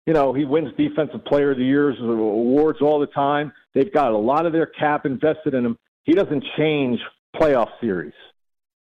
You 0.06 0.14
know, 0.14 0.32
he 0.32 0.44
wins 0.46 0.70
Defensive 0.78 1.22
Player 1.26 1.50
of 1.50 1.58
the 1.58 1.64
Year's 1.64 1.98
awards 2.00 2.78
all 2.80 2.98
the 2.98 3.08
time. 3.08 3.52
They've 3.74 3.92
got 3.92 4.12
a 4.12 4.16
lot 4.16 4.46
of 4.46 4.54
their 4.54 4.64
cap 4.64 5.04
invested 5.04 5.52
in 5.52 5.66
him 5.66 5.78
he 6.08 6.14
doesn't 6.14 6.42
change 6.56 6.98
playoff 7.36 7.68
series. 7.82 8.14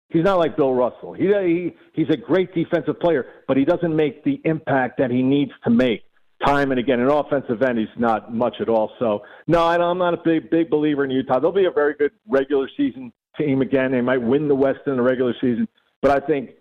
He's 0.07 0.23
not 0.23 0.39
like 0.39 0.55
Bill 0.55 0.73
Russell. 0.73 1.13
He, 1.13 1.25
he 1.25 1.75
he's 1.91 2.09
a 2.09 2.15
great 2.15 2.55
defensive 2.55 2.97
player, 3.01 3.25
but 3.45 3.57
he 3.57 3.65
doesn't 3.65 3.93
make 3.93 4.23
the 4.23 4.39
impact 4.45 4.99
that 4.99 5.11
he 5.11 5.21
needs 5.21 5.51
to 5.65 5.69
make 5.69 6.01
time 6.45 6.71
and 6.71 6.79
again. 6.79 7.01
In 7.01 7.09
offensive 7.09 7.61
end, 7.61 7.77
he's 7.77 7.89
not 7.97 8.33
much 8.33 8.55
at 8.61 8.69
all. 8.69 8.93
So 8.99 9.19
no, 9.47 9.67
I'm 9.67 9.97
not 9.97 10.13
a 10.13 10.21
big 10.23 10.49
big 10.49 10.69
believer 10.69 11.03
in 11.03 11.11
Utah. 11.11 11.41
They'll 11.41 11.51
be 11.51 11.65
a 11.65 11.71
very 11.71 11.93
good 11.93 12.11
regular 12.25 12.69
season 12.77 13.11
team 13.37 13.61
again. 13.61 13.91
They 13.91 14.01
might 14.01 14.21
win 14.21 14.47
the 14.47 14.55
West 14.55 14.79
in 14.87 14.95
the 14.95 15.01
regular 15.01 15.33
season, 15.41 15.67
but 16.01 16.11
I 16.11 16.25
think 16.25 16.51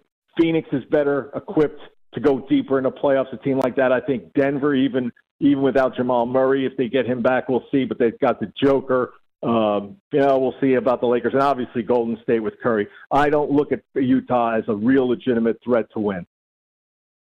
Phoenix 0.41 0.69
is 0.73 0.83
better 0.91 1.31
equipped 1.37 1.81
to 2.15 2.21
go 2.21 2.45
deeper 2.49 2.79
in 2.79 2.85
the 2.85 2.91
playoffs. 2.91 3.33
A 3.33 3.37
team 3.37 3.61
like 3.61 3.77
that, 3.77 3.93
I 3.93 4.01
think 4.01 4.35
Denver, 4.35 4.75
even 4.75 5.13
even 5.39 5.63
without 5.63 5.95
Jamal 5.95 6.27
Murray, 6.27 6.67
if 6.67 6.77
they 6.77 6.89
get 6.89 7.07
him 7.07 7.23
back, 7.23 7.49
we'll 7.49 7.65
see. 7.71 7.85
But 7.85 8.01
they've 8.01 8.19
got 8.19 8.41
the 8.41 8.53
Joker. 8.61 9.13
Um, 9.43 9.99
you 10.13 10.21
know, 10.21 10.39
we'll 10.39 10.55
see 10.61 10.75
about 10.75 11.01
the 11.01 11.07
Lakers 11.07 11.33
and 11.33 11.43
obviously 11.43 11.83
Golden 11.83 12.19
State 12.23 12.41
with 12.41 12.55
Curry. 12.61 12.89
I 13.11 13.31
don't 13.31 13.51
look 13.51 13.71
at 13.71 13.83
Utah 13.95 14.57
as 14.57 14.65
a 14.69 14.75
real 14.75 15.09
legitimate 15.09 15.61
threat 15.63 15.87
to 15.93 16.01
win. 16.01 16.27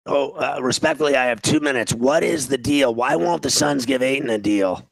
Oh, 0.06 0.30
uh, 0.30 0.60
respectfully, 0.62 1.16
I 1.16 1.26
have 1.26 1.42
two 1.42 1.60
minutes. 1.60 1.92
What 1.92 2.22
is 2.22 2.48
the 2.48 2.56
deal? 2.56 2.94
Why 2.94 3.16
won't 3.16 3.42
the 3.42 3.50
Suns 3.50 3.86
give 3.86 4.02
Ayton 4.02 4.30
a 4.30 4.38
deal? 4.38 4.88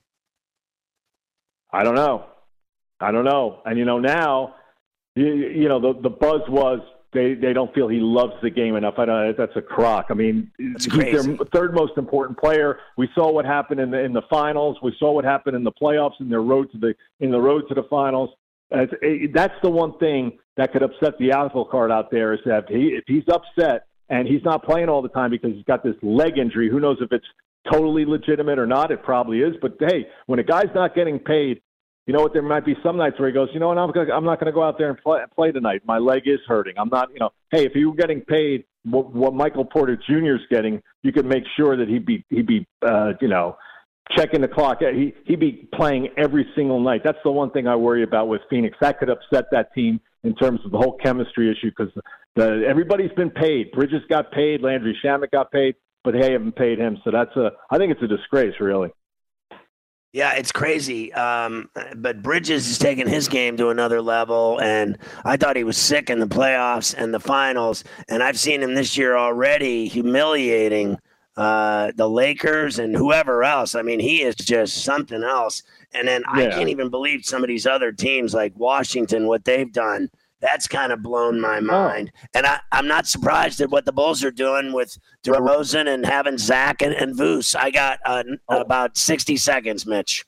I 1.72 1.82
don't 1.82 1.94
know. 1.94 2.26
I 3.00 3.10
don't 3.10 3.24
know. 3.24 3.60
And 3.64 3.78
you 3.78 3.84
know 3.84 3.98
now, 3.98 4.56
you, 5.14 5.34
you 5.34 5.68
know 5.68 5.80
the 5.80 6.00
the 6.00 6.10
buzz 6.10 6.42
was 6.48 6.80
they 7.14 7.34
they 7.34 7.52
don't 7.52 7.72
feel 7.74 7.88
he 7.88 8.00
loves 8.00 8.34
the 8.42 8.50
game 8.50 8.76
enough. 8.76 8.94
I 8.98 9.04
don't. 9.06 9.36
That's 9.36 9.56
a 9.56 9.62
crock. 9.62 10.06
I 10.10 10.14
mean, 10.14 10.50
That's 10.58 10.84
he's 10.84 10.92
crazy. 10.92 11.36
their 11.36 11.46
third 11.46 11.74
most 11.74 11.92
important 11.96 12.38
player. 12.38 12.78
We 12.98 13.08
saw 13.14 13.30
what 13.32 13.44
happened 13.46 13.80
in 13.80 13.90
the 13.90 14.00
in 14.00 14.12
the 14.12 14.22
finals. 14.28 14.76
We 14.82 14.94
saw 14.98 15.12
what 15.12 15.24
happened 15.24 15.56
in 15.56 15.64
the 15.64 15.72
playoffs 15.72 16.20
in 16.20 16.28
their 16.28 16.42
road 16.42 16.70
to 16.72 16.78
the 16.78 16.94
in 17.20 17.30
the 17.30 17.40
road 17.40 17.62
to 17.68 17.74
the 17.74 17.84
finals. 17.84 18.30
It- 18.70 18.90
eh, 19.02 19.26
that's 19.32 19.54
the 19.62 19.70
one 19.70 19.96
thing 19.98 20.38
that 20.56 20.72
could 20.72 20.82
upset 20.82 21.16
the 21.18 21.30
apple 21.32 21.64
cart 21.64 21.90
out 21.90 22.10
there 22.10 22.32
is 22.32 22.40
that 22.44 22.68
he, 22.68 22.88
if 22.88 23.04
he's 23.06 23.24
upset 23.28 23.86
and 24.08 24.28
he's 24.28 24.42
not 24.44 24.64
playing 24.64 24.88
all 24.88 25.02
the 25.02 25.08
time 25.08 25.30
because 25.30 25.52
he's 25.52 25.64
got 25.64 25.82
this 25.82 25.96
leg 26.02 26.38
injury. 26.38 26.68
Who 26.68 26.80
knows 26.80 26.98
if 27.00 27.10
it's 27.12 27.26
totally 27.70 28.04
legitimate 28.04 28.58
or 28.58 28.66
not? 28.66 28.90
It 28.90 29.02
probably 29.02 29.40
is. 29.40 29.54
But 29.62 29.76
hey, 29.80 30.06
when 30.26 30.38
a 30.38 30.42
guy's 30.44 30.68
not 30.74 30.94
getting 30.94 31.18
paid, 31.18 31.60
you 32.06 32.12
know 32.12 32.20
what? 32.20 32.32
There 32.32 32.42
might 32.42 32.66
be 32.66 32.76
some 32.82 32.96
nights 32.96 33.18
where 33.18 33.28
he 33.28 33.34
goes, 33.34 33.48
you 33.54 33.60
know 33.60 33.68
what? 33.68 33.78
I'm 33.78 33.90
gonna, 33.90 34.12
I'm 34.12 34.24
not 34.24 34.38
going 34.38 34.46
to 34.46 34.52
go 34.52 34.62
out 34.62 34.76
there 34.78 34.90
and 34.90 34.98
play, 34.98 35.20
play 35.34 35.52
tonight. 35.52 35.82
My 35.86 35.98
leg 35.98 36.22
is 36.26 36.40
hurting. 36.46 36.74
I'm 36.76 36.90
not, 36.90 37.10
you 37.12 37.18
know. 37.18 37.30
Hey, 37.50 37.64
if 37.64 37.72
you 37.74 37.90
were 37.90 37.96
getting 37.96 38.20
paid 38.20 38.64
what, 38.84 39.12
what 39.14 39.34
Michael 39.34 39.64
Porter 39.64 39.96
Jr. 39.96 40.34
is 40.34 40.40
getting, 40.50 40.82
you 41.02 41.12
could 41.12 41.26
make 41.26 41.44
sure 41.56 41.76
that 41.76 41.88
he'd 41.88 42.06
be 42.06 42.24
he'd 42.30 42.46
be 42.46 42.66
uh, 42.86 43.12
you 43.20 43.28
know 43.28 43.56
checking 44.16 44.42
the 44.42 44.48
clock. 44.48 44.78
He 44.80 45.14
he'd 45.26 45.40
be 45.40 45.68
playing 45.74 46.10
every 46.16 46.46
single 46.54 46.80
night. 46.80 47.02
That's 47.04 47.18
the 47.24 47.30
one 47.30 47.50
thing 47.50 47.66
I 47.66 47.76
worry 47.76 48.02
about 48.02 48.28
with 48.28 48.42
Phoenix. 48.50 48.76
That 48.80 48.98
could 48.98 49.08
upset 49.08 49.46
that 49.52 49.74
team 49.74 50.00
in 50.22 50.34
terms 50.34 50.60
of 50.64 50.70
the 50.70 50.78
whole 50.78 50.98
chemistry 51.02 51.50
issue 51.50 51.70
because 51.70 51.92
everybody's 52.38 53.12
been 53.12 53.30
paid. 53.30 53.72
Bridges 53.72 54.02
got 54.08 54.32
paid. 54.32 54.62
Landry 54.62 54.96
Shamet 55.04 55.30
got 55.30 55.50
paid, 55.50 55.76
but 56.02 56.14
they 56.14 56.32
haven't 56.32 56.56
paid 56.56 56.78
him. 56.78 56.98
So 57.04 57.10
that's 57.10 57.34
a. 57.36 57.52
I 57.70 57.78
think 57.78 57.92
it's 57.92 58.02
a 58.02 58.08
disgrace, 58.08 58.54
really. 58.60 58.90
Yeah, 60.14 60.34
it's 60.34 60.52
crazy. 60.52 61.12
Um, 61.12 61.68
but 61.96 62.22
Bridges 62.22 62.68
is 62.68 62.78
taking 62.78 63.08
his 63.08 63.26
game 63.26 63.56
to 63.56 63.70
another 63.70 64.00
level, 64.00 64.60
and 64.60 64.96
I 65.24 65.36
thought 65.36 65.56
he 65.56 65.64
was 65.64 65.76
sick 65.76 66.08
in 66.08 66.20
the 66.20 66.28
playoffs 66.28 66.94
and 66.96 67.12
the 67.12 67.18
finals. 67.18 67.82
And 68.08 68.22
I've 68.22 68.38
seen 68.38 68.62
him 68.62 68.76
this 68.76 68.96
year 68.96 69.16
already 69.16 69.88
humiliating 69.88 70.98
uh, 71.36 71.90
the 71.96 72.08
Lakers 72.08 72.78
and 72.78 72.94
whoever 72.94 73.42
else. 73.42 73.74
I 73.74 73.82
mean, 73.82 73.98
he 73.98 74.22
is 74.22 74.36
just 74.36 74.84
something 74.84 75.24
else. 75.24 75.64
And 75.92 76.06
then 76.06 76.22
I 76.28 76.46
can't 76.46 76.68
even 76.68 76.90
believe 76.90 77.24
some 77.24 77.42
of 77.42 77.48
these 77.48 77.66
other 77.66 77.90
teams 77.90 78.34
like 78.34 78.52
Washington, 78.56 79.26
what 79.26 79.44
they've 79.44 79.72
done. 79.72 80.10
That's 80.44 80.68
kind 80.68 80.92
of 80.92 81.02
blown 81.02 81.40
my 81.40 81.58
mind. 81.60 82.12
And 82.34 82.44
I, 82.44 82.60
I'm 82.70 82.86
not 82.86 83.06
surprised 83.06 83.62
at 83.62 83.70
what 83.70 83.86
the 83.86 83.92
Bulls 83.92 84.22
are 84.22 84.30
doing 84.30 84.74
with 84.74 84.98
DeRozan 85.24 85.88
and 85.88 86.04
having 86.04 86.36
Zach 86.36 86.82
and, 86.82 86.92
and 86.92 87.16
Vooch. 87.18 87.56
I 87.58 87.70
got 87.70 87.98
uh, 88.04 88.24
about 88.50 88.98
60 88.98 89.38
seconds, 89.38 89.86
Mitch. 89.86 90.26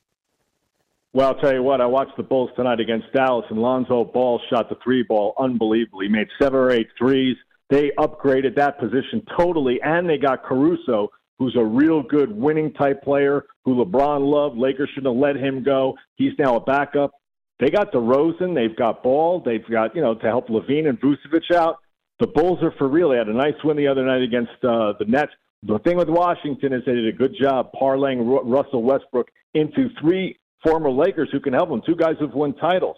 Well, 1.13 1.29
I'll 1.29 1.35
tell 1.35 1.53
you 1.53 1.63
what, 1.63 1.83
I 1.83 1.87
watched 1.87 2.17
the 2.17 2.23
Bulls 2.23 2.49
tonight 2.57 2.81
against 2.81 3.13
Dallas, 3.13 3.45
and 3.51 3.59
Lonzo 3.59 4.05
Ball 4.05 4.41
shot 4.49 4.71
the 4.71 4.77
three 4.83 5.03
ball 5.03 5.35
unbelievably. 5.39 6.07
He 6.07 6.13
made 6.13 6.29
seven 6.41 6.59
or 6.59 6.71
eight 6.71 6.89
threes. 6.99 7.37
They 7.69 7.91
upgraded 7.99 8.57
that 8.57 8.79
position 8.79 9.23
totally, 9.37 9.83
and 9.83 10.09
they 10.09 10.17
got 10.17 10.45
Caruso, 10.45 11.11
who's 11.39 11.57
a 11.57 11.65
real 11.65 12.03
good 12.03 12.35
winning 12.35 12.73
type 12.73 13.03
player 13.03 13.45
who 13.67 13.85
LeBron 13.85 14.31
loved. 14.31 14.57
Lakers 14.57 14.89
shouldn't 14.95 15.15
have 15.15 15.21
let 15.21 15.37
him 15.37 15.63
go. 15.63 15.95
He's 16.15 16.33
now 16.39 16.57
a 16.57 16.61
backup. 16.61 17.13
They 17.59 17.71
got 17.71 17.93
DeRozan. 17.93 18.55
They've 18.55 18.77
got 18.77 19.03
Ball. 19.03 19.43
They've 19.45 19.67
got, 19.71 19.95
you 19.97 20.03
know, 20.03 20.15
to 20.15 20.27
help 20.27 20.49
LaVine 20.49 20.89
and 20.89 21.01
Vucevic 21.01 21.55
out. 21.55 21.77
The 22.21 22.27
Bulls 22.27 22.63
are 22.63 22.73
for 22.73 22.89
real. 22.89 23.11
They 23.11 23.17
had 23.17 23.29
a 23.29 23.35
nice 23.35 23.55
win 23.65 23.77
the 23.77 23.89
other 23.89 24.05
night 24.05 24.23
against 24.23 24.53
uh, 24.63 24.93
the 24.99 25.05
Nets. 25.07 25.33
The 25.63 25.79
thing 25.81 25.97
with 25.97 26.09
Washington 26.09 26.73
is 26.73 26.83
they 26.87 26.95
did 26.95 27.09
a 27.09 27.17
good 27.17 27.35
job 27.41 27.71
parlaying 27.81 28.19
Ru- 28.19 28.43
Russell 28.43 28.83
Westbrook 28.83 29.29
into 29.55 29.89
three 30.01 30.39
former 30.63 30.91
Lakers 30.91 31.29
who 31.33 31.41
can 31.41 31.53
help 31.53 31.71
them. 31.71 31.83
Two 31.85 31.97
guys 31.97 32.15
who've 32.19 32.33
won 32.33 32.55
titles. 32.55 32.97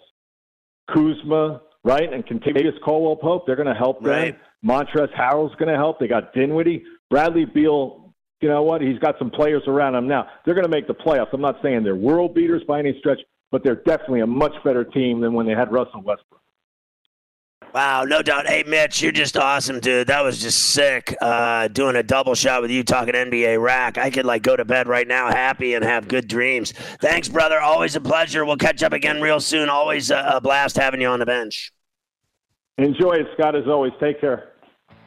Kuzma, 0.93 1.61
right, 1.83 2.11
and 2.11 2.25
Kentavious 2.25 2.79
Caldwell 2.83 3.15
Pope. 3.15 3.45
They're 3.45 3.55
going 3.55 3.67
to 3.67 3.73
help 3.73 4.01
them. 4.01 4.11
Right. 4.11 4.39
Montrezl 4.65 5.13
Harrell's 5.13 5.55
going 5.55 5.69
to 5.69 5.77
help. 5.77 5.99
They 5.99 6.07
got 6.07 6.33
Dinwiddie, 6.33 6.83
Bradley 7.09 7.45
Beal. 7.45 8.13
You 8.41 8.49
know 8.49 8.63
what? 8.63 8.81
He's 8.81 8.99
got 8.99 9.15
some 9.19 9.29
players 9.29 9.63
around 9.67 9.95
him 9.95 10.07
now. 10.07 10.27
They're 10.45 10.53
going 10.53 10.65
to 10.65 10.71
make 10.71 10.87
the 10.87 10.93
playoffs. 10.93 11.33
I'm 11.33 11.41
not 11.41 11.57
saying 11.61 11.83
they're 11.83 11.95
world 11.95 12.33
beaters 12.33 12.63
by 12.67 12.79
any 12.79 12.97
stretch, 12.99 13.19
but 13.51 13.63
they're 13.63 13.75
definitely 13.75 14.21
a 14.21 14.27
much 14.27 14.53
better 14.63 14.83
team 14.83 15.21
than 15.21 15.33
when 15.33 15.45
they 15.45 15.53
had 15.53 15.71
Russell 15.71 16.01
Westbrook. 16.01 16.41
Wow, 17.73 18.03
no 18.03 18.23
doubt. 18.23 18.47
Hey, 18.47 18.63
Mitch, 18.65 18.99
you're 19.01 19.11
just 19.11 19.37
awesome, 19.37 19.79
dude. 19.79 20.07
That 20.07 20.23
was 20.23 20.41
just 20.41 20.71
sick. 20.71 21.15
Uh, 21.21 21.67
doing 21.67 21.95
a 21.97 22.01
double 22.01 22.33
shot 22.33 22.63
with 22.63 22.71
you 22.71 22.83
talking 22.83 23.13
NBA 23.13 23.61
rack. 23.61 23.99
I 23.99 24.09
could 24.09 24.25
like 24.25 24.41
go 24.41 24.55
to 24.55 24.65
bed 24.65 24.87
right 24.87 25.07
now 25.07 25.29
happy 25.29 25.75
and 25.75 25.85
have 25.85 26.07
good 26.07 26.27
dreams. 26.27 26.71
Thanks, 26.99 27.27
brother. 27.27 27.59
Always 27.59 27.95
a 27.95 28.01
pleasure. 28.01 28.43
We'll 28.43 28.57
catch 28.57 28.81
up 28.81 28.91
again 28.91 29.21
real 29.21 29.39
soon. 29.39 29.69
Always 29.69 30.09
a, 30.09 30.17
a 30.35 30.41
blast 30.41 30.77
having 30.77 30.99
you 30.99 31.07
on 31.09 31.19
the 31.19 31.27
bench. 31.27 31.71
Enjoy 32.79 33.11
it, 33.13 33.27
Scott, 33.37 33.55
as 33.55 33.67
always. 33.67 33.93
Take 33.99 34.19
care. 34.19 34.53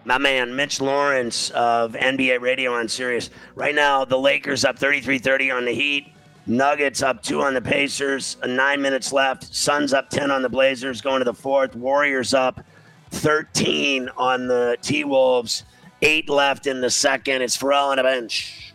My 0.04 0.18
man, 0.18 0.54
Mitch 0.54 0.80
Lawrence 0.80 1.50
of 1.50 1.94
NBA 1.94 2.40
Radio 2.40 2.74
on 2.74 2.88
Sirius. 2.88 3.30
Right 3.56 3.74
now, 3.74 4.04
the 4.04 4.18
Lakers 4.18 4.64
up 4.64 4.78
33 4.78 5.18
30 5.18 5.50
on 5.50 5.64
the 5.64 5.72
Heat. 5.72 6.12
Nuggets 6.46 7.02
up 7.02 7.22
two 7.22 7.40
on 7.40 7.54
the 7.54 7.62
Pacers. 7.62 8.36
uh, 8.42 8.46
Nine 8.48 8.82
minutes 8.82 9.12
left. 9.12 9.54
Suns 9.54 9.92
up 9.92 10.10
10 10.10 10.30
on 10.30 10.42
the 10.42 10.48
Blazers. 10.48 11.00
Going 11.00 11.20
to 11.20 11.24
the 11.24 11.34
fourth. 11.34 11.76
Warriors 11.76 12.34
up 12.34 12.64
13 13.10 14.08
on 14.16 14.48
the 14.48 14.76
T 14.82 15.04
Wolves. 15.04 15.64
Eight 16.02 16.28
left 16.28 16.66
in 16.66 16.80
the 16.80 16.90
second. 16.90 17.42
It's 17.42 17.56
Ferrall 17.56 17.90
on 17.90 17.98
a 18.00 18.02
bench. 18.02 18.74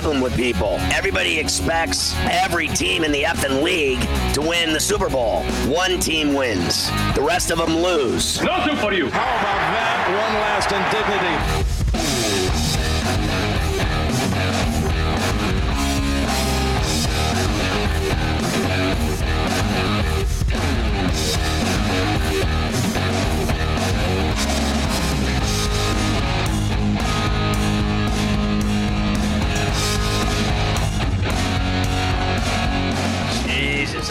Problem 0.00 0.22
with 0.22 0.34
people. 0.34 0.78
Everybody 0.94 1.38
expects 1.38 2.14
every 2.20 2.68
team 2.68 3.04
in 3.04 3.12
the 3.12 3.22
effing 3.22 3.62
league 3.62 4.00
to 4.32 4.40
win 4.40 4.72
the 4.72 4.80
Super 4.80 5.10
Bowl. 5.10 5.42
One 5.68 6.00
team 6.00 6.32
wins, 6.32 6.90
the 7.14 7.20
rest 7.22 7.50
of 7.50 7.58
them 7.58 7.76
lose. 7.76 8.40
Nothing 8.40 8.76
for 8.76 8.94
you. 8.94 9.10
How 9.10 9.20
about 9.20 9.60
that? 9.76 10.06
One 10.08 10.34
last 10.40 10.72
indignity. 10.72 11.59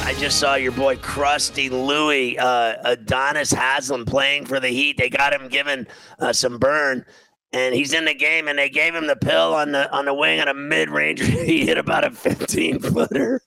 I 0.10 0.14
just 0.14 0.40
saw 0.40 0.56
your 0.56 0.72
boy 0.72 0.96
Krusty 0.96 1.70
Louie, 1.70 2.36
uh, 2.36 2.96
Udonis 2.96 3.54
Haslem 3.54 4.08
playing 4.08 4.48
for 4.48 4.60
the 4.60 4.70
Heat. 4.70 4.98
They 4.98 5.08
got 5.08 5.40
him 5.40 5.50
given 5.50 5.88
uh, 6.18 6.34
some 6.34 6.58
burn, 6.58 7.06
and 7.54 7.76
he's 7.76 7.94
in 7.94 8.06
the 8.06 8.16
game. 8.16 8.48
And 8.48 8.58
they 8.58 8.70
gave 8.70 8.96
him 8.96 9.06
the 9.06 9.16
pill 9.16 9.54
on 9.54 9.72
the 9.72 9.88
on 9.96 10.06
the 10.06 10.14
wing 10.16 10.40
on 10.40 10.48
a 10.48 10.54
mid 10.56 10.90
range. 10.90 11.22
he 11.24 11.64
hit 11.64 11.78
about 11.78 12.06
a 12.06 12.10
15 12.10 12.80
footer 12.80 13.44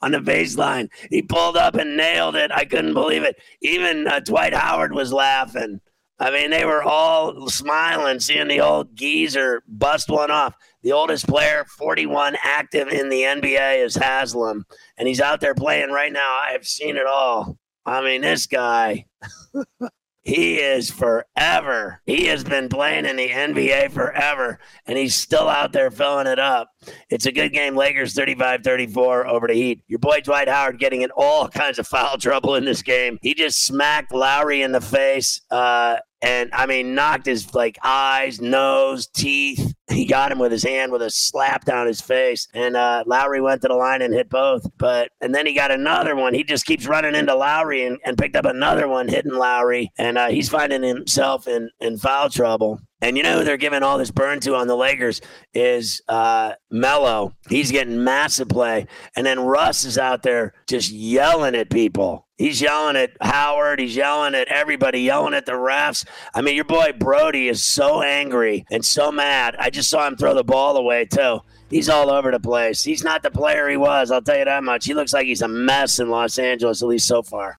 on 0.00 0.12
the 0.12 0.18
baseline. 0.20 0.88
He 1.10 1.20
pulled 1.20 1.58
up 1.58 1.74
and 1.74 1.98
nailed 1.98 2.36
it. 2.36 2.50
I 2.52 2.64
couldn't 2.64 2.94
believe 2.94 3.22
it. 3.22 3.36
Even 3.60 4.08
uh, 4.08 4.20
Dwight 4.20 4.54
Howard 4.54 4.94
was 4.94 5.12
laughing. 5.12 5.78
I 6.18 6.30
mean, 6.30 6.48
they 6.48 6.64
were 6.64 6.82
all 6.82 7.50
smiling, 7.50 8.18
seeing 8.20 8.48
the 8.48 8.62
old 8.62 8.96
geezer 8.96 9.62
bust 9.68 10.08
one 10.08 10.30
off. 10.30 10.54
The 10.82 10.92
oldest 10.92 11.26
player, 11.26 11.64
41 11.76 12.36
active 12.42 12.88
in 12.88 13.08
the 13.08 13.22
NBA, 13.22 13.84
is 13.84 13.96
Haslem, 13.96 14.64
and 14.96 15.08
he's 15.08 15.20
out 15.20 15.40
there 15.40 15.54
playing 15.54 15.90
right 15.90 16.12
now. 16.12 16.38
I 16.40 16.52
have 16.52 16.66
seen 16.66 16.96
it 16.96 17.06
all. 17.06 17.58
I 17.84 18.02
mean, 18.02 18.20
this 18.20 18.46
guy. 18.46 19.06
he 20.22 20.56
is 20.56 20.90
forever. 20.90 22.00
He 22.06 22.26
has 22.26 22.44
been 22.44 22.68
playing 22.68 23.06
in 23.06 23.16
the 23.16 23.28
NBA 23.28 23.90
forever, 23.90 24.60
and 24.86 24.96
he's 24.96 25.14
still 25.14 25.48
out 25.48 25.72
there 25.72 25.90
filling 25.90 26.26
it 26.26 26.38
up. 26.38 26.70
It's 27.10 27.26
a 27.26 27.32
good 27.32 27.52
game. 27.52 27.76
Lakers 27.76 28.14
35 28.14 28.62
34 28.62 29.26
over 29.26 29.46
the 29.46 29.54
Heat. 29.54 29.82
Your 29.88 29.98
boy 29.98 30.20
Dwight 30.20 30.48
Howard 30.48 30.78
getting 30.78 31.02
in 31.02 31.10
all 31.16 31.48
kinds 31.58 31.78
of 31.78 31.86
foul 31.86 32.18
trouble 32.18 32.54
in 32.54 32.64
this 32.64 32.82
game. 32.82 33.18
He 33.22 33.34
just 33.34 33.64
smacked 33.64 34.12
Lowry 34.12 34.62
in 34.62 34.72
the 34.72 34.80
face. 34.80 35.40
Uh, 35.50 35.96
and 36.20 36.50
I 36.52 36.66
mean, 36.66 36.94
knocked 36.94 37.26
his 37.26 37.54
like 37.54 37.78
eyes, 37.84 38.40
nose, 38.40 39.06
teeth. 39.06 39.74
He 39.90 40.04
got 40.04 40.32
him 40.32 40.38
with 40.38 40.50
his 40.50 40.64
hand 40.64 40.90
with 40.90 41.02
a 41.02 41.10
slap 41.10 41.64
down 41.64 41.86
his 41.86 42.00
face. 42.00 42.48
And 42.54 42.76
uh, 42.76 43.04
Lowry 43.06 43.40
went 43.40 43.62
to 43.62 43.68
the 43.68 43.74
line 43.74 44.02
and 44.02 44.12
hit 44.12 44.28
both. 44.28 44.66
But 44.78 45.10
and 45.20 45.34
then 45.34 45.46
he 45.46 45.54
got 45.54 45.70
another 45.70 46.16
one. 46.16 46.34
He 46.34 46.42
just 46.42 46.66
keeps 46.66 46.86
running 46.86 47.14
into 47.14 47.34
Lowry 47.34 47.86
and, 47.86 47.98
and 48.04 48.18
picked 48.18 48.36
up 48.36 48.44
another 48.44 48.88
one, 48.88 49.08
hitting 49.08 49.32
Lowry. 49.32 49.92
And 49.96 50.18
uh, 50.18 50.28
he's 50.28 50.48
finding 50.48 50.82
himself 50.82 51.46
in 51.46 51.70
in 51.80 51.98
foul 51.98 52.30
trouble. 52.30 52.80
And 53.00 53.16
you 53.16 53.22
know 53.22 53.38
who 53.38 53.44
they're 53.44 53.56
giving 53.56 53.82
all 53.82 53.96
this 53.96 54.10
burn 54.10 54.40
to 54.40 54.56
on 54.56 54.66
the 54.66 54.76
Lakers 54.76 55.20
is 55.54 56.02
uh, 56.08 56.54
Melo. 56.70 57.32
He's 57.48 57.70
getting 57.70 58.02
massive 58.02 58.48
play. 58.48 58.86
And 59.14 59.24
then 59.24 59.40
Russ 59.40 59.84
is 59.84 59.98
out 59.98 60.22
there 60.22 60.52
just 60.66 60.90
yelling 60.90 61.54
at 61.54 61.70
people. 61.70 62.26
He's 62.38 62.60
yelling 62.60 62.96
at 62.96 63.12
Howard. 63.20 63.80
He's 63.80 63.94
yelling 63.96 64.34
at 64.34 64.48
everybody, 64.48 65.00
yelling 65.02 65.34
at 65.34 65.46
the 65.46 65.52
refs. 65.52 66.06
I 66.34 66.40
mean, 66.40 66.56
your 66.56 66.64
boy 66.64 66.92
Brodie 66.96 67.48
is 67.48 67.64
so 67.64 68.02
angry 68.02 68.64
and 68.70 68.84
so 68.84 69.12
mad. 69.12 69.56
I 69.58 69.70
just 69.70 69.90
saw 69.90 70.06
him 70.06 70.16
throw 70.16 70.34
the 70.34 70.44
ball 70.44 70.76
away, 70.76 71.04
too. 71.04 71.40
He's 71.70 71.88
all 71.88 72.10
over 72.10 72.30
the 72.30 72.40
place. 72.40 72.82
He's 72.82 73.04
not 73.04 73.22
the 73.22 73.30
player 73.30 73.68
he 73.68 73.76
was, 73.76 74.10
I'll 74.10 74.22
tell 74.22 74.38
you 74.38 74.44
that 74.44 74.64
much. 74.64 74.86
He 74.86 74.94
looks 74.94 75.12
like 75.12 75.26
he's 75.26 75.42
a 75.42 75.48
mess 75.48 75.98
in 75.98 76.10
Los 76.10 76.38
Angeles, 76.38 76.82
at 76.82 76.88
least 76.88 77.06
so 77.06 77.22
far. 77.22 77.58